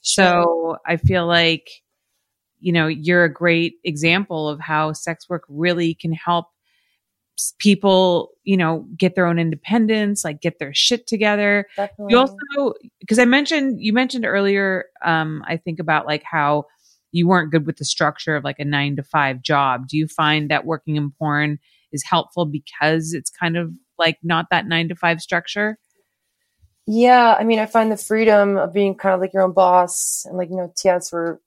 So 0.00 0.76
I 0.86 0.96
feel 0.96 1.26
like, 1.26 1.70
you 2.58 2.72
know, 2.72 2.88
you're 2.88 3.24
a 3.24 3.32
great 3.32 3.74
example 3.84 4.48
of 4.48 4.58
how 4.60 4.92
sex 4.92 5.28
work 5.28 5.44
really 5.48 5.94
can 5.94 6.12
help 6.12 6.46
people, 7.58 8.30
you 8.44 8.56
know, 8.56 8.86
get 8.96 9.14
their 9.14 9.26
own 9.26 9.38
independence, 9.38 10.24
like 10.24 10.40
get 10.40 10.58
their 10.58 10.74
shit 10.74 11.06
together. 11.06 11.66
Definitely. 11.76 12.12
You 12.12 12.18
also, 12.18 12.74
because 13.00 13.18
I 13.18 13.24
mentioned, 13.24 13.80
you 13.80 13.92
mentioned 13.92 14.24
earlier, 14.24 14.86
um, 15.04 15.42
I 15.46 15.56
think 15.56 15.78
about 15.78 16.06
like 16.06 16.22
how 16.24 16.66
you 17.12 17.28
weren't 17.28 17.52
good 17.52 17.66
with 17.66 17.76
the 17.76 17.84
structure 17.84 18.36
of 18.36 18.44
like 18.44 18.58
a 18.58 18.64
nine 18.64 18.96
to 18.96 19.02
five 19.02 19.42
job. 19.42 19.86
Do 19.88 19.96
you 19.96 20.08
find 20.08 20.50
that 20.50 20.64
working 20.64 20.96
in 20.96 21.10
porn 21.10 21.58
is 21.92 22.02
helpful 22.04 22.46
because 22.46 23.12
it's 23.12 23.30
kind 23.30 23.56
of 23.56 23.70
like 23.98 24.18
not 24.22 24.46
that 24.50 24.66
nine 24.66 24.88
to 24.88 24.96
five 24.96 25.20
structure? 25.20 25.78
Yeah, 26.86 27.36
I 27.38 27.44
mean, 27.44 27.60
I 27.60 27.66
find 27.66 27.92
the 27.92 27.96
freedom 27.96 28.56
of 28.56 28.72
being 28.72 28.96
kind 28.96 29.14
of 29.14 29.20
like 29.20 29.32
your 29.32 29.42
own 29.42 29.52
boss, 29.52 30.24
and 30.26 30.36
like 30.36 30.50
you 30.50 30.56
know, 30.56 30.72
TS 30.76 31.12
were 31.12 31.40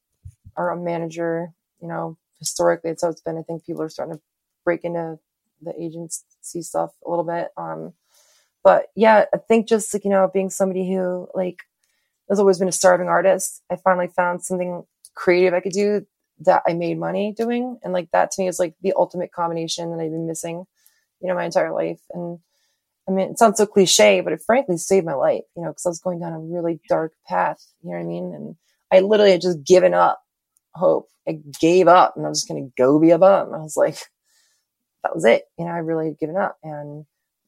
our 0.55 0.71
own 0.71 0.86
manager. 0.86 1.49
You 1.81 1.89
know, 1.89 2.17
historically, 2.39 2.91
it's 2.91 3.03
it's 3.03 3.21
been. 3.21 3.38
I 3.38 3.41
think 3.41 3.65
people 3.65 3.81
are 3.81 3.89
starting 3.89 4.15
to 4.15 4.21
break 4.63 4.86
into 4.86 5.19
the 5.65 5.73
agency 5.82 6.62
stuff 6.62 6.91
a 7.06 7.10
little 7.10 7.25
bit. 7.25 7.49
Um, 7.58 7.93
but 8.63 8.88
yeah, 8.95 9.25
I 9.34 9.38
think 9.38 9.67
just 9.67 9.93
like 9.93 10.06
you 10.06 10.12
know, 10.12 10.30
being 10.34 10.49
somebody 10.49 10.89
who 10.89 11.28
like 11.34 11.60
has 12.30 12.39
always 12.39 12.60
been 12.60 12.67
a 12.67 12.73
starving 12.73 13.08
artist, 13.08 13.62
I 13.71 13.75
finally 13.75 14.08
found 14.08 14.43
something 14.43 14.84
creative 15.15 15.54
I 15.54 15.60
could 15.60 15.71
do 15.71 16.06
that 16.39 16.63
I 16.67 16.73
made 16.73 16.99
money 16.99 17.34
doing, 17.38 17.78
and 17.84 17.93
like 17.93 18.10
that 18.12 18.32
to 18.32 18.41
me 18.41 18.47
is 18.47 18.60
like 18.60 18.75
the 18.82 18.93
ultimate 18.95 19.32
combination 19.32 19.91
that 19.91 20.04
I've 20.04 20.12
been 20.12 20.28
missing, 20.28 20.65
you 21.21 21.28
know, 21.28 21.36
my 21.36 21.45
entire 21.45 21.73
life. 21.73 22.01
And 22.12 22.39
I 23.08 23.12
mean, 23.12 23.32
it 23.32 23.39
sounds 23.39 23.58
so 23.58 23.65
cliche, 23.65 24.21
but 24.21 24.34
it 24.34 24.41
frankly 24.45 24.78
saved 24.78 25.06
my 25.06 25.13
life, 25.13 25.43
you 25.56 25.63
know, 25.63 25.69
because 25.69 25.86
I 25.86 25.89
was 25.89 25.99
going 25.99 26.19
down 26.19 26.34
a 26.34 26.39
really 26.39 26.80
dark 26.89 27.13
path. 27.28 27.63
You 27.84 27.91
know 27.91 27.97
what 27.97 28.04
I 28.04 28.08
mean? 28.08 28.34
And 28.34 28.56
I 28.91 29.01
literally 29.01 29.32
had 29.32 29.41
just 29.41 29.63
given 29.63 29.93
up 29.93 30.21
hope. 30.73 31.08
I 31.28 31.39
gave 31.60 31.88
up, 31.88 32.15
and 32.15 32.25
I 32.25 32.30
was 32.30 32.41
just 32.41 32.47
going 32.47 32.65
to 32.65 32.73
go 32.82 32.99
be 32.99 33.12
a 33.12 33.17
bum. 33.17 33.54
I 33.54 33.60
was 33.60 33.78
like, 33.78 33.97
that 35.06 35.15
was 35.15 35.26
it. 35.26 35.44
You 35.58 35.65
know, 35.65 35.72
I 35.72 35.78
really 35.78 36.08
had 36.08 36.20
given 36.20 36.36
up, 36.36 36.58
and 36.63 37.06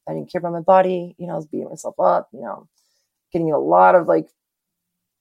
I 0.07 0.13
didn't 0.13 0.31
care 0.31 0.39
about 0.39 0.53
my 0.53 0.61
body. 0.61 1.15
You 1.17 1.25
know, 1.25 1.33
I 1.33 1.37
was 1.37 1.47
beating 1.47 1.69
myself 1.69 1.99
up. 1.99 2.29
You 2.31 2.41
know, 2.41 2.67
getting 3.33 3.47
in 3.47 3.53
a 3.55 3.59
lot 3.59 3.95
of 3.95 4.07
like 4.07 4.29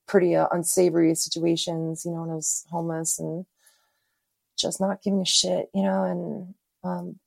pretty 0.06 0.36
uh, 0.36 0.48
unsavory 0.52 1.14
situations. 1.14 2.04
You 2.04 2.12
know, 2.12 2.20
when 2.20 2.30
I 2.30 2.34
was 2.34 2.66
homeless 2.70 3.18
and 3.18 3.46
just 4.58 4.80
not 4.80 5.02
giving 5.02 5.22
a 5.22 5.26
shit. 5.26 5.70
You 5.74 5.82
know, 5.82 6.04
and 6.04 6.54
um, 6.84 7.18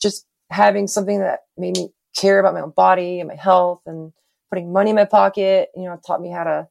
just 0.00 0.26
having 0.50 0.88
something 0.88 1.20
that 1.20 1.40
made 1.56 1.76
me 1.76 1.90
care 2.16 2.40
about 2.40 2.54
my 2.54 2.60
own 2.60 2.70
body 2.70 3.20
and 3.20 3.28
my 3.28 3.36
health 3.36 3.82
and 3.86 4.12
putting 4.50 4.72
money 4.72 4.90
in 4.90 4.96
my 4.96 5.04
pocket, 5.04 5.70
you 5.76 5.84
know, 5.84 5.98
taught 6.04 6.20
me 6.20 6.30
how 6.30 6.42
to 6.42 6.68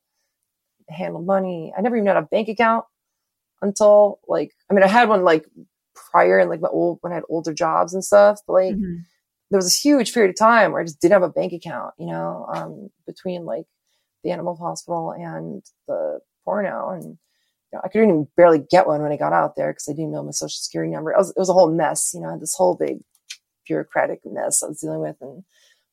handle 0.89 1.21
money. 1.21 1.73
I 1.75 1.81
never 1.81 1.95
even 1.95 2.07
had 2.07 2.17
a 2.17 2.23
bank 2.23 2.49
account 2.49 2.85
until 3.61 4.19
like, 4.27 4.51
I 4.69 4.73
mean, 4.73 4.83
I 4.83 4.87
had 4.87 5.07
one 5.07 5.23
like 5.23 5.45
prior 5.95 6.39
and 6.39 6.49
like 6.49 6.61
my 6.61 6.69
old, 6.69 6.99
when 7.01 7.11
I 7.11 7.15
had 7.15 7.23
older 7.29 7.53
jobs 7.53 7.93
and 7.93 8.03
stuff, 8.03 8.39
but 8.47 8.53
like 8.53 8.75
Mhm. 8.75 9.03
there 9.49 9.57
was 9.57 9.65
this 9.65 9.79
huge 9.83 10.13
period 10.13 10.29
of 10.31 10.37
time 10.37 10.71
where 10.71 10.81
I 10.81 10.85
just 10.85 11.01
didn't 11.01 11.13
have 11.13 11.23
a 11.23 11.29
bank 11.29 11.53
account, 11.53 11.93
you 11.99 12.07
know, 12.07 12.45
um, 12.53 12.89
between 13.05 13.45
like 13.45 13.65
the 14.23 14.31
animal 14.31 14.55
hospital 14.55 15.11
and 15.11 15.63
the 15.87 16.19
porno. 16.45 16.89
And 16.89 17.03
you 17.05 17.17
know, 17.73 17.81
I 17.83 17.87
couldn't 17.89 18.09
even 18.09 18.27
barely 18.37 18.59
get 18.59 18.87
one 18.87 19.01
when 19.01 19.11
I 19.11 19.17
got 19.17 19.33
out 19.33 19.55
there 19.55 19.71
because 19.71 19.87
I 19.89 19.93
didn't 19.93 20.11
know 20.11 20.23
my 20.23 20.31
social 20.31 20.49
security 20.59 20.91
number. 20.91 21.11
It 21.11 21.17
was, 21.17 21.31
it 21.31 21.39
was 21.39 21.49
a 21.49 21.53
whole 21.53 21.71
mess, 21.71 22.13
you 22.13 22.21
know, 22.21 22.37
this 22.39 22.55
whole 22.55 22.75
big 22.75 22.99
bureaucratic 23.67 24.21
mess 24.25 24.63
I 24.63 24.67
was 24.67 24.79
dealing 24.81 24.99
with. 25.01 25.17
And, 25.21 25.43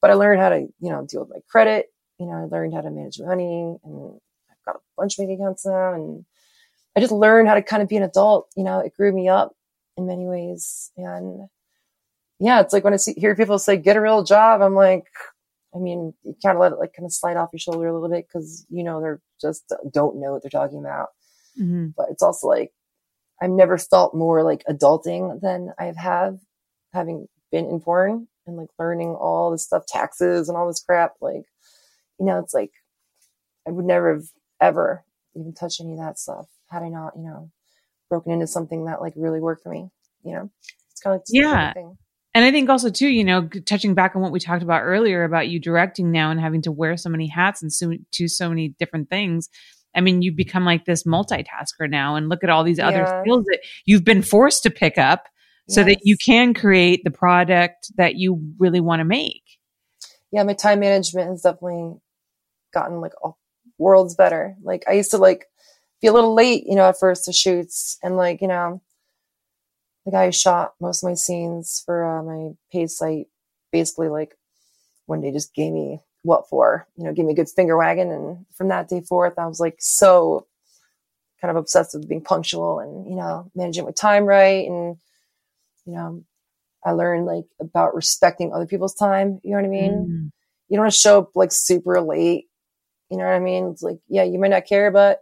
but 0.00 0.10
I 0.10 0.14
learned 0.14 0.40
how 0.40 0.48
to, 0.50 0.60
you 0.80 0.90
know, 0.90 1.06
deal 1.08 1.20
with 1.20 1.30
my 1.30 1.40
credit. 1.48 1.86
You 2.18 2.26
know, 2.26 2.32
I 2.32 2.44
learned 2.44 2.74
how 2.74 2.80
to 2.80 2.90
manage 2.90 3.20
money 3.20 3.76
and 3.84 4.20
I've 4.50 4.64
got 4.66 4.76
a 4.76 4.80
bunch 4.96 5.18
of 5.18 5.26
bank 5.26 5.38
accounts 5.40 5.66
now. 5.66 5.94
And 5.94 6.24
I 6.96 7.00
just 7.00 7.12
learned 7.12 7.48
how 7.48 7.54
to 7.54 7.62
kind 7.62 7.82
of 7.82 7.88
be 7.88 7.96
an 7.96 8.02
adult. 8.02 8.48
You 8.56 8.64
know, 8.64 8.80
it 8.80 8.94
grew 8.94 9.12
me 9.12 9.28
up 9.28 9.52
in 9.98 10.06
many 10.06 10.26
ways. 10.26 10.90
And 10.96 11.48
yeah, 12.38 12.60
it's 12.60 12.72
like 12.72 12.84
when 12.84 12.94
I 12.94 12.96
see, 12.96 13.14
hear 13.14 13.34
people 13.36 13.58
say, 13.58 13.76
get 13.76 13.96
a 13.96 14.00
real 14.00 14.22
job, 14.22 14.62
I'm 14.62 14.74
like, 14.74 15.04
I 15.74 15.78
mean, 15.78 16.14
you 16.22 16.34
kind 16.42 16.56
of 16.56 16.60
let 16.60 16.72
it 16.72 16.78
like 16.78 16.94
kind 16.94 17.04
of 17.04 17.12
slide 17.12 17.36
off 17.36 17.50
your 17.52 17.58
shoulder 17.58 17.88
a 17.88 17.92
little 17.92 18.08
bit 18.08 18.26
because, 18.26 18.64
you 18.70 18.84
know, 18.84 19.00
they're 19.00 19.20
just 19.40 19.70
don't 19.92 20.20
know 20.20 20.32
what 20.32 20.42
they're 20.42 20.50
talking 20.50 20.78
about. 20.78 21.08
Mhm. 21.60 21.94
But 21.96 22.08
it's 22.10 22.22
also 22.22 22.46
like, 22.46 22.72
I've 23.42 23.50
never 23.50 23.76
felt 23.76 24.14
more 24.14 24.42
like 24.42 24.64
adulting 24.64 25.40
than 25.40 25.74
I've 25.78 25.96
have 25.96 26.38
having 26.92 27.28
been 27.52 27.66
in 27.66 27.80
porn 27.80 28.28
and 28.46 28.56
like 28.56 28.70
learning 28.78 29.14
all 29.14 29.50
this 29.50 29.64
stuff, 29.64 29.86
taxes 29.86 30.48
and 30.48 30.56
all 30.56 30.66
this 30.66 30.82
crap. 30.82 31.14
Like, 31.20 31.44
you 32.18 32.26
know, 32.26 32.38
it's 32.38 32.54
like 32.54 32.72
I 33.66 33.70
would 33.70 33.84
never 33.84 34.14
have 34.14 34.26
ever 34.60 35.04
even 35.36 35.52
touched 35.52 35.80
any 35.80 35.92
of 35.92 35.98
that 35.98 36.18
stuff 36.18 36.46
had 36.70 36.82
I 36.82 36.88
not, 36.88 37.14
you 37.16 37.22
know, 37.24 37.50
broken 38.08 38.32
into 38.32 38.46
something 38.46 38.86
that 38.86 39.00
like 39.00 39.12
really 39.16 39.40
worked 39.40 39.62
for 39.62 39.70
me. 39.70 39.90
You 40.24 40.34
know, 40.34 40.50
it's 40.90 41.00
kind 41.00 41.14
of 41.14 41.20
like 41.20 41.26
Yeah. 41.28 41.72
thing. 41.72 41.96
And 42.34 42.44
I 42.44 42.50
think 42.50 42.68
also 42.68 42.90
too, 42.90 43.08
you 43.08 43.24
know, 43.24 43.48
touching 43.66 43.94
back 43.94 44.14
on 44.14 44.22
what 44.22 44.32
we 44.32 44.38
talked 44.38 44.62
about 44.62 44.82
earlier 44.82 45.24
about 45.24 45.48
you 45.48 45.58
directing 45.58 46.12
now 46.12 46.30
and 46.30 46.38
having 46.40 46.62
to 46.62 46.72
wear 46.72 46.96
so 46.96 47.08
many 47.08 47.26
hats 47.26 47.62
and 47.62 47.72
so, 47.72 47.92
do 48.12 48.28
so 48.28 48.48
many 48.48 48.68
different 48.78 49.08
things. 49.10 49.48
I 49.96 50.00
mean, 50.02 50.22
you 50.22 50.32
become 50.32 50.64
like 50.64 50.84
this 50.84 51.04
multitasker 51.04 51.88
now, 51.88 52.14
and 52.14 52.28
look 52.28 52.44
at 52.44 52.50
all 52.50 52.62
these 52.62 52.78
other 52.78 52.98
Yeah. 53.00 53.20
skills 53.22 53.44
that 53.46 53.60
you've 53.86 54.04
been 54.04 54.22
forced 54.22 54.62
to 54.64 54.70
pick 54.70 54.98
up, 54.98 55.26
so 55.70 55.82
that 55.84 55.98
you 56.02 56.16
can 56.16 56.54
create 56.54 57.02
the 57.04 57.10
product 57.10 57.90
that 57.96 58.14
you 58.16 58.40
really 58.58 58.80
want 58.80 59.00
to 59.00 59.04
make. 59.04 59.42
yeah, 60.30 60.42
my 60.42 60.52
time 60.52 60.80
management 60.80 61.30
has 61.30 61.42
definitely 61.42 61.94
gotten 62.72 63.00
like 63.00 63.12
all 63.22 63.38
worlds 63.78 64.14
better. 64.14 64.54
Like 64.62 64.84
I 64.86 64.92
used 64.92 65.10
to 65.12 65.18
like 65.18 65.46
be 66.00 66.08
a 66.08 66.12
little 66.12 66.34
late, 66.34 66.64
you 66.66 66.74
know, 66.74 66.88
at 66.88 66.98
first 66.98 67.24
to 67.24 67.32
shoots 67.32 67.98
and 68.02 68.16
like, 68.16 68.40
you 68.40 68.48
know, 68.48 68.80
the 70.04 70.12
guy 70.12 70.26
who 70.26 70.32
shot 70.32 70.74
most 70.80 71.02
of 71.02 71.08
my 71.08 71.14
scenes 71.14 71.82
for 71.84 72.04
uh, 72.04 72.22
my 72.22 72.52
paid 72.72 72.90
site 72.90 73.26
basically 73.72 74.08
like 74.08 74.36
one 75.06 75.20
day 75.20 75.32
just 75.32 75.54
gave 75.54 75.72
me 75.72 76.00
what 76.22 76.48
for, 76.48 76.86
you 76.96 77.04
know, 77.04 77.12
gave 77.12 77.24
me 77.24 77.32
a 77.32 77.36
good 77.36 77.48
finger 77.48 77.76
wagging. 77.76 78.12
And 78.12 78.46
from 78.54 78.68
that 78.68 78.88
day 78.88 79.00
forth, 79.00 79.38
I 79.38 79.46
was 79.46 79.60
like 79.60 79.76
so 79.78 80.46
kind 81.40 81.50
of 81.50 81.56
obsessed 81.56 81.94
with 81.94 82.08
being 82.08 82.22
punctual 82.22 82.80
and, 82.80 83.08
you 83.08 83.16
know, 83.16 83.50
managing 83.54 83.84
my 83.84 83.92
time 83.92 84.24
right. 84.24 84.66
And, 84.68 84.96
you 85.86 85.94
know, 85.94 86.24
I 86.84 86.92
learned 86.92 87.26
like 87.26 87.44
about 87.60 87.94
respecting 87.94 88.52
other 88.52 88.66
people's 88.66 88.94
time. 88.94 89.40
You 89.42 89.50
know 89.50 89.56
what 89.56 89.66
I 89.66 89.68
mean? 89.68 89.92
Mm. 89.92 90.30
You 90.68 90.76
don't 90.76 90.84
want 90.84 90.92
to 90.92 90.98
show 90.98 91.18
up 91.18 91.30
like 91.34 91.52
super 91.52 92.00
late. 92.00 92.46
You 93.10 93.16
know 93.16 93.24
what 93.24 93.34
I 93.34 93.40
mean? 93.40 93.68
It's 93.68 93.82
like, 93.82 93.98
yeah, 94.08 94.24
you 94.24 94.38
might 94.38 94.48
not 94.48 94.66
care, 94.66 94.90
but 94.90 95.20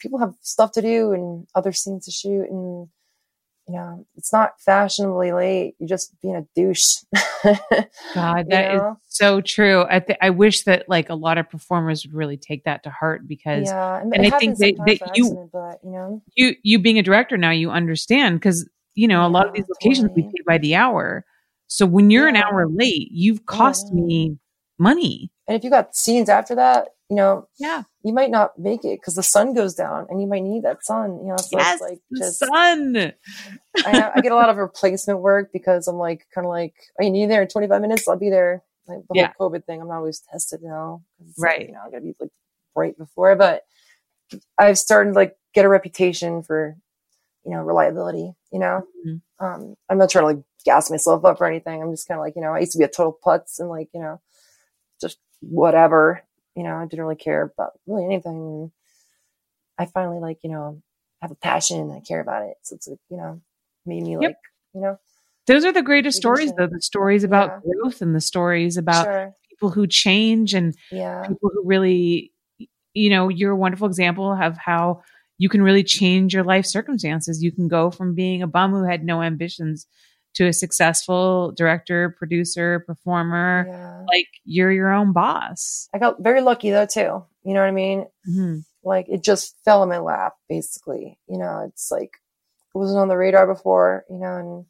people 0.00 0.18
have 0.18 0.34
stuff 0.40 0.72
to 0.72 0.82
do 0.82 1.12
and 1.12 1.46
other 1.54 1.72
scenes 1.72 2.06
to 2.06 2.10
shoot. 2.10 2.48
And, 2.50 2.88
you 3.68 3.74
know, 3.76 4.06
it's 4.16 4.32
not 4.32 4.60
fashionably 4.60 5.32
late. 5.32 5.74
You're 5.78 5.88
just 5.88 6.20
being 6.20 6.34
a 6.36 6.44
douche. 6.56 6.96
God, 8.14 8.38
You 8.38 8.44
that 8.50 8.74
is 8.74 8.80
know? 8.80 8.98
so 9.08 9.40
true. 9.40 9.84
I 9.88 10.00
th- 10.00 10.18
I 10.20 10.30
wish 10.30 10.62
that 10.64 10.88
like 10.88 11.08
a 11.08 11.14
lot 11.14 11.38
of 11.38 11.48
performers 11.48 12.04
would 12.04 12.14
really 12.14 12.36
take 12.36 12.64
that 12.64 12.82
to 12.84 12.90
heart 12.90 13.28
because 13.28 13.66
yeah. 13.68 14.00
And, 14.00 14.14
I 14.14 14.30
think 14.30 14.32
happens 14.32 14.58
that 14.58 15.12
you- 15.14 15.48
but 15.52 15.78
you 15.84 15.90
know, 15.90 16.22
you 16.34 16.54
you 16.62 16.78
being 16.78 16.98
a 16.98 17.02
director 17.02 17.36
now 17.36 17.50
you 17.50 17.70
understand 17.70 18.40
because 18.40 18.68
you 18.94 19.06
know 19.06 19.24
a 19.24 19.28
lot 19.28 19.46
of 19.46 19.54
these 19.54 19.64
locations 19.68 20.10
we 20.16 20.22
pay 20.22 20.42
by 20.46 20.58
the 20.58 20.74
hour. 20.74 21.24
So 21.68 21.86
when 21.86 22.10
you're 22.10 22.26
an 22.26 22.36
hour 22.36 22.66
late, 22.68 23.08
you've 23.12 23.40
oh, 23.42 23.44
cost 23.46 23.92
know. 23.92 24.04
me 24.04 24.38
money. 24.78 25.30
and 25.46 25.56
if 25.56 25.62
you 25.62 25.70
got 25.70 25.94
scenes 25.94 26.28
after 26.28 26.54
that, 26.56 26.88
you 27.08 27.16
know, 27.16 27.46
Yeah. 27.58 27.84
You 28.02 28.12
might 28.12 28.30
not 28.30 28.58
make 28.58 28.84
it 28.84 29.00
because 29.00 29.14
the 29.14 29.22
sun 29.22 29.52
goes 29.54 29.74
down 29.74 30.06
and 30.08 30.20
you 30.20 30.26
might 30.26 30.42
need 30.42 30.64
that 30.64 30.84
sun. 30.84 31.18
You 31.22 31.28
know, 31.28 31.36
so 31.36 31.58
yes, 31.58 31.72
it's 31.74 31.90
like 31.90 32.00
just 32.16 32.38
sun. 32.38 33.12
I, 33.86 34.10
I 34.16 34.20
get 34.20 34.32
a 34.32 34.36
lot 34.36 34.48
of 34.48 34.56
replacement 34.56 35.20
work 35.20 35.50
because 35.52 35.86
I'm 35.88 35.96
like 35.96 36.26
kind 36.34 36.46
of 36.46 36.50
like, 36.50 36.74
oh, 37.00 37.04
you 37.04 37.10
need 37.10 37.30
there 37.30 37.42
in 37.42 37.48
25 37.48 37.80
minutes? 37.80 38.08
I'll 38.08 38.16
be 38.18 38.30
there. 38.30 38.62
Like 38.86 39.00
the 39.08 39.14
Yeah. 39.14 39.32
whole 39.36 39.50
COVID 39.50 39.64
thing, 39.64 39.80
I'm 39.80 39.88
not 39.88 39.98
always 39.98 40.20
tested 40.30 40.60
now. 40.62 41.02
it's 41.20 41.38
like, 41.38 41.50
Right. 41.50 41.68
you 41.68 41.72
know, 41.74 41.80
I 41.86 41.90
gotta 41.90 42.02
be 42.02 42.14
like 42.20 42.30
right 42.74 42.96
before, 42.96 43.36
but 43.36 43.62
I've 44.58 44.78
started 44.78 45.14
like 45.14 45.36
get 45.54 45.64
a 45.64 45.68
reputation 45.68 46.42
for, 46.42 46.76
you 47.44 47.52
know, 47.52 47.62
reliability, 47.62 48.32
you 48.52 48.58
know? 48.58 48.82
Mhm. 49.06 49.20
Um, 49.40 49.74
I'm 49.88 49.98
not 49.98 50.10
trying 50.10 50.22
to 50.22 50.26
like 50.36 50.44
gas 50.64 50.90
myself 50.90 51.24
up 51.24 51.40
or 51.40 51.46
anything. 51.46 51.82
I'm 51.82 51.90
just 51.92 52.06
kind 52.06 52.18
of 52.18 52.24
like, 52.24 52.34
you 52.36 52.42
know, 52.42 52.52
I 52.52 52.60
used 52.60 52.72
to 52.72 52.78
be 52.78 52.84
a 52.84 52.88
total 52.88 53.16
putz 53.24 53.58
and 53.58 53.68
like, 53.68 53.88
you 53.94 54.00
know, 54.00 54.20
just 55.00 55.18
whatever, 55.40 56.22
you 56.56 56.62
know, 56.62 56.76
I 56.76 56.84
didn't 56.86 57.04
really 57.04 57.16
care 57.16 57.42
about 57.42 57.72
really 57.86 58.04
anything. 58.04 58.72
I 59.78 59.86
finally 59.86 60.18
like, 60.20 60.38
you 60.42 60.50
know, 60.50 60.82
have 61.22 61.30
a 61.30 61.36
passion 61.36 61.90
I 61.90 62.00
care 62.00 62.20
about 62.20 62.42
it. 62.42 62.56
So 62.62 62.74
it's 62.76 62.88
like, 62.88 62.98
you 63.08 63.16
know, 63.16 63.40
made 63.86 64.02
me 64.02 64.16
Yep. 64.18 64.30
like, 64.30 64.36
you 64.74 64.80
know, 64.80 64.98
Those 65.46 65.64
are 65.64 65.72
the 65.72 65.82
greatest 65.82 66.18
stories, 66.18 66.52
though. 66.56 66.66
The 66.66 66.80
stories 66.80 67.24
about 67.24 67.50
Yeah. 67.50 67.60
growth 67.62 68.02
and 68.02 68.14
the 68.14 68.20
stories 68.20 68.76
about 68.76 69.06
sure. 69.06 69.34
people 69.48 69.70
who 69.70 69.86
change 69.86 70.54
and 70.54 70.74
Yeah. 70.90 71.26
people 71.28 71.50
who 71.52 71.62
really, 71.64 72.32
you 72.94 73.10
know, 73.10 73.28
you're 73.28 73.52
a 73.52 73.56
wonderful 73.56 73.86
example 73.86 74.32
of 74.32 74.56
how 74.56 75.02
you 75.38 75.48
can 75.48 75.62
really 75.62 75.82
change 75.82 76.34
your 76.34 76.44
life 76.44 76.66
circumstances. 76.66 77.42
You 77.42 77.52
can 77.52 77.68
go 77.68 77.90
from 77.90 78.14
being 78.14 78.42
a 78.42 78.46
bum 78.46 78.72
who 78.72 78.84
had 78.84 79.04
no 79.04 79.22
ambitions 79.22 79.86
to 80.34 80.46
a 80.46 80.52
successful 80.52 81.52
director, 81.52 82.14
producer, 82.18 82.80
performer. 82.80 83.66
Yeah. 83.68 84.04
Like 84.08 84.28
you're 84.44 84.72
your 84.72 84.92
own 84.92 85.12
boss. 85.12 85.88
I 85.94 85.98
got 85.98 86.22
very 86.22 86.40
lucky 86.40 86.70
though, 86.70 86.86
too. 86.86 87.24
You 87.44 87.54
know 87.54 87.60
what 87.60 87.68
I 87.68 87.72
mean? 87.72 88.06
Mhm. 88.28 88.64
Like 88.84 89.08
it 89.08 89.22
just 89.22 89.56
fell 89.64 89.82
in 89.82 89.88
my 89.88 89.98
lap, 89.98 90.34
basically. 90.48 91.18
You 91.28 91.38
know, 91.38 91.64
it's 91.68 91.90
like 91.90 92.12
it 92.74 92.78
wasn't 92.78 93.00
on 93.00 93.08
the 93.08 93.16
radar 93.16 93.46
before, 93.46 94.04
you 94.08 94.18
know, 94.18 94.36
and 94.36 94.66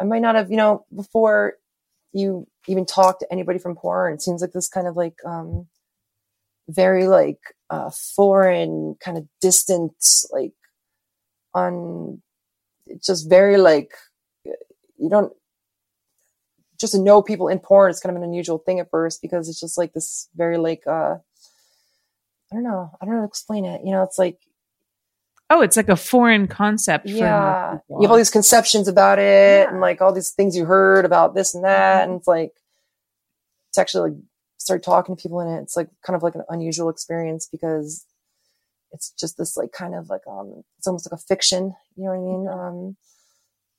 I 0.00 0.04
might 0.04 0.22
not 0.22 0.34
have, 0.34 0.50
you 0.50 0.56
know, 0.56 0.84
before 0.94 1.54
you 2.12 2.46
even 2.66 2.86
talk 2.86 3.20
to 3.20 3.32
anybody 3.32 3.58
from 3.58 3.76
porn, 3.76 4.14
it 4.14 4.22
seems 4.22 4.40
like 4.40 4.52
this 4.52 4.68
kind 4.68 4.86
of 4.86 4.96
like, 4.96 5.16
um, 5.24 5.66
very 6.68 7.06
like, 7.06 7.40
uh, 7.70 7.90
foreign 7.90 8.96
kind 9.00 9.16
of 9.18 9.26
distant, 9.40 9.92
like 10.32 10.52
on, 11.54 12.20
it's 12.86 13.06
just 13.06 13.28
very 13.28 13.56
like, 13.56 13.92
you 14.98 15.08
don't, 15.08 15.32
just 16.80 16.92
to 16.92 17.00
know 17.00 17.22
people 17.22 17.48
in 17.48 17.58
porn 17.58 17.90
is 17.90 18.00
kind 18.00 18.14
of 18.16 18.22
an 18.22 18.28
unusual 18.28 18.58
thing 18.58 18.78
at 18.80 18.90
first 18.90 19.20
because 19.20 19.48
it's 19.48 19.60
just 19.60 19.76
like 19.78 19.92
this 19.92 20.28
very 20.36 20.58
like, 20.58 20.82
uh, 20.86 21.16
I 22.50 22.54
don't 22.54 22.62
know. 22.62 22.90
I 23.00 23.04
don't 23.04 23.14
know 23.14 23.20
how 23.20 23.26
to 23.26 23.28
explain 23.28 23.64
it. 23.64 23.82
You 23.84 23.92
know, 23.92 24.02
it's 24.02 24.18
like, 24.18 24.38
Oh, 25.50 25.62
it's 25.62 25.78
like 25.78 25.88
a 25.88 25.96
foreign 25.96 26.46
concept. 26.46 27.08
for 27.08 27.14
yeah, 27.16 27.78
you 27.88 28.02
have 28.02 28.10
all 28.10 28.16
these 28.18 28.28
conceptions 28.30 28.86
about 28.86 29.18
it 29.18 29.62
Yeah. 29.66 29.70
and 29.70 29.80
like 29.80 30.02
all 30.02 30.12
these 30.12 30.30
things 30.30 30.54
you 30.54 30.66
heard 30.66 31.04
about 31.06 31.34
this 31.34 31.54
and 31.54 31.64
that. 31.64 32.06
And 32.06 32.18
it's 32.18 32.28
like, 32.28 32.52
to 33.72 33.80
actually 33.80 34.10
like 34.10 34.18
start 34.58 34.82
talking 34.82 35.16
to 35.16 35.22
people 35.22 35.40
in 35.40 35.48
it. 35.48 35.62
It's 35.62 35.74
like 35.76 35.88
kind 36.04 36.14
of 36.16 36.22
like 36.22 36.34
an 36.34 36.44
unusual 36.50 36.90
experience 36.90 37.48
because 37.50 38.04
it's 38.92 39.10
just 39.18 39.36
this 39.38 39.56
like 39.56 39.72
kind 39.72 39.94
of 39.94 40.10
like, 40.10 40.22
um, 40.30 40.64
it's 40.78 40.86
almost 40.86 41.10
like 41.10 41.18
a 41.18 41.22
fiction, 41.22 41.74
you 41.96 42.04
know 42.04 42.10
what 42.10 42.16
I 42.16 42.20
mean? 42.20 42.48
Um, 42.48 42.96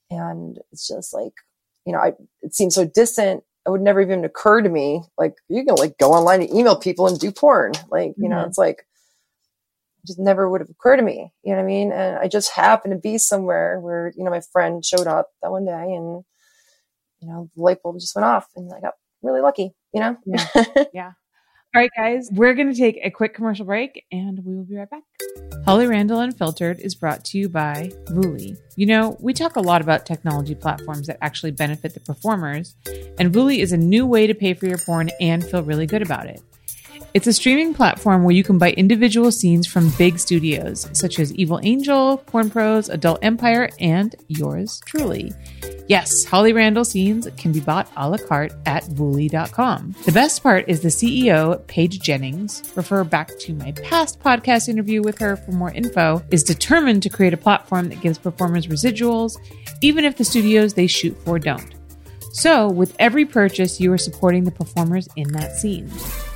and 0.09 0.57
it's 0.71 0.87
just 0.87 1.13
like, 1.13 1.33
you 1.85 1.93
know, 1.93 1.99
I, 1.99 2.13
it 2.41 2.53
seems 2.55 2.75
so 2.75 2.85
distant. 2.85 3.43
It 3.65 3.69
would 3.71 3.81
never 3.81 4.01
even 4.01 4.25
occur 4.25 4.61
to 4.61 4.69
me. 4.69 5.03
Like 5.17 5.35
you 5.49 5.63
can 5.65 5.75
like 5.75 5.97
go 5.97 6.11
online 6.13 6.41
and 6.41 6.53
email 6.53 6.75
people 6.75 7.07
and 7.07 7.19
do 7.19 7.31
porn. 7.31 7.73
Like, 7.89 8.15
you 8.19 8.29
know, 8.29 8.37
Mhm. 8.37 8.47
it's 8.47 8.57
like, 8.57 8.85
it 10.03 10.07
just 10.07 10.19
never 10.19 10.49
would 10.49 10.61
have 10.61 10.69
occurred 10.69 10.97
to 10.97 11.03
me. 11.03 11.31
You 11.43 11.51
know 11.51 11.57
what 11.57 11.63
I 11.63 11.67
mean? 11.67 11.91
And 11.91 12.17
I 12.17 12.27
just 12.27 12.51
happened 12.51 12.93
to 12.93 12.99
be 12.99 13.17
somewhere 13.17 13.79
where, 13.79 14.13
you 14.15 14.23
know, 14.23 14.31
my 14.31 14.41
friend 14.51 14.83
showed 14.83 15.07
up 15.07 15.29
that 15.41 15.51
one 15.51 15.65
day 15.65 15.71
and, 15.93 16.23
you 17.21 17.27
know, 17.27 17.49
the 17.55 17.61
light 17.61 17.83
bulb 17.83 17.99
just 17.99 18.15
went 18.15 18.25
off 18.25 18.47
and 18.55 18.71
I 18.73 18.79
got 18.79 18.93
really 19.21 19.41
lucky, 19.41 19.73
you 19.93 19.99
know? 19.99 20.17
Yeah. 20.25 20.47
Yeah. 20.93 21.11
All 21.75 21.81
right, 21.83 21.91
guys, 21.95 22.29
we're 22.31 22.55
going 22.55 22.73
to 22.73 22.77
take 22.77 22.99
a 23.03 23.11
quick 23.11 23.35
commercial 23.35 23.63
break 23.63 24.03
and 24.11 24.43
we 24.43 24.55
will 24.55 24.63
be 24.63 24.75
right 24.75 24.89
back. 24.89 25.03
Holly 25.65 25.85
Randall 25.85 26.19
Unfiltered 26.19 26.79
is 26.79 26.95
brought 26.95 27.23
to 27.25 27.37
you 27.37 27.47
by 27.47 27.91
Vuli. 28.05 28.57
You 28.75 28.87
know, 28.87 29.17
we 29.19 29.33
talk 29.35 29.55
a 29.55 29.59
lot 29.59 29.79
about 29.79 30.03
technology 30.03 30.55
platforms 30.55 31.05
that 31.05 31.19
actually 31.21 31.51
benefit 31.51 31.93
the 31.93 31.99
performers, 31.99 32.75
and 33.19 33.31
Vuli 33.31 33.59
is 33.59 33.71
a 33.71 33.77
new 33.77 34.07
way 34.07 34.25
to 34.25 34.33
pay 34.33 34.55
for 34.55 34.65
your 34.65 34.79
porn 34.79 35.11
and 35.21 35.45
feel 35.45 35.61
really 35.61 35.85
good 35.85 36.01
about 36.01 36.25
it. 36.25 36.41
It's 37.15 37.25
a 37.25 37.33
streaming 37.33 37.73
platform 37.73 38.23
where 38.23 38.35
you 38.35 38.43
can 38.43 38.59
buy 38.59 38.69
individual 38.71 39.31
scenes 39.31 39.65
from 39.65 39.89
big 39.97 40.19
studios 40.19 40.87
such 40.93 41.17
as 41.17 41.33
Evil 41.33 41.59
Angel, 41.63 42.17
Porn 42.17 42.51
Pros, 42.51 42.87
Adult 42.87 43.17
Empire, 43.23 43.69
and 43.79 44.15
yours 44.27 44.79
truly. 44.85 45.33
Yes, 45.87 46.23
Holly 46.23 46.53
Randall 46.53 46.85
scenes 46.85 47.27
can 47.35 47.51
be 47.51 47.61
bought 47.61 47.91
a 47.97 48.07
la 48.07 48.17
carte 48.17 48.53
at 48.67 48.83
Vuli.com. 48.83 49.95
The 50.05 50.11
best 50.11 50.43
part 50.43 50.65
is 50.67 50.81
the 50.81 50.89
CEO, 50.89 51.65
Paige 51.65 51.99
Jennings, 51.99 52.61
refer 52.75 53.03
back 53.03 53.35
to 53.39 53.55
my 53.55 53.71
past 53.71 54.19
podcast 54.19 54.69
interview 54.69 55.01
with 55.01 55.17
her 55.17 55.35
for 55.35 55.51
more 55.51 55.71
info, 55.71 56.23
is 56.29 56.43
determined 56.43 57.01
to 57.03 57.09
create 57.09 57.33
a 57.33 57.37
platform 57.37 57.89
that 57.89 58.01
gives 58.01 58.19
performers 58.19 58.67
residuals, 58.67 59.35
even 59.81 60.05
if 60.05 60.15
the 60.15 60.23
studios 60.23 60.75
they 60.75 60.85
shoot 60.85 61.17
for 61.25 61.39
don't. 61.39 61.73
So, 62.33 62.69
with 62.69 62.95
every 62.99 63.25
purchase, 63.25 63.81
you 63.81 63.91
are 63.91 63.97
supporting 63.97 64.43
the 64.43 64.51
performers 64.51 65.09
in 65.15 65.31
that 65.31 65.55
scene. 65.55 65.89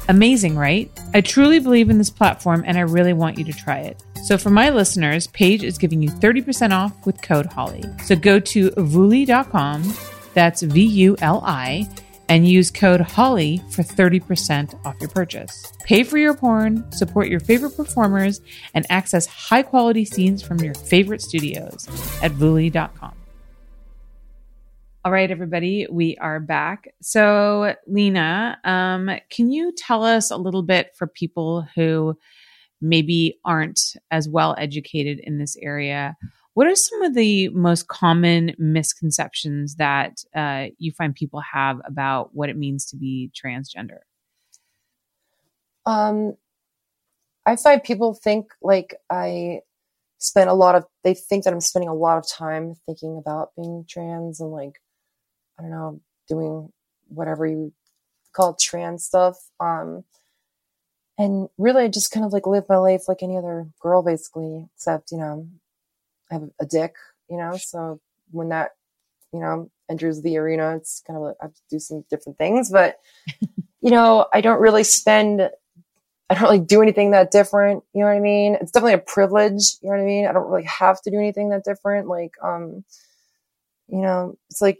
Amazing, 0.09 0.57
right? 0.57 0.91
I 1.13 1.21
truly 1.21 1.59
believe 1.59 1.89
in 1.89 1.97
this 1.97 2.09
platform 2.09 2.63
and 2.65 2.77
I 2.77 2.81
really 2.81 3.13
want 3.13 3.37
you 3.37 3.45
to 3.45 3.53
try 3.53 3.79
it. 3.79 4.03
So, 4.23 4.37
for 4.37 4.49
my 4.49 4.69
listeners, 4.69 5.27
Paige 5.27 5.63
is 5.63 5.77
giving 5.77 6.01
you 6.01 6.09
30% 6.09 6.71
off 6.71 7.05
with 7.05 7.21
code 7.21 7.45
HOLLY. 7.45 7.83
So, 8.03 8.15
go 8.15 8.39
to 8.39 8.69
Vuli.com, 8.71 9.93
that's 10.33 10.61
V 10.61 10.83
U 10.83 11.15
L 11.21 11.41
I, 11.45 11.89
and 12.29 12.47
use 12.47 12.71
code 12.71 13.01
HOLLY 13.01 13.61
for 13.71 13.83
30% 13.83 14.85
off 14.85 14.95
your 14.99 15.09
purchase. 15.09 15.71
Pay 15.83 16.03
for 16.03 16.17
your 16.17 16.33
porn, 16.33 16.89
support 16.91 17.27
your 17.27 17.39
favorite 17.39 17.75
performers, 17.75 18.41
and 18.73 18.85
access 18.89 19.25
high 19.25 19.63
quality 19.63 20.05
scenes 20.05 20.41
from 20.41 20.59
your 20.59 20.73
favorite 20.73 21.21
studios 21.21 21.87
at 22.21 22.31
Vuli.com. 22.31 23.22
All 25.05 25.11
right, 25.11 25.29
everybody, 25.29 25.85
we 25.91 26.15
are 26.15 26.39
back. 26.39 26.93
So, 27.01 27.75
Lena, 27.87 28.57
um, 28.63 29.09
can 29.29 29.51
you 29.51 29.73
tell 29.75 30.05
us 30.05 30.31
a 30.31 30.37
little 30.37 30.63
bit 30.63 30.95
for 30.95 31.07
people 31.07 31.67
who 31.75 32.17
maybe 32.79 33.37
aren't 33.43 33.97
as 34.11 34.29
well 34.29 34.55
educated 34.57 35.19
in 35.19 35.39
this 35.39 35.57
area? 35.61 36.15
What 36.53 36.67
are 36.67 36.75
some 36.75 37.01
of 37.01 37.15
the 37.15 37.49
most 37.49 37.89
common 37.89 38.55
misconceptions 38.57 39.75
that 39.75 40.23
uh, 40.33 40.67
you 40.77 40.93
find 40.93 41.13
people 41.13 41.41
have 41.51 41.81
about 41.83 42.33
what 42.33 42.47
it 42.47 42.55
means 42.55 42.85
to 42.85 42.95
be 42.95 43.29
transgender? 43.35 43.99
Um, 45.85 46.37
I 47.45 47.57
find 47.57 47.83
people 47.83 48.13
think 48.13 48.53
like 48.61 48.95
I 49.09 49.63
spend 50.19 50.49
a 50.49 50.53
lot 50.53 50.75
of, 50.75 50.85
they 51.03 51.13
think 51.13 51.43
that 51.43 51.51
I'm 51.51 51.59
spending 51.59 51.89
a 51.89 51.93
lot 51.93 52.17
of 52.17 52.25
time 52.25 52.75
thinking 52.85 53.17
about 53.17 53.49
being 53.57 53.83
trans 53.85 54.39
and 54.39 54.49
like, 54.49 54.79
I 55.57 55.63
don't 55.63 55.71
know, 55.71 56.01
doing 56.27 56.71
whatever 57.07 57.45
you 57.45 57.73
call 58.33 58.55
trans 58.55 59.05
stuff. 59.05 59.37
Um, 59.59 60.03
and 61.17 61.47
really 61.57 61.83
I 61.83 61.87
just 61.87 62.11
kind 62.11 62.25
of 62.25 62.33
like 62.33 62.47
live 62.47 62.67
my 62.67 62.77
life 62.77 63.03
like 63.07 63.21
any 63.21 63.37
other 63.37 63.67
girl 63.79 64.01
basically, 64.01 64.67
except, 64.75 65.11
you 65.11 65.17
know, 65.17 65.47
I 66.31 66.35
have 66.35 66.49
a 66.59 66.65
dick, 66.65 66.95
you 67.29 67.37
know, 67.37 67.57
so 67.57 67.99
when 68.31 68.49
that, 68.49 68.71
you 69.31 69.39
know, 69.39 69.69
enters 69.89 70.21
the 70.21 70.37
arena, 70.37 70.75
it's 70.75 71.03
kind 71.05 71.17
of 71.17 71.23
like 71.23 71.35
I 71.41 71.45
have 71.45 71.53
to 71.53 71.61
do 71.69 71.79
some 71.79 72.03
different 72.09 72.37
things, 72.37 72.71
but 72.71 72.97
you 73.81 73.91
know, 73.91 74.25
I 74.33 74.41
don't 74.41 74.61
really 74.61 74.83
spend, 74.83 75.41
I 76.29 76.33
don't 76.33 76.43
really 76.43 76.59
do 76.59 76.81
anything 76.81 77.11
that 77.11 77.31
different. 77.31 77.83
You 77.93 78.01
know 78.01 78.07
what 78.07 78.15
I 78.15 78.21
mean? 78.21 78.55
It's 78.59 78.71
definitely 78.71 78.93
a 78.93 78.97
privilege. 78.99 79.75
You 79.81 79.89
know 79.89 79.97
what 79.97 80.03
I 80.03 80.05
mean? 80.05 80.25
I 80.25 80.31
don't 80.31 80.49
really 80.49 80.63
have 80.63 81.01
to 81.01 81.11
do 81.11 81.17
anything 81.17 81.49
that 81.49 81.65
different. 81.65 82.07
Like, 82.07 82.31
um, 82.41 82.85
you 83.87 84.01
know, 84.01 84.37
it's 84.49 84.61
like, 84.61 84.79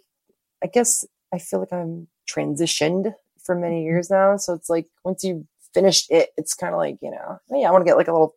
I 0.64 0.68
guess 0.68 1.06
I 1.34 1.40
feel 1.40 1.60
like 1.60 1.74
I'm 1.74 2.08
transitioned 2.30 3.14
for 3.44 3.56
many 3.56 3.84
Mm-hmm. 3.84 3.86
years 3.86 4.10
now. 4.10 4.38
So 4.38 4.54
it's 4.54 4.70
like 4.70 4.88
once 5.06 5.24
you 5.24 5.48
finished 5.74 6.12
it, 6.12 6.32
it's 6.38 6.54
kind 6.54 6.74
of 6.74 6.80
like, 6.80 6.98
you 7.02 7.12
know, 7.12 7.40
yeah, 7.52 7.68
I 7.68 7.72
want 7.72 7.84
to 7.84 7.90
get 7.90 7.98
like 7.98 8.08
a 8.08 8.14
little 8.14 8.36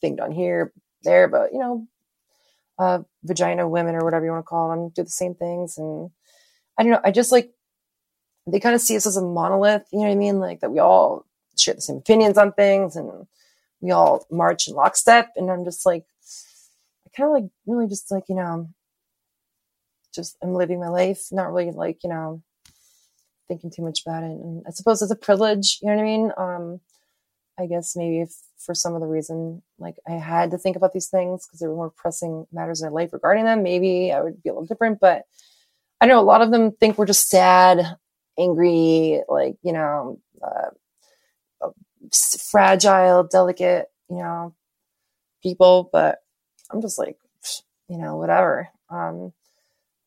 thing 0.00 0.16
done 0.16 0.32
here, 0.32 0.72
there, 1.02 1.28
but 1.28 1.52
you 1.52 1.58
know, 1.58 1.88
uh, 2.78 3.00
vagina 3.24 3.68
women 3.68 3.94
or 3.94 4.04
whatever 4.04 4.24
you 4.24 4.32
want 4.32 4.44
to 4.44 4.48
call 4.48 4.70
them 4.70 4.90
do 4.90 5.02
the 5.04 5.10
same 5.10 5.34
things. 5.34 5.78
And 5.78 6.10
I 6.78 6.82
don't 6.82 6.92
know. 6.92 7.00
I 7.04 7.10
just 7.12 7.32
like, 7.32 7.52
they 8.46 8.60
kind 8.60 8.74
of 8.74 8.80
see 8.80 8.96
us 8.96 9.06
as 9.06 9.16
a 9.16 9.22
monolith. 9.22 9.86
You 9.92 10.00
know 10.00 10.06
what 10.06 10.12
I 10.12 10.16
mean? 10.16 10.40
Like 10.40 10.60
that 10.60 10.70
we 10.72 10.78
all 10.78 11.26
share 11.58 11.74
the 11.74 11.80
same 11.80 11.98
opinions 11.98 12.38
on 12.38 12.52
things 12.52 12.96
and 12.96 13.26
we 13.80 13.90
all 13.92 14.26
march 14.30 14.68
in 14.68 14.74
lockstep. 14.74 15.32
And 15.36 15.50
I'm 15.50 15.64
just 15.64 15.86
like, 15.86 16.04
I 17.06 17.10
kind 17.16 17.28
of 17.28 17.34
like 17.42 17.50
really 17.66 17.88
just 17.88 18.10
like, 18.10 18.24
you 18.28 18.36
know, 18.36 18.70
just 20.16 20.36
I'm 20.42 20.54
living 20.54 20.80
my 20.80 20.88
life, 20.88 21.28
not 21.30 21.52
really 21.52 21.70
like, 21.70 22.02
you 22.02 22.10
know, 22.10 22.42
thinking 23.48 23.70
too 23.70 23.82
much 23.82 24.02
about 24.04 24.24
it. 24.24 24.30
And 24.30 24.64
I 24.66 24.70
suppose 24.70 25.02
it's 25.02 25.12
a 25.12 25.16
privilege, 25.16 25.78
you 25.80 25.88
know 25.88 25.94
what 25.94 26.02
I 26.02 26.04
mean? 26.04 26.32
Um, 26.36 26.80
I 27.58 27.66
guess 27.66 27.96
maybe 27.96 28.20
if 28.20 28.34
for 28.58 28.74
some 28.74 28.94
of 28.94 29.00
the 29.00 29.06
reason, 29.06 29.62
like 29.78 29.96
I 30.08 30.12
had 30.12 30.50
to 30.50 30.58
think 30.58 30.76
about 30.76 30.92
these 30.92 31.08
things 31.08 31.46
because 31.46 31.60
there 31.60 31.70
were 31.70 31.76
more 31.76 31.90
pressing 31.90 32.46
matters 32.52 32.82
in 32.82 32.88
my 32.88 32.92
life 32.92 33.12
regarding 33.12 33.44
them, 33.44 33.62
maybe 33.62 34.12
I 34.12 34.20
would 34.20 34.42
be 34.42 34.48
a 34.48 34.52
little 34.52 34.66
different. 34.66 34.98
But 35.00 35.24
I 36.00 36.06
know 36.06 36.20
a 36.20 36.22
lot 36.22 36.42
of 36.42 36.50
them 36.50 36.72
think 36.72 36.98
we're 36.98 37.06
just 37.06 37.30
sad, 37.30 37.96
angry, 38.38 39.22
like, 39.28 39.56
you 39.62 39.72
know, 39.72 40.20
uh, 40.42 40.70
fragile, 42.50 43.24
delicate, 43.24 43.86
you 44.10 44.16
know, 44.16 44.54
people. 45.42 45.88
But 45.92 46.18
I'm 46.70 46.82
just 46.82 46.98
like, 46.98 47.16
you 47.88 47.98
know, 47.98 48.16
whatever. 48.16 48.68
Um, 48.90 49.32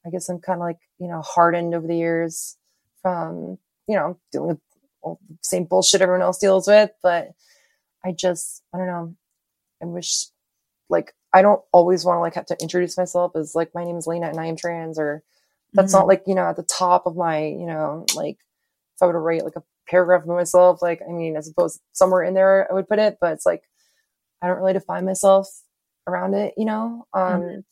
I 0.05 0.09
guess 0.09 0.29
I'm 0.29 0.39
kind 0.39 0.59
of 0.59 0.65
like, 0.65 0.79
you 0.99 1.07
know, 1.07 1.21
hardened 1.21 1.75
over 1.75 1.87
the 1.87 1.97
years 1.97 2.57
from, 3.01 3.57
you 3.87 3.95
know, 3.95 4.17
dealing 4.31 4.49
with 4.49 4.59
all 5.01 5.19
the 5.29 5.37
same 5.43 5.65
bullshit 5.65 6.01
everyone 6.01 6.21
else 6.21 6.37
deals 6.37 6.67
with. 6.67 6.91
But 7.03 7.29
I 8.05 8.11
just, 8.13 8.63
I 8.73 8.77
don't 8.77 8.87
know. 8.87 9.15
I 9.81 9.85
wish, 9.85 10.25
like, 10.89 11.13
I 11.33 11.41
don't 11.41 11.61
always 11.71 12.05
want 12.05 12.17
to 12.17 12.21
like 12.21 12.35
have 12.35 12.47
to 12.47 12.57
introduce 12.61 12.97
myself 12.97 13.33
as 13.35 13.55
like, 13.55 13.71
my 13.75 13.83
name 13.83 13.97
is 13.97 14.07
Lena 14.07 14.27
and 14.29 14.39
I 14.39 14.47
am 14.47 14.55
trans, 14.55 14.97
or 14.99 15.23
that's 15.73 15.93
not 15.93 16.07
like, 16.07 16.23
you 16.27 16.35
know, 16.35 16.45
at 16.45 16.55
the 16.55 16.63
top 16.63 17.05
of 17.05 17.15
my, 17.15 17.45
you 17.45 17.65
know, 17.65 18.05
like 18.15 18.37
if 18.95 19.01
I 19.01 19.05
were 19.05 19.13
to 19.13 19.19
write 19.19 19.43
like 19.43 19.55
a 19.55 19.63
paragraph 19.87 20.23
of 20.23 20.27
myself, 20.29 20.81
like, 20.81 21.01
I 21.07 21.11
mean, 21.11 21.37
I 21.37 21.41
suppose 21.41 21.79
somewhere 21.93 22.23
in 22.23 22.33
there 22.33 22.67
I 22.69 22.73
would 22.73 22.87
put 22.89 22.99
it, 22.99 23.17
but 23.21 23.33
it's 23.33 23.45
like, 23.45 23.63
I 24.41 24.47
don't 24.47 24.57
really 24.57 24.73
define 24.73 25.05
myself 25.05 25.47
around 26.07 26.33
it, 26.33 26.53
you 26.57 26.65
know? 26.65 27.05
Um, 27.13 27.41
Mhm. 27.41 27.63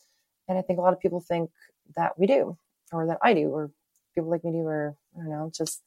and 0.50 0.58
I 0.58 0.62
think 0.62 0.80
a 0.80 0.82
lot 0.82 0.94
of 0.94 1.00
people 1.00 1.20
think 1.22 1.50
that 1.96 2.18
we 2.20 2.28
do, 2.28 2.58
or 2.92 3.08
that 3.08 3.20
I 3.22 3.34
do, 3.34 3.50
or 3.50 3.72
people 4.16 4.30
like 4.30 4.44
me 4.44 4.52
do, 4.52 4.60
or 4.60 4.96
I 5.16 5.20
don't 5.20 5.30
know, 5.30 5.52
just, 5.56 5.82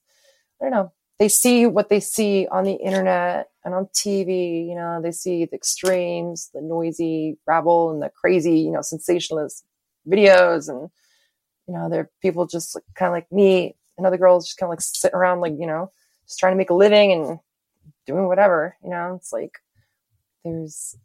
I 0.61 0.65
don't 0.65 0.73
know. 0.73 0.93
They 1.19 1.29
see 1.29 1.67
what 1.67 1.91
they 1.91 2.01
see 2.01 2.47
on 2.51 2.65
the 2.65 2.73
internet 2.73 3.51
and 3.65 3.75
on 3.75 3.87
TV, 3.87 4.67
you 4.67 4.75
know, 4.75 5.03
they 5.03 5.13
see 5.13 5.45
the 5.45 5.57
extremes, 5.57 6.49
the 6.55 6.63
noisy 6.63 7.37
rabble 7.47 7.91
and 7.91 8.01
the 8.01 8.09
crazy, 8.09 8.61
you 8.61 8.71
know, 8.71 8.81
sensationalist 8.81 9.65
videos. 10.09 10.71
And, 10.71 10.89
you 11.69 11.75
know, 11.75 11.91
they're 11.91 12.11
people 12.23 12.47
just 12.47 12.75
like, 12.75 12.85
kind 12.95 13.09
of 13.09 13.13
like 13.13 13.31
me 13.31 13.77
and 13.99 14.07
other 14.07 14.17
girls 14.17 14.47
just 14.47 14.59
kind 14.59 14.69
of 14.69 14.71
like 14.71 14.81
sitting 14.81 15.15
around, 15.15 15.41
like, 15.41 15.53
you 15.59 15.67
know, 15.67 15.93
just 16.27 16.39
trying 16.39 16.55
to 16.55 16.59
make 16.59 16.71
a 16.71 16.75
living 16.75 17.13
and 17.13 17.39
doing 18.07 18.27
whatever, 18.27 18.77
you 18.83 18.89
know, 18.89 19.15
it's 19.17 19.31
like 19.31 19.59
there's 20.43 20.97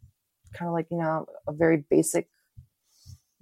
kind 0.53 0.69
of 0.69 0.73
like, 0.73 0.87
you 0.89 0.97
know, 0.97 1.25
a 1.45 1.51
very 1.51 1.83
basic 1.89 2.29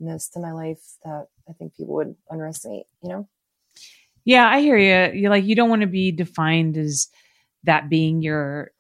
to 0.06 0.40
my 0.40 0.52
life 0.52 0.82
that 1.04 1.28
I 1.50 1.54
think 1.54 1.76
people 1.76 1.96
would 1.96 2.16
underestimate, 2.30 2.86
you 3.02 3.10
know? 3.10 3.28
Yeah, 4.26 4.48
I 4.48 4.62
hear 4.62 4.78
you. 4.78 5.20
You're 5.20 5.30
like 5.30 5.44
you 5.44 5.56
don't 5.56 5.70
want 5.70 5.82
to 5.82 5.88
be 5.88 6.12
defined 6.12 6.78
as 6.78 7.10
that 7.64 7.90
being 7.90 8.22
your 8.22 8.72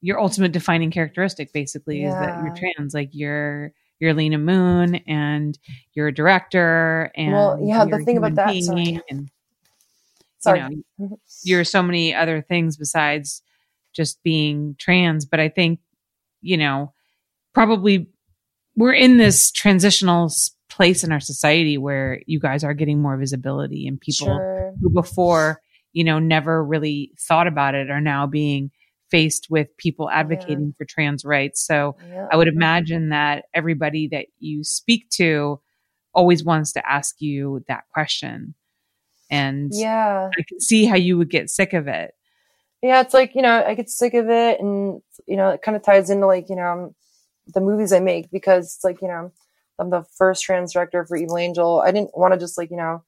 your 0.00 0.20
ultimate 0.20 0.52
defining 0.52 0.90
characteristic. 0.90 1.52
Basically, 1.52 2.04
is 2.04 2.14
that 2.14 2.42
you're 2.42 2.54
trans. 2.54 2.94
Like 2.94 3.10
you're 3.12 3.72
you're 3.98 4.14
Lena 4.14 4.38
Moon, 4.38 4.96
and 5.06 5.58
you're 5.92 6.08
a 6.08 6.14
director, 6.14 7.10
and 7.14 7.32
Well, 7.32 7.58
yeah, 7.62 7.84
the 7.84 8.04
thing 8.04 8.16
about 8.16 8.34
that- 8.36 8.62
sorry. 8.62 9.00
and 9.10 9.30
Sorry. 10.38 10.60
you 10.60 10.64
know, 10.98 11.06
mm-hmm. 11.06 11.14
you're 11.42 11.64
so 11.64 11.82
many 11.82 12.14
other 12.14 12.40
things 12.40 12.76
besides 12.76 13.42
just 13.92 14.22
being 14.22 14.76
trans. 14.78 15.24
But 15.26 15.40
I 15.40 15.48
think 15.48 15.80
you 16.40 16.56
know 16.56 16.92
probably 17.52 18.08
we're 18.76 18.92
in 18.92 19.16
this 19.18 19.50
transitional 19.50 20.30
place 20.76 21.02
in 21.02 21.10
our 21.12 21.20
society 21.20 21.78
where 21.78 22.20
you 22.26 22.38
guys 22.38 22.62
are 22.62 22.74
getting 22.74 23.00
more 23.00 23.16
visibility 23.16 23.86
and 23.86 23.98
people 24.00 24.26
Sure. 24.26 24.74
who 24.80 24.90
before 24.90 25.60
you 25.92 26.04
know 26.04 26.18
never 26.18 26.62
really 26.62 27.12
thought 27.18 27.46
about 27.46 27.74
it 27.74 27.90
are 27.90 28.00
now 28.00 28.26
being 28.26 28.70
faced 29.10 29.46
with 29.48 29.68
people 29.78 30.10
advocating 30.10 30.74
for 30.76 30.84
trans 30.84 31.24
rights 31.24 31.64
so 31.66 31.96
Yeah. 32.10 32.26
i 32.30 32.36
would 32.36 32.48
imagine 32.48 33.08
that 33.08 33.44
everybody 33.54 34.06
that 34.08 34.26
you 34.38 34.62
speak 34.64 35.08
to 35.10 35.60
always 36.12 36.44
wants 36.44 36.72
to 36.72 36.86
ask 36.90 37.14
you 37.20 37.64
that 37.68 37.84
question 37.94 38.54
and 39.30 39.70
Yeah. 39.72 40.28
i 40.38 40.42
can 40.46 40.60
see 40.60 40.84
how 40.84 40.96
you 40.96 41.16
would 41.18 41.30
get 41.30 41.48
sick 41.50 41.72
of 41.72 41.88
it 41.88 42.12
Yeah. 42.82 43.00
It's 43.00 43.14
like, 43.14 43.34
you 43.34 43.42
know, 43.42 43.64
I 43.66 43.74
get 43.74 43.88
sick 43.88 44.14
of 44.14 44.28
it. 44.28 44.60
And, 44.60 45.00
you 45.26 45.36
know, 45.36 45.48
it 45.54 45.62
kind 45.62 45.76
of 45.76 45.82
ties 45.82 46.10
into 46.10 46.26
like, 46.26 46.46
you 46.50 46.54
know, 46.56 46.94
the 47.54 47.60
movies 47.60 47.92
I 47.92 48.00
make 48.00 48.30
because 48.30 48.66
it's 48.66 48.84
like, 48.84 49.00
you 49.02 49.08
know, 49.08 49.32
I'm 49.78 49.90
the 49.90 50.04
first 50.16 50.42
trans 50.42 50.72
director 50.72 51.04
for 51.04 51.16
Evil 51.16 51.38
Angel. 51.38 51.80
I 51.80 51.92
didn't 51.92 52.16
want 52.16 52.34
to 52.34 52.40
just 52.40 52.56
like, 52.56 52.70
you 52.70 52.76
know, 52.76 53.04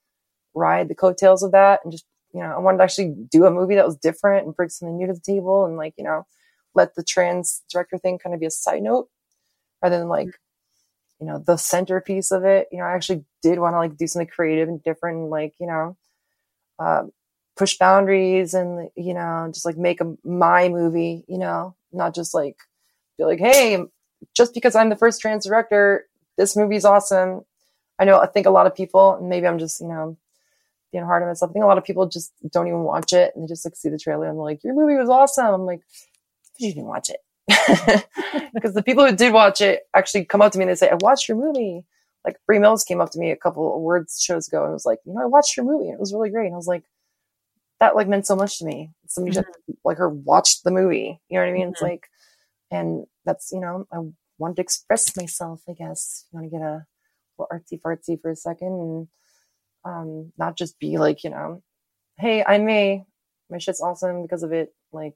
ride 0.55 0.89
the 0.89 0.95
coattails 0.95 1.43
of 1.43 1.53
that 1.53 1.81
and 1.83 1.93
just, 1.93 2.05
you 2.33 2.41
know, 2.41 2.51
I 2.51 2.59
wanted 2.59 2.79
to 2.79 2.85
actually 2.85 3.15
do 3.31 3.47
a 3.47 3.51
movie 3.51 3.75
that 3.77 3.87
was 3.87 3.97
different 3.97 4.47
and 4.47 4.55
bring 4.55 4.69
something 4.69 4.97
new 4.97 5.07
to 5.07 5.15
the 5.15 5.21
table 5.21 5.65
and 5.65 5.77
like, 5.77 5.95
you 5.97 6.05
know, 6.05 6.27
let 6.75 6.95
the 6.95 7.03
trans 7.03 7.63
director 7.73 7.99
thing 7.99 8.19
kind 8.19 8.35
of 8.35 8.41
be 8.41 8.47
a 8.47 8.51
side 8.51 8.83
note 8.83 9.09
rather 9.83 9.99
than 9.99 10.09
like, 10.09 10.29
you 11.21 11.27
know, 11.27 11.39
the 11.39 11.57
centerpiece 11.57 12.31
of 12.31 12.45
it. 12.45 12.69
You 12.71 12.79
know, 12.79 12.85
I 12.85 12.93
actually 12.95 13.25
did 13.43 13.59
want 13.59 13.75
to 13.75 13.79
like 13.79 13.97
do 13.97 14.07
something 14.07 14.29
creative 14.29 14.69
and 14.69 14.83
different 14.83 15.19
and 15.19 15.31
like, 15.31 15.55
you 15.59 15.67
know, 15.67 15.97
um, 16.79 17.13
push 17.57 17.77
boundaries 17.77 18.55
and, 18.55 18.91
you 18.97 19.15
know, 19.15 19.51
just 19.53 19.65
like 19.65 19.77
make 19.77 20.01
a, 20.01 20.15
my 20.23 20.69
movie, 20.69 21.25
you 21.27 21.39
know, 21.39 21.75
not 21.93 22.15
just 22.15 22.35
like 22.35 22.57
be 23.17 23.25
like, 23.25 23.41
Hey, 23.41 23.79
just 24.37 24.55
because 24.55 24.77
I'm 24.77 24.91
the 24.91 24.97
first 24.97 25.21
trans 25.21 25.47
director, 25.47 26.07
this 26.39 26.57
movie's 26.57 26.87
awesome. 26.87 27.45
I 27.99 28.07
know, 28.07 28.21
I 28.21 28.27
think 28.29 28.47
a 28.47 28.51
lot 28.51 28.67
of 28.69 28.75
people, 28.77 29.17
and 29.17 29.29
maybe 29.29 29.47
I'm 29.49 29.59
just, 29.61 29.81
you 29.83 29.89
know, 29.89 30.17
being 30.93 31.05
hard 31.05 31.23
on 31.23 31.29
myself. 31.29 31.51
I 31.51 31.55
think 31.55 31.65
a 31.65 31.69
lot 31.69 31.79
of 31.79 31.85
people 31.85 32.07
just 32.09 32.33
don't 32.51 32.69
even 32.69 32.83
watch 32.85 33.13
it 33.13 33.33
and 33.37 33.45
they 33.45 33.49
just 33.49 33.65
like 33.67 33.77
see 33.77 33.91
the 33.91 33.99
trailer 33.99 34.29
and 34.29 34.39
they're 34.39 34.45
like, 34.45 34.65
your 34.65 34.75
movie 34.75 34.97
was 34.97 35.11
awesome. 35.11 35.47
I'm 35.47 35.67
like, 35.67 35.83
you 36.59 36.71
didn't 36.73 36.87
watch 36.89 37.11
it. 37.11 37.21
Because 38.55 38.75
the 38.75 38.83
people 38.83 39.07
who 39.07 39.15
did 39.17 39.33
watch 39.33 39.61
it 39.61 39.83
actually 39.95 40.25
come 40.25 40.43
up 40.43 40.53
to 40.53 40.59
me 40.59 40.65
and 40.65 40.71
they 40.71 40.75
say, 40.77 40.91
I 40.91 40.97
watched 41.01 41.29
your 41.29 41.37
movie. 41.39 41.85
Like 42.25 42.39
Bree 42.47 42.59
Mills 42.59 42.85
came 42.85 43.01
up 43.01 43.11
to 43.13 43.19
me 43.19 43.31
a 43.31 43.37
couple 43.37 43.73
awards 43.75 44.21
shows 44.23 44.49
ago 44.49 44.65
and 44.65 44.73
was 44.73 44.87
like, 44.87 45.01
you 45.05 45.15
know, 45.15 45.23
I 45.23 45.27
watched 45.27 45.57
your 45.57 45.67
movie 45.67 45.87
and 45.87 45.95
it 45.95 46.01
was 46.01 46.13
really 46.15 46.31
great. 46.31 46.47
And 46.47 46.55
I 46.55 46.59
was 46.59 46.67
like, 46.67 46.85
that 47.81 47.95
like 47.95 48.09
meant 48.09 48.27
so 48.27 48.37
much 48.37 48.59
to 48.59 48.65
me. 48.65 48.91
Somebody 49.07 49.35
just 49.35 49.49
like 49.85 49.99
her 49.99 50.09
watched 50.09 50.65
the 50.65 50.71
movie. 50.71 51.21
You 51.29 51.39
know 51.39 51.45
what 51.45 51.51
I 51.51 51.53
mean? 51.53 51.69
It's 51.69 51.81
Mhm. 51.81 51.85
like, 51.89 52.11
and 52.71 53.07
that's, 53.25 53.53
you 53.53 53.61
know, 53.61 53.87
I 53.93 53.99
wanted 54.39 54.57
to 54.57 54.63
express 54.63 55.17
myself, 55.17 55.63
I 55.69 55.73
guess. 55.73 56.27
You 56.33 56.39
want 56.39 56.51
to 56.51 56.57
get 56.59 56.65
a 56.65 56.87
little 57.39 57.49
artsy 57.53 57.81
fartsy 57.81 58.21
for 58.21 58.31
a 58.31 58.37
second 58.37 58.69
and 58.69 59.09
um, 59.85 60.33
not 60.39 60.57
just 60.57 60.79
be 60.79 60.99
like, 60.99 61.25
you 61.25 61.31
know, 61.31 61.63
hey, 62.19 62.45
I'm 62.45 62.65
me. 62.65 63.05
My 63.51 63.59
shit's 63.59 63.81
awesome 63.81 64.23
because 64.23 64.43
of 64.43 64.53
it. 64.53 64.75
Like, 64.93 65.15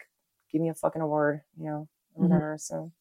give 0.52 0.60
me 0.60 0.68
a 0.70 0.74
fucking 0.74 1.02
award, 1.02 1.40
you 1.58 1.64
know, 1.66 1.88
Mhm. 2.16 2.22
whatever. 2.22 2.56
So, 2.58 2.92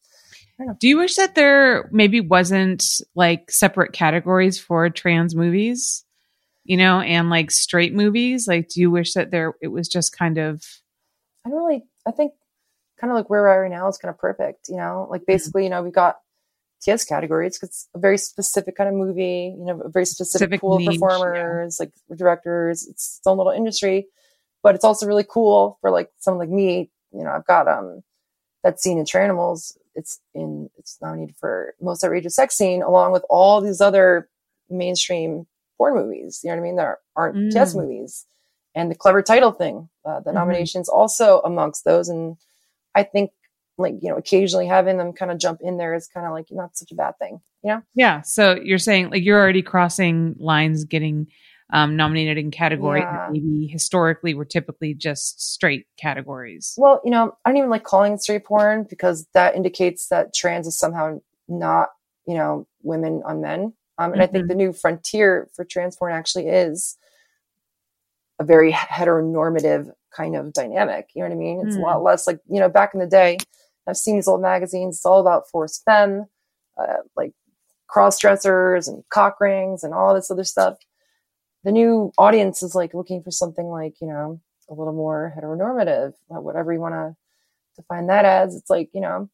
do 0.80 0.88
you 0.88 0.98
wish 0.98 1.16
that 1.16 1.34
there 1.34 1.88
maybe 1.92 2.20
wasn't 2.20 2.84
like 3.14 3.50
separate 3.50 3.92
categories 3.92 4.58
for 4.58 4.88
trans 4.90 5.34
movies 5.34 6.04
you 6.64 6.76
know 6.76 7.00
and 7.00 7.28
like 7.28 7.50
straight 7.50 7.92
movies 7.92 8.46
like 8.46 8.68
do 8.68 8.80
you 8.80 8.90
wish 8.90 9.14
that 9.14 9.30
there 9.32 9.54
it 9.60 9.68
was 9.68 9.88
just 9.88 10.16
kind 10.16 10.38
of 10.38 10.64
I 11.44 11.48
don't 11.50 11.58
really, 11.58 11.82
I 12.06 12.12
think 12.12 12.32
kind 13.02 13.10
of 13.10 13.16
like 13.16 13.28
where 13.28 13.42
we 13.42 13.48
are 13.48 13.62
right 13.62 13.70
now 13.70 13.88
is 13.88 13.98
kind 13.98 14.10
of 14.14 14.18
perfect, 14.18 14.68
you 14.68 14.76
know, 14.76 15.08
like 15.10 15.26
basically, 15.26 15.64
you 15.64 15.70
know, 15.70 15.82
we've 15.82 15.92
got 15.92 16.18
TS 16.82 17.04
categories 17.04 17.56
because 17.58 17.68
it's 17.70 17.88
a 17.96 17.98
very 17.98 18.16
specific 18.16 18.76
kind 18.76 18.88
of 18.88 18.94
movie, 18.94 19.54
you 19.58 19.64
know, 19.64 19.80
a 19.80 19.88
very 19.88 20.06
specific, 20.06 20.30
Specific 20.48 20.60
pool 20.60 20.78
niche, 20.78 20.88
of 20.88 20.94
performers, 21.00 21.80
like 21.80 21.90
directors, 22.16 22.86
it's 22.86 23.18
its 23.18 23.26
own 23.26 23.38
little 23.38 23.52
industry, 23.52 24.06
but 24.62 24.76
it's 24.76 24.84
also 24.84 25.04
really 25.06 25.26
cool 25.28 25.78
for 25.80 25.90
like 25.90 26.10
someone 26.20 26.38
like 26.46 26.54
me, 26.54 26.90
you 27.12 27.24
know, 27.24 27.30
I've 27.30 27.46
got, 27.46 27.66
um, 27.66 28.02
that 28.62 28.80
scene 28.80 28.98
in 28.98 29.04
Tranimals. 29.04 29.76
It's 29.96 30.20
in, 30.34 30.70
it's 30.78 30.96
nominated 31.02 31.34
for 31.36 31.74
most 31.80 32.04
outrageous 32.04 32.36
sex 32.36 32.56
scene 32.56 32.82
along 32.82 33.10
with 33.12 33.24
all 33.28 33.60
these 33.60 33.80
other 33.80 34.28
mainstream 34.70 35.46
porn 35.76 35.94
movies. 35.96 36.40
You 36.44 36.50
know 36.50 36.56
what 36.56 36.60
I 36.62 36.64
mean? 36.64 36.76
There 36.76 36.98
aren't 37.16 37.36
Mm. 37.36 37.52
chess 37.52 37.74
movies, 37.74 38.24
and 38.76 38.90
the 38.90 38.94
clever 38.94 39.20
title 39.22 39.50
thing. 39.50 39.88
Uh, 40.04 40.20
the 40.20 40.30
Mhm. 40.30 40.34
nominations 40.34 40.88
also 40.88 41.40
amongst 41.44 41.84
those, 41.84 42.08
and 42.08 42.36
I 42.94 43.02
think 43.02 43.30
like 43.78 43.94
you 44.02 44.10
know 44.10 44.16
occasionally 44.16 44.66
having 44.66 44.98
them 44.98 45.12
kind 45.12 45.30
of 45.30 45.38
jump 45.38 45.60
in 45.62 45.78
there 45.78 45.94
is 45.94 46.06
kind 46.08 46.26
of 46.26 46.32
like 46.32 46.46
not 46.50 46.76
such 46.76 46.92
a 46.92 46.94
bad 46.94 47.18
thing. 47.18 47.40
You 47.62 47.70
know? 47.74 47.82
Yeah. 47.94 48.20
So 48.22 48.54
you're 48.62 48.78
saying 48.78 49.10
like 49.10 49.24
you're 49.24 49.38
already 49.38 49.62
crossing 49.62 50.34
lines, 50.38 50.84
getting 50.84 51.28
um, 51.72 51.96
nominated 51.96 52.36
in 52.36 52.50
categories 52.50 53.04
Yeah. 53.06 53.12
that 53.12 53.32
maybe 53.32 53.66
historically 53.66 54.34
were 54.34 54.44
typically 54.44 54.92
just 54.94 55.40
straight 55.54 55.86
categories. 55.96 56.74
Well, 56.76 57.00
you 57.04 57.10
know, 57.10 57.34
I 57.44 57.50
don't 57.50 57.56
even 57.56 57.70
like 57.70 57.84
calling 57.84 58.12
it 58.12 58.20
straight 58.22 58.44
porn 58.44 58.84
because 58.90 59.26
that 59.32 59.54
indicates 59.56 60.08
that 60.08 60.34
trans 60.34 60.66
is 60.66 60.78
somehow 60.78 61.20
not, 61.48 61.88
you 62.26 62.34
know, 62.34 62.66
women 62.82 63.22
on 63.24 63.40
men. 63.40 63.72
Um, 63.96 64.12
and 64.12 64.20
I 64.22 64.26
think 64.26 64.44
Mhm. 64.44 64.48
the 64.48 64.54
new 64.54 64.72
frontier 64.74 65.48
for 65.54 65.64
trans 65.64 65.96
porn 65.96 66.12
actually 66.12 66.48
is 66.48 66.98
a 68.38 68.44
very 68.44 68.72
heteronormative 68.72 69.92
kind 70.16 70.36
of 70.36 70.52
dynamic. 70.52 71.08
You 71.14 71.22
know 71.22 71.28
what 71.28 71.34
I 71.34 71.38
mean? 71.38 71.60
It's 71.60 71.76
a 71.76 71.78
Mm. 71.78 71.82
lot 71.82 72.02
less 72.02 72.26
like, 72.26 72.40
you 72.48 72.60
know, 72.60 72.68
back 72.68 72.94
in 72.94 73.00
the 73.00 73.06
day, 73.06 73.38
I've 73.86 73.96
seen 73.96 74.16
these 74.16 74.28
old 74.28 74.42
magazines. 74.42 74.96
It's 74.96 75.06
all 75.06 75.20
about 75.20 75.48
forced 75.50 75.84
femme, 75.84 76.26
uh, 76.78 76.98
like 77.16 77.32
cross 77.88 78.18
dressers 78.18 78.88
and 78.88 79.04
cock 79.10 79.40
rings 79.40 79.82
and 79.84 79.92
all 79.92 80.14
this 80.14 80.30
other 80.30 80.44
stuff. 80.44 80.76
The 81.64 81.72
new 81.72 82.12
audience 82.18 82.62
is 82.62 82.74
like 82.74 82.94
looking 82.94 83.22
for 83.22 83.30
something 83.30 83.66
like, 83.66 84.00
you 84.00 84.06
know, 84.08 84.40
a 84.68 84.74
little 84.74 84.92
more 84.92 85.32
heteronormative, 85.36 86.14
uh, 86.30 86.40
whatever 86.40 86.72
you 86.72 86.80
want 86.80 86.94
to 86.94 87.16
define 87.76 88.06
that 88.06 88.24
as. 88.24 88.54
It's 88.56 88.70
like, 88.70 88.90
you 88.92 89.00
know, 89.00 89.28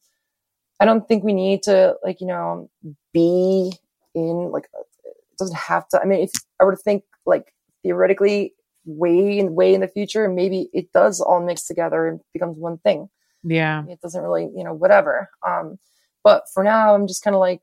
I 0.79 0.85
don't 0.85 1.07
think 1.07 1.23
we 1.23 1.33
need 1.33 1.63
to 1.63 1.95
like, 2.03 2.21
you 2.21 2.27
know, 2.27 2.69
be 3.13 3.71
in 4.15 4.51
like, 4.51 4.67
it 5.05 5.37
doesn't 5.37 5.57
have 5.57 5.87
to. 5.89 6.01
I 6.01 6.05
mean, 6.05 6.21
if 6.21 6.31
I 6.59 6.63
were 6.63 6.75
to 6.75 6.81
think 6.81 7.03
like 7.25 7.53
theoretically 7.83 8.53
way 8.89 9.39
in 9.39 9.55
way 9.55 9.73
in 9.73 9.81
the 9.81 9.87
future, 9.87 10.27
maybe 10.27 10.69
it 10.73 10.91
does 10.91 11.21
all 11.21 11.41
mix 11.41 11.63
together 11.63 12.07
and 12.07 12.19
becomes 12.33 12.57
one 12.57 12.77
thing. 12.79 13.09
Yeah. 13.43 13.85
It 13.87 14.01
doesn't 14.01 14.21
really, 14.21 14.49
you 14.55 14.63
know, 14.63 14.73
whatever. 14.73 15.29
Um, 15.47 15.79
but 16.23 16.43
for 16.53 16.63
now, 16.63 16.93
I'm 16.93 17.07
just 17.07 17.23
kind 17.23 17.35
of 17.35 17.39
like, 17.39 17.61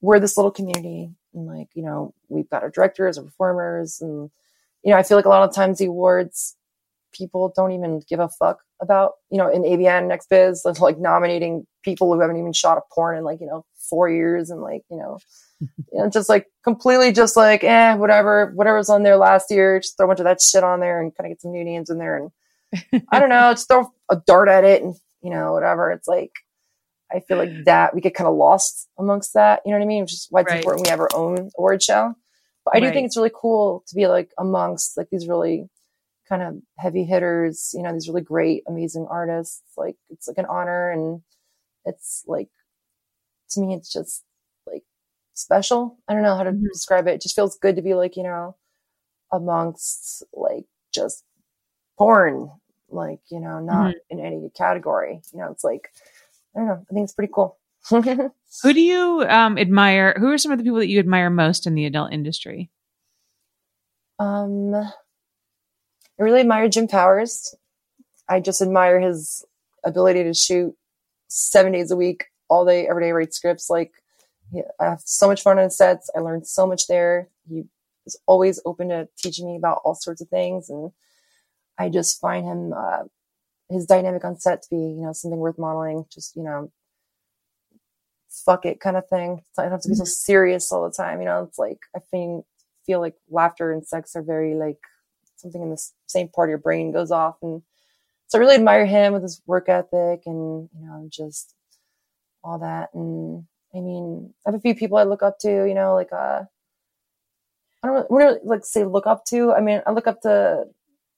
we're 0.00 0.20
this 0.20 0.36
little 0.36 0.52
community, 0.52 1.10
and 1.34 1.46
like, 1.46 1.68
you 1.74 1.82
know, 1.82 2.14
we've 2.28 2.48
got 2.50 2.62
our 2.62 2.70
directors, 2.70 3.18
our 3.18 3.24
performers, 3.24 4.00
and 4.00 4.30
you 4.84 4.92
know, 4.92 4.96
I 4.96 5.02
feel 5.02 5.16
like 5.16 5.24
a 5.24 5.30
lot 5.30 5.48
of 5.48 5.54
times 5.54 5.78
the 5.78 5.86
awards 5.86 6.54
people 7.12 7.52
don't 7.56 7.72
even 7.72 8.00
give 8.08 8.20
a 8.20 8.28
fuck 8.28 8.58
about, 8.80 9.12
you 9.30 9.38
know, 9.38 9.48
in 9.50 9.62
AVN, 9.62 10.08
Next 10.08 10.28
Biz, 10.28 10.62
like, 10.64 10.80
like 10.80 10.98
nominating 10.98 11.66
people 11.82 12.12
who 12.12 12.20
haven't 12.20 12.36
even 12.38 12.52
shot 12.52 12.78
a 12.78 12.82
porn 12.94 13.16
in 13.16 13.24
like, 13.24 13.40
you 13.40 13.46
know, 13.46 13.64
four 13.90 14.08
years 14.08 14.50
and 14.50 14.60
like, 14.62 14.82
you 14.90 14.96
know, 14.96 15.18
you 15.60 15.98
know, 15.98 16.08
just 16.10 16.28
like 16.28 16.46
completely 16.64 17.12
just 17.12 17.36
like, 17.36 17.64
eh, 17.64 17.94
whatever, 17.94 18.52
whatever's 18.54 18.88
on 18.90 19.02
there 19.02 19.16
last 19.16 19.50
year, 19.50 19.80
just 19.80 19.96
throw 19.96 20.06
a 20.06 20.08
bunch 20.08 20.20
of 20.20 20.24
that 20.24 20.40
shit 20.40 20.64
on 20.64 20.80
there 20.80 21.00
and 21.00 21.14
kind 21.16 21.26
of 21.26 21.36
get 21.36 21.42
some 21.42 21.52
new 21.52 21.64
names 21.64 21.90
in 21.90 21.98
there 21.98 22.16
and 22.18 22.30
I 23.10 23.18
don't 23.18 23.30
know, 23.30 23.52
just 23.52 23.68
throw 23.68 23.90
a 24.10 24.16
dart 24.26 24.48
at 24.48 24.64
it 24.64 24.82
and, 24.82 24.94
you 25.22 25.30
know, 25.30 25.52
whatever. 25.52 25.90
It's 25.90 26.06
like, 26.06 26.32
I 27.10 27.20
feel 27.20 27.38
like 27.38 27.50
that 27.64 27.94
we 27.94 28.00
get 28.00 28.14
kind 28.14 28.28
of 28.28 28.36
lost 28.36 28.88
amongst 28.98 29.34
that. 29.34 29.62
You 29.64 29.72
know 29.72 29.78
what 29.78 29.84
I 29.84 29.88
mean? 29.88 30.02
Which 30.02 30.12
is 30.12 30.26
why 30.30 30.42
it's 30.42 30.52
Right. 30.52 30.60
important 30.60 30.84
we 30.84 30.90
have 30.90 31.00
our 31.00 31.14
own 31.14 31.50
award 31.58 31.82
show. 31.82 32.14
But 32.64 32.74
I 32.76 32.80
do 32.80 32.86
Right. 32.86 32.94
think 32.94 33.06
it's 33.06 33.16
really 33.16 33.32
cool 33.34 33.82
to 33.88 33.94
be 33.94 34.06
like 34.06 34.30
amongst 34.38 34.96
like 34.98 35.08
these 35.10 35.26
really 35.26 35.68
kind 36.28 36.42
of 36.42 36.56
heavy 36.78 37.04
hitters, 37.04 37.72
you 37.74 37.82
know, 37.82 37.92
these 37.92 38.08
really 38.08 38.20
great, 38.22 38.62
amazing 38.68 39.06
artists. 39.10 39.62
Like 39.76 39.96
it's 40.10 40.28
like 40.28 40.38
an 40.38 40.46
honor 40.46 40.90
and 40.90 41.22
it's 41.84 42.24
like, 42.26 42.48
to 43.50 43.60
me, 43.60 43.74
it's 43.74 43.92
just 43.92 44.24
like 44.66 44.82
special. 45.34 45.98
I 46.08 46.14
don't 46.14 46.22
know 46.22 46.36
how 46.36 46.42
to 46.44 46.52
Mhm. 46.52 46.68
describe 46.72 47.06
it. 47.08 47.14
It 47.14 47.22
just 47.22 47.34
feels 47.36 47.58
good 47.58 47.76
to 47.76 47.82
be 47.82 47.94
like, 47.94 48.16
you 48.16 48.22
know, 48.22 48.56
amongst 49.32 50.22
like 50.32 50.66
just 50.94 51.24
porn, 51.98 52.50
like, 52.90 53.20
you 53.30 53.40
know, 53.40 53.60
not 53.60 53.94
in 54.10 54.20
any 54.20 54.50
category. 54.50 55.20
You 55.32 55.40
know, 55.40 55.50
it's 55.50 55.64
like, 55.64 55.90
I 56.56 56.60
don't 56.60 56.68
know. 56.68 56.86
I 56.90 56.94
think 56.94 57.04
it's 57.04 57.14
pretty 57.14 57.32
cool. 57.34 57.58
Who 57.90 58.72
do 58.72 58.80
you 58.80 59.24
um, 59.28 59.58
admire? 59.58 60.14
Who 60.18 60.30
are 60.32 60.38
some 60.38 60.52
of 60.52 60.58
the 60.58 60.64
people 60.64 60.78
that 60.78 60.88
you 60.88 60.98
admire 60.98 61.30
most 61.30 61.66
in 61.66 61.74
the 61.74 61.86
adult 61.86 62.12
industry? 62.12 62.70
um, 64.18 64.72
I 66.18 66.24
really 66.24 66.40
admire 66.40 66.68
Jim 66.68 66.88
Powers. 66.88 67.54
I 68.28 68.40
just 68.40 68.60
admire 68.60 69.00
his 69.00 69.44
ability 69.84 70.24
to 70.24 70.34
shoot 70.34 70.74
seven 71.28 71.72
days 71.72 71.90
a 71.90 71.96
week, 71.96 72.26
all 72.48 72.66
day, 72.66 72.88
every 72.88 73.04
day, 73.04 73.12
write 73.12 73.34
scripts. 73.34 73.70
Like, 73.70 73.92
yeah, 74.52 74.62
I 74.80 74.86
have 74.86 75.02
so 75.04 75.26
much 75.26 75.42
fun 75.42 75.58
on 75.58 75.70
sets. 75.70 76.10
I 76.16 76.20
learned 76.20 76.46
so 76.46 76.66
much 76.66 76.86
there. 76.86 77.28
He 77.48 77.64
is 78.06 78.18
always 78.26 78.60
open 78.64 78.88
to 78.88 79.08
teaching 79.18 79.46
me 79.46 79.56
about 79.56 79.80
all 79.84 79.94
sorts 79.94 80.20
of 80.20 80.28
things. 80.28 80.70
And 80.70 80.90
I 81.78 81.88
just 81.88 82.20
find 82.20 82.44
him, 82.44 82.72
uh, 82.72 83.04
his 83.70 83.86
dynamic 83.86 84.24
on 84.24 84.38
set 84.40 84.62
to 84.62 84.68
be, 84.70 84.76
you 84.76 85.02
know, 85.02 85.12
something 85.12 85.38
worth 85.38 85.58
modeling. 85.58 86.06
Just, 86.10 86.34
you 86.34 86.42
know, 86.42 86.72
fuck 88.28 88.64
it 88.66 88.80
kind 88.80 88.96
of 88.96 89.08
thing. 89.08 89.42
I 89.56 89.62
don't 89.62 89.72
have 89.72 89.82
to 89.82 89.88
be 89.88 89.94
so 89.94 90.04
serious 90.04 90.72
all 90.72 90.88
the 90.88 90.94
time. 90.94 91.20
You 91.20 91.26
know, 91.26 91.44
it's 91.44 91.58
like, 91.58 91.78
I 91.94 92.00
think, 92.10 92.44
feel 92.86 93.00
like 93.00 93.16
laughter 93.30 93.70
and 93.70 93.86
sex 93.86 94.16
are 94.16 94.22
very 94.22 94.54
like 94.54 94.78
something 95.38 95.62
in 95.62 95.70
the 95.70 95.82
same 96.06 96.28
part 96.28 96.48
of 96.48 96.50
your 96.50 96.58
brain 96.58 96.92
goes 96.92 97.10
off. 97.10 97.36
And 97.42 97.62
so 98.26 98.38
I 98.38 98.40
really 98.40 98.56
admire 98.56 98.86
him 98.86 99.12
with 99.12 99.22
his 99.22 99.40
work 99.46 99.68
ethic 99.68 100.22
and, 100.26 100.68
you 100.78 100.86
know, 100.86 101.08
just 101.10 101.54
all 102.44 102.58
that. 102.58 102.90
And 102.94 103.46
I 103.74 103.80
mean, 103.80 104.34
I 104.46 104.50
have 104.50 104.58
a 104.58 104.60
few 104.60 104.74
people 104.74 104.98
I 104.98 105.04
look 105.04 105.22
up 105.22 105.38
to, 105.40 105.64
you 105.64 105.74
know, 105.74 105.94
like, 105.94 106.12
uh, 106.12 106.42
I 107.82 107.86
don't 107.86 108.10
really, 108.10 108.24
really, 108.24 108.38
like 108.44 108.64
say 108.64 108.84
look 108.84 109.06
up 109.06 109.24
to. 109.26 109.52
I 109.52 109.60
mean, 109.60 109.82
I 109.86 109.92
look 109.92 110.06
up 110.06 110.20
to, 110.22 110.64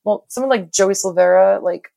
well, 0.04 0.24
someone 0.28 0.50
like 0.50 0.72
Joey 0.72 0.94
Silvera, 0.94 1.62
like 1.62 1.88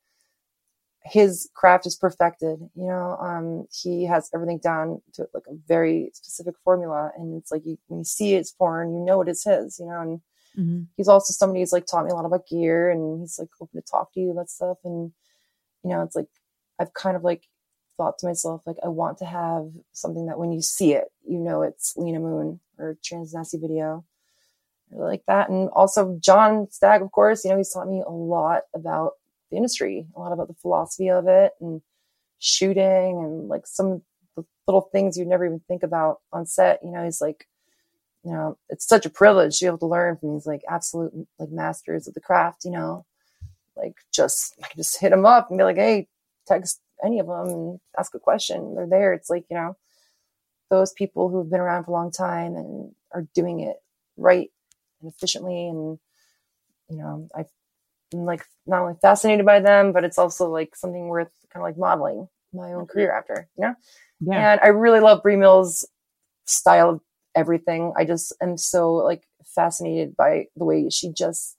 his 1.05 1.49
craft 1.53 1.85
is 1.85 1.95
perfected, 1.95 2.59
you 2.75 2.87
know, 2.87 3.17
um, 3.19 3.67
he 3.71 4.05
has 4.05 4.29
everything 4.33 4.59
down 4.59 5.01
to 5.13 5.27
like 5.33 5.43
a 5.49 5.55
very 5.67 6.09
specific 6.13 6.55
formula. 6.63 7.11
And 7.17 7.37
it's 7.41 7.51
like, 7.51 7.65
you, 7.65 7.77
when 7.87 7.99
you 7.99 8.05
see 8.05 8.31
his 8.31 8.51
porn, 8.51 8.93
you 8.93 9.03
know 9.03 9.21
it 9.21 9.27
is 9.27 9.43
his, 9.43 9.79
you 9.79 9.85
know, 9.85 9.99
and 9.99 10.21
Mm-hmm. 10.57 10.83
he's 10.97 11.07
also 11.07 11.33
somebody 11.33 11.61
who's 11.61 11.73
like 11.73 11.87
taught 11.87 12.05
me 12.05 12.11
a 12.11 12.13
lot 12.13 12.25
about 12.25 12.47
gear 12.47 12.91
and 12.91 13.21
he's 13.21 13.39
like 13.39 13.49
open 13.59 13.81
to 13.81 13.85
talk 13.85 14.13
to 14.13 14.19
you 14.19 14.31
about 14.31 14.49
stuff. 14.49 14.77
And, 14.83 15.11
you 15.83 15.89
know, 15.89 16.03
it's 16.03 16.15
like, 16.15 16.27
I've 16.79 16.93
kind 16.93 17.15
of 17.15 17.23
like 17.23 17.43
thought 17.97 18.19
to 18.19 18.27
myself, 18.27 18.61
like, 18.65 18.77
I 18.83 18.89
want 18.89 19.17
to 19.19 19.25
have 19.25 19.69
something 19.93 20.27
that 20.27 20.37
when 20.37 20.51
you 20.51 20.61
see 20.61 20.93
it, 20.93 21.05
you 21.27 21.39
know, 21.39 21.63
it's 21.63 21.95
Lena 21.97 22.19
Moon 22.19 22.59
or 22.77 22.97
Trans 23.03 23.33
Nasty 23.33 23.57
Video. 23.57 24.05
Like 24.91 25.23
that. 25.25 25.49
And 25.49 25.69
also 25.69 26.19
John 26.21 26.67
Stagg, 26.69 27.01
of 27.01 27.11
course, 27.11 27.43
you 27.43 27.49
know, 27.49 27.57
he's 27.57 27.73
taught 27.73 27.89
me 27.89 28.03
a 28.05 28.11
lot 28.11 28.63
about 28.75 29.13
the 29.49 29.57
industry, 29.57 30.05
a 30.15 30.19
lot 30.19 30.33
about 30.33 30.49
the 30.49 30.53
philosophy 30.53 31.09
of 31.09 31.27
it 31.27 31.53
and 31.59 31.81
shooting 32.37 33.23
and 33.23 33.47
like 33.47 33.65
some 33.65 34.03
little 34.67 34.81
things 34.81 35.17
you'd 35.17 35.27
never 35.27 35.45
even 35.45 35.61
think 35.67 35.81
about 35.81 36.19
on 36.31 36.45
set. 36.45 36.79
You 36.83 36.91
know, 36.91 37.03
he's 37.03 37.21
like, 37.21 37.47
you 38.23 38.31
know, 38.31 38.57
it's 38.69 38.87
such 38.87 39.05
a 39.05 39.09
privilege 39.09 39.59
to 39.59 39.65
be 39.65 39.67
able 39.67 39.77
to 39.79 39.85
learn 39.85 40.17
from 40.17 40.33
these 40.33 40.45
like 40.45 40.61
absolute 40.69 41.11
like 41.39 41.49
masters 41.49 42.07
of 42.07 42.13
the 42.13 42.21
craft, 42.21 42.63
you 42.63 42.71
know, 42.71 43.05
like 43.75 43.95
just, 44.13 44.55
I 44.63 44.67
can 44.67 44.77
just 44.77 44.99
hit 44.99 45.09
them 45.09 45.25
up 45.25 45.49
and 45.49 45.57
be 45.57 45.63
like, 45.63 45.75
Hey, 45.75 46.07
text 46.47 46.81
any 47.03 47.19
of 47.19 47.27
them 47.27 47.47
and 47.47 47.79
ask 47.97 48.15
a 48.15 48.19
question. 48.19 48.75
They're 48.75 48.87
there. 48.87 49.13
It's 49.13 49.29
like, 49.29 49.45
you 49.49 49.57
know, 49.57 49.75
those 50.69 50.93
people 50.93 51.29
who 51.29 51.39
have 51.39 51.49
been 51.49 51.59
around 51.59 51.83
for 51.83 51.91
a 51.91 51.93
long 51.93 52.11
time 52.11 52.55
and 52.55 52.93
are 53.13 53.27
doing 53.35 53.59
it 53.59 53.75
right 54.17 54.49
and 55.01 55.11
efficiently. 55.11 55.67
And, 55.67 55.99
you 56.89 56.97
know, 56.97 57.27
I've 57.35 57.49
been 58.09 58.25
like 58.25 58.45
not 58.65 58.81
only 58.81 58.95
fascinated 59.01 59.45
by 59.45 59.59
them, 59.59 59.91
but 59.91 60.05
it's 60.05 60.17
also 60.17 60.49
like 60.49 60.75
something 60.75 61.07
worth 61.07 61.31
kind 61.51 61.61
of 61.61 61.67
like 61.67 61.77
modeling 61.77 62.27
my 62.53 62.71
own 62.73 62.85
career 62.85 63.11
after, 63.11 63.49
you 63.57 63.65
know? 63.65 63.75
Yeah. 64.21 64.53
And 64.53 64.61
I 64.63 64.67
really 64.67 65.01
love 65.01 65.23
Bree 65.23 65.35
Mills' 65.35 65.85
style 66.45 66.89
of 66.89 67.01
everything. 67.35 67.93
I 67.97 68.05
just 68.05 68.33
am 68.41 68.57
so 68.57 68.93
like 68.93 69.23
fascinated 69.45 70.15
by 70.15 70.47
the 70.55 70.65
way 70.65 70.89
she 70.89 71.11
just 71.11 71.57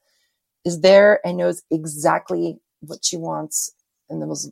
is 0.64 0.80
there 0.80 1.20
and 1.26 1.36
knows 1.36 1.62
exactly 1.70 2.58
what 2.80 3.04
she 3.04 3.16
wants 3.16 3.72
in 4.08 4.20
the 4.20 4.26
most 4.26 4.50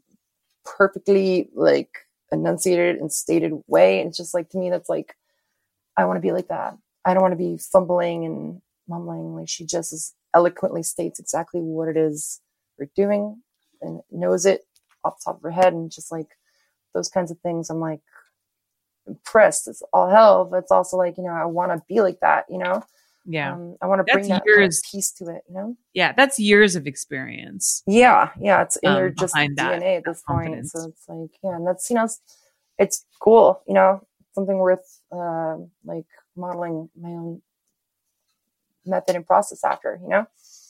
perfectly 0.65 1.51
like 1.55 1.91
enunciated 2.31 2.97
and 2.97 3.13
stated 3.13 3.53
way. 3.67 4.01
And 4.01 4.09
it's 4.09 4.19
just 4.19 4.35
like 4.35 4.49
to 4.51 4.59
me, 4.59 4.71
that's 4.71 4.89
like 4.89 5.17
I 5.97 6.05
want 6.05 6.17
to 6.17 6.23
be 6.23 6.33
like 6.33 6.49
that. 6.49 6.77
I 7.05 7.15
don't 7.15 7.23
want 7.23 7.33
to 7.33 7.37
be 7.39 7.59
fumbling 7.59 8.25
and 8.25 8.63
mumbling. 8.89 9.35
Like 9.35 9.49
she 9.49 9.67
just 9.67 10.15
eloquently 10.35 10.83
states 10.83 11.21
exactly 11.21 11.61
what 11.61 11.89
it 11.89 11.97
is 11.97 12.41
we're 12.79 12.89
doing 12.97 13.43
and 13.81 14.01
knows 14.11 14.47
it 14.47 14.65
off 15.05 15.19
the 15.19 15.25
top 15.25 15.37
of 15.37 15.43
her 15.43 15.51
head 15.51 15.73
and 15.73 15.91
just 15.91 16.11
like 16.11 16.29
those 16.95 17.09
kinds 17.09 17.31
of 17.31 17.39
things. 17.41 17.71
I'm 17.71 17.81
like 17.81 18.01
impressed. 19.07 19.69
It's 19.69 19.83
all 19.93 20.09
hell, 20.09 20.45
but 20.45 20.59
it's 20.59 20.71
also 20.71 20.97
like, 20.97 21.17
you 21.17 21.25
know, 21.25 21.31
I 21.31 21.45
want 21.45 21.73
to 21.73 21.83
be 21.89 22.01
like 22.01 22.21
that, 22.21 22.47
you 22.49 22.59
know? 22.59 22.83
yeah. 23.25 23.53
Um, 23.53 23.77
I 23.81 23.87
want 23.87 24.05
to 24.05 24.13
bring 24.13 24.29
that 24.29 24.43
kind 24.45 24.65
of 24.65 24.75
piece 24.91 25.13
to 25.13 25.29
it, 25.29 25.43
you 25.49 25.55
know? 25.55 25.77
yeah. 25.95 26.13
That's 26.13 26.39
years 26.39 26.75
of 26.75 26.87
experience. 26.87 27.83
Yeah. 27.87 28.31
Yeah. 28.41 28.63
It's 28.63 28.77
in 28.77 28.89
Um, 28.89 28.95
their 28.97 29.11
just 29.11 29.35
behind 29.35 29.57
that, 29.59 29.81
DNA 29.81 29.99
at 29.99 30.05
this 30.05 30.23
point. 30.27 30.69
So 30.69 30.89
it's 30.89 31.09
like, 31.09 31.31
yeah. 31.43 31.57
And 31.57 31.67
that's, 31.67 31.89
you 31.91 31.97
know, 31.97 32.05
it's, 32.05 32.21
it's 32.79 33.05
cool, 33.21 33.63
you 33.67 33.75
know, 33.75 34.07
something 34.35 34.59
worth, 34.59 35.01
uh, 35.13 35.57
like 35.85 36.07
modeling 36.37 36.89
my 37.01 37.11
own 37.11 37.43
method 38.85 39.15
and 39.15 39.27
process 39.27 39.63
after, 39.63 40.01
you 40.03 40.09
know? 40.09 40.27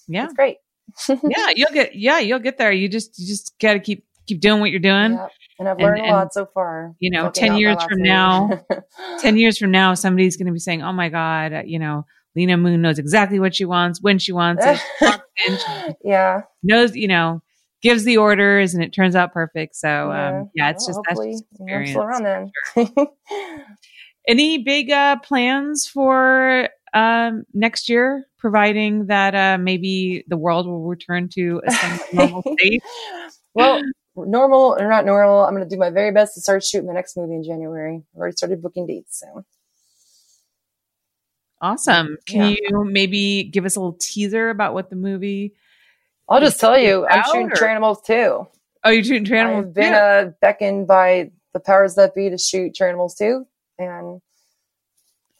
Yeah. 0.09 0.25
It's 0.25 0.35
great. 0.35 0.59
yeah. 1.09 1.53
You'll 1.55 1.73
get, 1.73 1.95
yeah, 1.95 2.19
you'll 2.19 2.39
get 2.39 2.59
there. 2.59 2.73
You 2.73 2.89
just, 2.89 3.19
you 3.19 3.27
just 3.27 3.59
got 3.59 3.75
to 3.75 3.81
keep, 3.81 4.05
keep 4.27 4.41
doing 4.41 4.61
what 4.61 4.71
you're 4.71 4.81
doing. 4.81 5.13
Yep. 5.13 5.31
And 5.59 5.69
I've 5.69 5.79
learned 5.79 6.01
and, 6.01 6.11
a 6.11 6.13
lot 6.15 6.35
so 6.35 6.47
far. 6.47 6.95
you 6.99 7.11
know, 7.11 7.31
10 7.31 7.57
years 7.57 7.83
from 7.85 8.03
now, 8.03 8.65
10 9.21 9.37
years 9.37 9.59
from 9.59 9.71
now, 9.71 9.95
somebody's 9.95 10.37
going 10.37 10.47
to 10.47 10.53
be 10.53 10.59
saying, 10.59 10.83
Oh 10.83 10.93
my 10.93 11.09
God, 11.09 11.65
you 11.67 11.79
know, 11.79 12.05
Lena 12.35 12.57
Moon 12.57 12.81
knows 12.81 12.99
exactly 12.99 13.39
what 13.39 13.55
she 13.55 13.65
wants, 13.65 14.01
when 14.03 14.19
she 14.19 14.33
wants 14.33 14.65
it, 14.65 15.21
she 15.37 15.95
yeah. 16.05 16.43
knows, 16.63 16.97
you 16.97 17.07
know, 17.07 17.43
gives 17.83 18.05
the 18.05 18.17
orders 18.17 18.75
and 18.75 18.83
it 18.83 18.93
turns 18.93 19.15
out 19.15 19.33
perfect. 19.33 19.77
So, 19.77 20.11
um, 20.11 20.51
yeah, 20.55 20.71
it's 20.71 20.89
Well, 20.89 20.97
just, 20.97 21.09
hopefully 21.09 21.33
just 21.33 21.45
experience. 21.53 21.91
still 21.91 22.03
around 22.03 22.25
then. 22.25 23.09
Any 24.27 24.59
big 24.59 24.91
uh, 24.91 25.17
plans 25.17 25.87
for 25.87 26.69
um, 26.95 27.45
next 27.53 27.89
year, 27.89 28.25
providing 28.39 29.07
that 29.07 29.35
uh, 29.35 29.59
maybe 29.59 30.25
the 30.29 30.37
world 30.37 30.67
will 30.67 30.85
return 30.85 31.29
to 31.35 31.61
a 31.67 31.99
normal 32.13 32.43
state? 32.59 32.83
well, 33.55 33.83
normal 34.17 34.77
or 34.79 34.89
not 34.89 35.05
normal, 35.05 35.45
I'm 35.45 35.55
going 35.55 35.69
to 35.69 35.75
do 35.75 35.79
my 35.79 35.91
very 35.91 36.13
best 36.13 36.35
to 36.35 36.41
start 36.41 36.65
shooting 36.65 36.87
my 36.89 36.95
next 36.95 37.17
movie 37.17 37.35
in 37.35 37.43
January. 37.45 38.03
I've 38.15 38.19
already 38.19 38.37
started 38.37 38.63
booking 38.63 38.87
dates. 38.87 39.19
So 39.21 39.45
Awesome. 41.61 42.19
Can 42.27 42.51
Yeah. 42.51 42.57
you 42.71 42.85
maybe 42.85 43.45
give 43.45 43.65
us 43.65 43.77
a 43.77 43.81
little 43.81 43.97
teaser 44.01 44.51
about 44.51 44.75
what 44.75 44.91
the 44.91 44.97
movie? 44.97 45.55
I'll 46.29 46.41
just 46.41 46.59
tell 46.59 46.79
you, 46.79 47.07
I'm 47.07 47.23
shooting 47.25 47.53
or- 47.53 47.55
Tranimals 47.55 48.05
too. 48.05 48.49
Oh, 48.85 48.91
you're 48.91 49.05
shooting 49.05 49.25
Tranimals. 49.25 49.67
I've 49.67 49.75
been 49.75 49.95
uh, 49.95 50.33
beckoned 50.41 50.89
by 50.89 51.31
the 51.53 51.61
powers 51.61 51.95
that 51.95 52.15
be 52.15 52.31
to 52.31 52.39
shoot 52.39 52.75
Tranimals 52.75 53.17
too, 53.17 53.47
and 53.79 54.21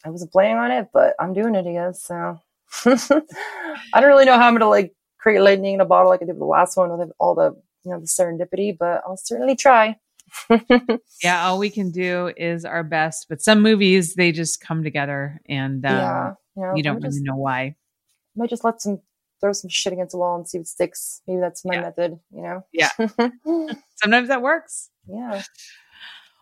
I 0.05 0.09
wasn't 0.09 0.31
planning 0.31 0.57
on 0.57 0.71
it, 0.71 0.89
but 0.93 1.15
I'm 1.19 1.33
doing 1.33 1.55
it, 1.55 1.67
I 1.67 1.73
guess. 1.73 2.03
So 2.03 2.39
I 2.85 3.99
don't 3.99 4.09
really 4.09 4.25
know 4.25 4.37
how 4.37 4.47
I'm 4.47 4.53
gonna 4.53 4.69
like 4.69 4.93
create 5.17 5.39
lightning 5.41 5.73
in 5.75 5.81
a 5.81 5.85
bottle 5.85 6.09
like 6.09 6.21
I 6.21 6.25
did 6.25 6.33
with 6.33 6.39
the 6.39 6.45
last 6.45 6.77
one 6.77 6.97
with 6.97 7.11
all 7.19 7.35
the 7.35 7.61
you 7.83 7.91
know 7.91 7.99
the 7.99 8.07
serendipity, 8.07 8.75
but 8.77 9.01
I'll 9.05 9.17
certainly 9.17 9.55
try. 9.55 9.97
yeah, 11.23 11.45
all 11.45 11.59
we 11.59 11.69
can 11.69 11.91
do 11.91 12.31
is 12.35 12.65
our 12.65 12.83
best. 12.83 13.27
But 13.29 13.41
some 13.41 13.61
movies 13.61 14.15
they 14.15 14.31
just 14.31 14.61
come 14.61 14.83
together, 14.83 15.41
and 15.47 15.85
um, 15.85 15.91
yeah, 15.91 16.33
you, 16.55 16.61
know, 16.63 16.73
you 16.75 16.83
don't 16.83 16.95
really 16.95 17.09
just, 17.09 17.23
know 17.23 17.35
why. 17.35 17.75
might 18.35 18.49
just 18.49 18.63
let 18.63 18.81
some 18.81 18.99
throw 19.41 19.51
some 19.51 19.69
shit 19.69 19.91
against 19.93 20.13
the 20.13 20.17
wall 20.17 20.37
and 20.37 20.47
see 20.47 20.57
what 20.57 20.67
sticks. 20.67 21.21
Maybe 21.27 21.41
that's 21.41 21.65
my 21.65 21.75
Yeah. 21.75 21.81
method, 21.81 22.19
you 22.33 22.41
know. 22.41 22.65
Yeah. 22.71 22.89
Sometimes 23.95 24.29
that 24.29 24.41
works. 24.41 24.89
yeah. 25.07 25.41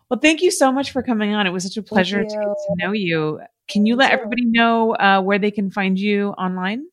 Well, 0.08 0.20
thank 0.20 0.42
you 0.42 0.50
so 0.50 0.70
much 0.70 0.90
for 0.92 1.02
coming 1.02 1.34
on. 1.34 1.46
It 1.46 1.50
was 1.50 1.64
such 1.64 1.78
a 1.78 1.82
pleasure 1.82 2.18
to 2.22 2.28
get 2.28 2.34
to 2.34 2.74
know 2.76 2.92
you. 2.92 3.40
Can 3.66 3.86
you 3.86 3.96
let 3.96 4.08
too. 4.08 4.12
everybody 4.14 4.44
know 4.44 4.94
uh, 4.94 5.22
where 5.22 5.38
they 5.38 5.50
can 5.50 5.70
find 5.70 5.98
you 5.98 6.28
online? 6.30 6.84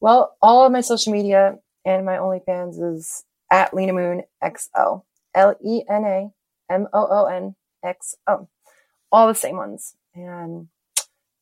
Well, 0.00 0.34
all 0.40 0.64
of 0.64 0.72
my 0.72 0.80
social 0.80 1.12
media 1.12 1.56
and 1.84 2.06
my 2.06 2.14
OnlyFans 2.16 2.94
is 2.96 3.22
at 3.50 3.74
Lena 3.74 3.92
Moon 3.92 4.22
XO. 4.42 5.02
L 5.34 5.54
E 5.64 5.82
N 5.88 6.04
A 6.04 6.30
M 6.70 6.88
O 6.92 7.06
O 7.10 7.26
N 7.26 7.54
X 7.84 8.14
O. 8.26 8.48
All 9.12 9.26
the 9.26 9.34
same 9.34 9.56
ones. 9.56 9.94
And 10.14 10.68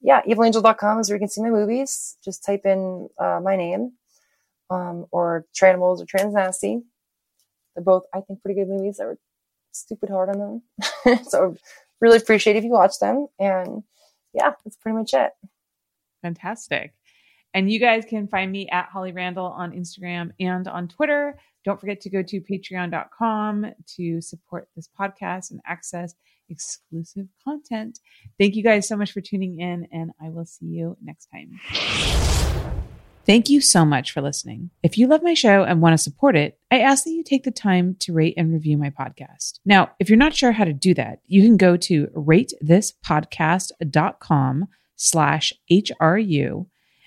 yeah, 0.01 0.23
evilangel.com 0.23 1.01
is 1.01 1.09
where 1.09 1.17
you 1.17 1.21
can 1.21 1.29
see 1.29 1.43
my 1.43 1.51
movies. 1.51 2.17
Just 2.25 2.45
type 2.45 2.63
in 2.65 3.09
uh, 3.19 3.41
my 3.43 3.57
name 3.57 3.93
um, 4.71 5.07
or 5.11 5.47
Tranimals 5.55 6.01
or 6.01 6.07
Transnasty. 6.07 6.83
They're 7.75 7.85
both, 7.85 8.05
I 8.15 8.21
think, 8.21 8.43
pretty 8.43 8.61
good 8.61 8.69
movies. 8.69 9.01
I 9.01 9.07
worked 9.07 9.23
stupid 9.73 10.11
hard 10.11 10.31
on 10.31 10.39
them. 11.05 11.19
so 11.29 11.57
really 12.01 12.17
appreciate 12.19 12.57
if 12.57 12.65
you 12.65 12.71
watch 12.71 12.99
them. 13.01 13.27
And 13.39 13.83
yeah, 14.33 14.53
that's 14.65 14.77
pretty 14.77 14.97
much 14.97 15.13
it. 15.15 15.33
Fantastic. 16.23 16.95
And 17.57 17.69
you 17.71 17.81
guys 17.81 18.05
can 18.05 18.29
find 18.29 18.53
me 18.53 18.69
at 18.69 18.91
Holly 18.93 19.13
Randall 19.13 19.47
on 19.47 19.73
Instagram 19.73 20.33
and 20.39 20.69
on 20.69 20.89
Twitter. 20.89 21.39
Don't 21.65 21.81
forget 21.81 22.03
to 22.03 22.11
go 22.11 22.23
to 22.23 22.43
patreon.com 22.43 23.73
to 23.97 24.21
support 24.21 24.69
this 24.77 24.91
podcast 25.01 25.51
and 25.51 25.61
access 25.67 26.15
exclusive 26.51 27.29
content. 27.43 27.99
Thank 28.39 28.57
you 28.57 28.63
guys 28.63 28.87
so 28.87 28.95
much 28.95 29.11
for 29.11 29.23
tuning 29.23 29.59
in, 29.59 29.89
and 29.91 30.11
I 30.23 30.29
will 30.29 30.45
see 30.45 30.67
you 30.67 30.99
next 31.03 31.31
time. 31.33 31.59
Thank 33.25 33.49
you 33.49 33.63
so 33.63 33.87
much 33.87 34.13
for 34.13 34.21
listening. 34.21 34.69
If 34.83 34.99
you 34.99 35.07
love 35.07 35.23
my 35.23 35.33
show 35.33 35.65
and 35.65 35.81
want 35.81 35.95
to 35.95 35.99
support 35.99 36.37
it, 36.37 36.59
I 36.71 36.81
ask 36.81 37.05
that 37.05 37.13
you 37.13 37.25
take 37.25 37.45
the 37.45 37.51
time 37.51 37.97
to 38.01 38.13
rate 38.13 38.35
and 38.37 38.53
review 38.53 38.77
my 38.77 38.91
podcast. 38.91 39.61
Now, 39.65 39.93
if 39.99 40.11
you're 40.11 40.19
not 40.19 40.37
sure 40.37 40.53
how 40.53 40.65
to 40.65 40.75
do 40.75 40.93
that, 40.93 41.21
you 41.27 41.43
can 41.43 41.57
go 41.57 41.79
to 41.79 42.09
ratethispodcast.com 42.09 44.69
slash 44.95 45.55
HRU 45.71 46.67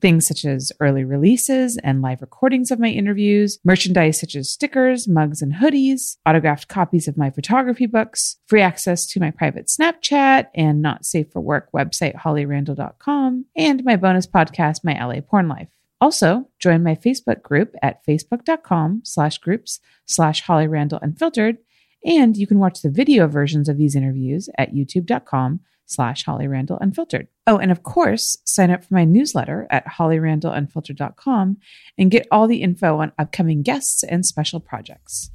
Things 0.00 0.28
such 0.28 0.44
as 0.44 0.70
early 0.78 1.02
releases 1.02 1.76
and 1.78 2.00
live 2.00 2.20
recordings 2.20 2.70
of 2.70 2.78
my 2.78 2.88
interviews, 2.88 3.58
merchandise 3.64 4.20
such 4.20 4.36
as 4.36 4.48
stickers, 4.48 5.08
mugs, 5.08 5.42
and 5.42 5.54
hoodies, 5.54 6.18
autographed 6.24 6.68
copies 6.68 7.08
of 7.08 7.16
my 7.16 7.30
photography 7.30 7.86
books, 7.86 8.36
free 8.46 8.62
access 8.62 9.06
to 9.06 9.18
my 9.18 9.32
private 9.32 9.66
Snapchat 9.66 10.46
and 10.54 10.80
not 10.80 11.04
safe 11.04 11.32
for 11.32 11.40
work 11.40 11.68
website, 11.74 12.14
hollyrandall.com, 12.14 13.46
and 13.56 13.84
my 13.84 13.96
bonus 13.96 14.26
podcast, 14.26 14.84
My 14.84 15.04
LA 15.04 15.20
Porn 15.20 15.48
Life. 15.48 15.68
Also, 16.00 16.48
join 16.60 16.84
my 16.84 16.94
Facebook 16.94 17.42
group 17.42 17.74
at 17.82 18.06
facebook.com 18.06 19.02
slash 19.04 19.38
groups 19.38 19.80
slash 20.06 20.44
hollyrandallunfiltered, 20.44 21.58
and 22.04 22.36
you 22.36 22.46
can 22.46 22.60
watch 22.60 22.82
the 22.82 22.90
video 22.90 23.26
versions 23.26 23.68
of 23.68 23.76
these 23.76 23.96
interviews 23.96 24.48
at 24.56 24.72
youtube.com 24.72 25.58
slash 25.88 26.24
Holly 26.24 26.46
Randall 26.46 26.78
Unfiltered. 26.80 27.26
Oh, 27.46 27.58
and 27.58 27.72
of 27.72 27.82
course, 27.82 28.36
sign 28.44 28.70
up 28.70 28.84
for 28.84 28.94
my 28.94 29.04
newsletter 29.04 29.66
at 29.70 29.86
hollyrandallunfiltered.com 29.86 31.56
and 31.96 32.10
get 32.10 32.28
all 32.30 32.46
the 32.46 32.62
info 32.62 32.98
on 32.98 33.12
upcoming 33.18 33.62
guests 33.62 34.04
and 34.04 34.24
special 34.24 34.60
projects. 34.60 35.30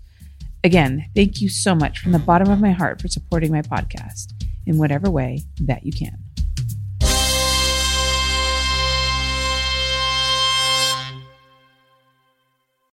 Again, 0.64 1.06
thank 1.14 1.42
you 1.42 1.50
so 1.50 1.76
much 1.76 2.00
from 2.00 2.14
the 2.14 2.20
bottom 2.20 2.50
of 2.50 2.62
my 2.62 2.72
heart 2.72 3.02
for 3.02 3.10
supporting 3.10 3.52
my 3.52 3.62
podcast 3.62 4.32
in 4.66 4.78
whatever 4.78 5.12
way 5.12 5.42
that 5.60 5.86
you 5.86 5.92
can. 5.92 6.18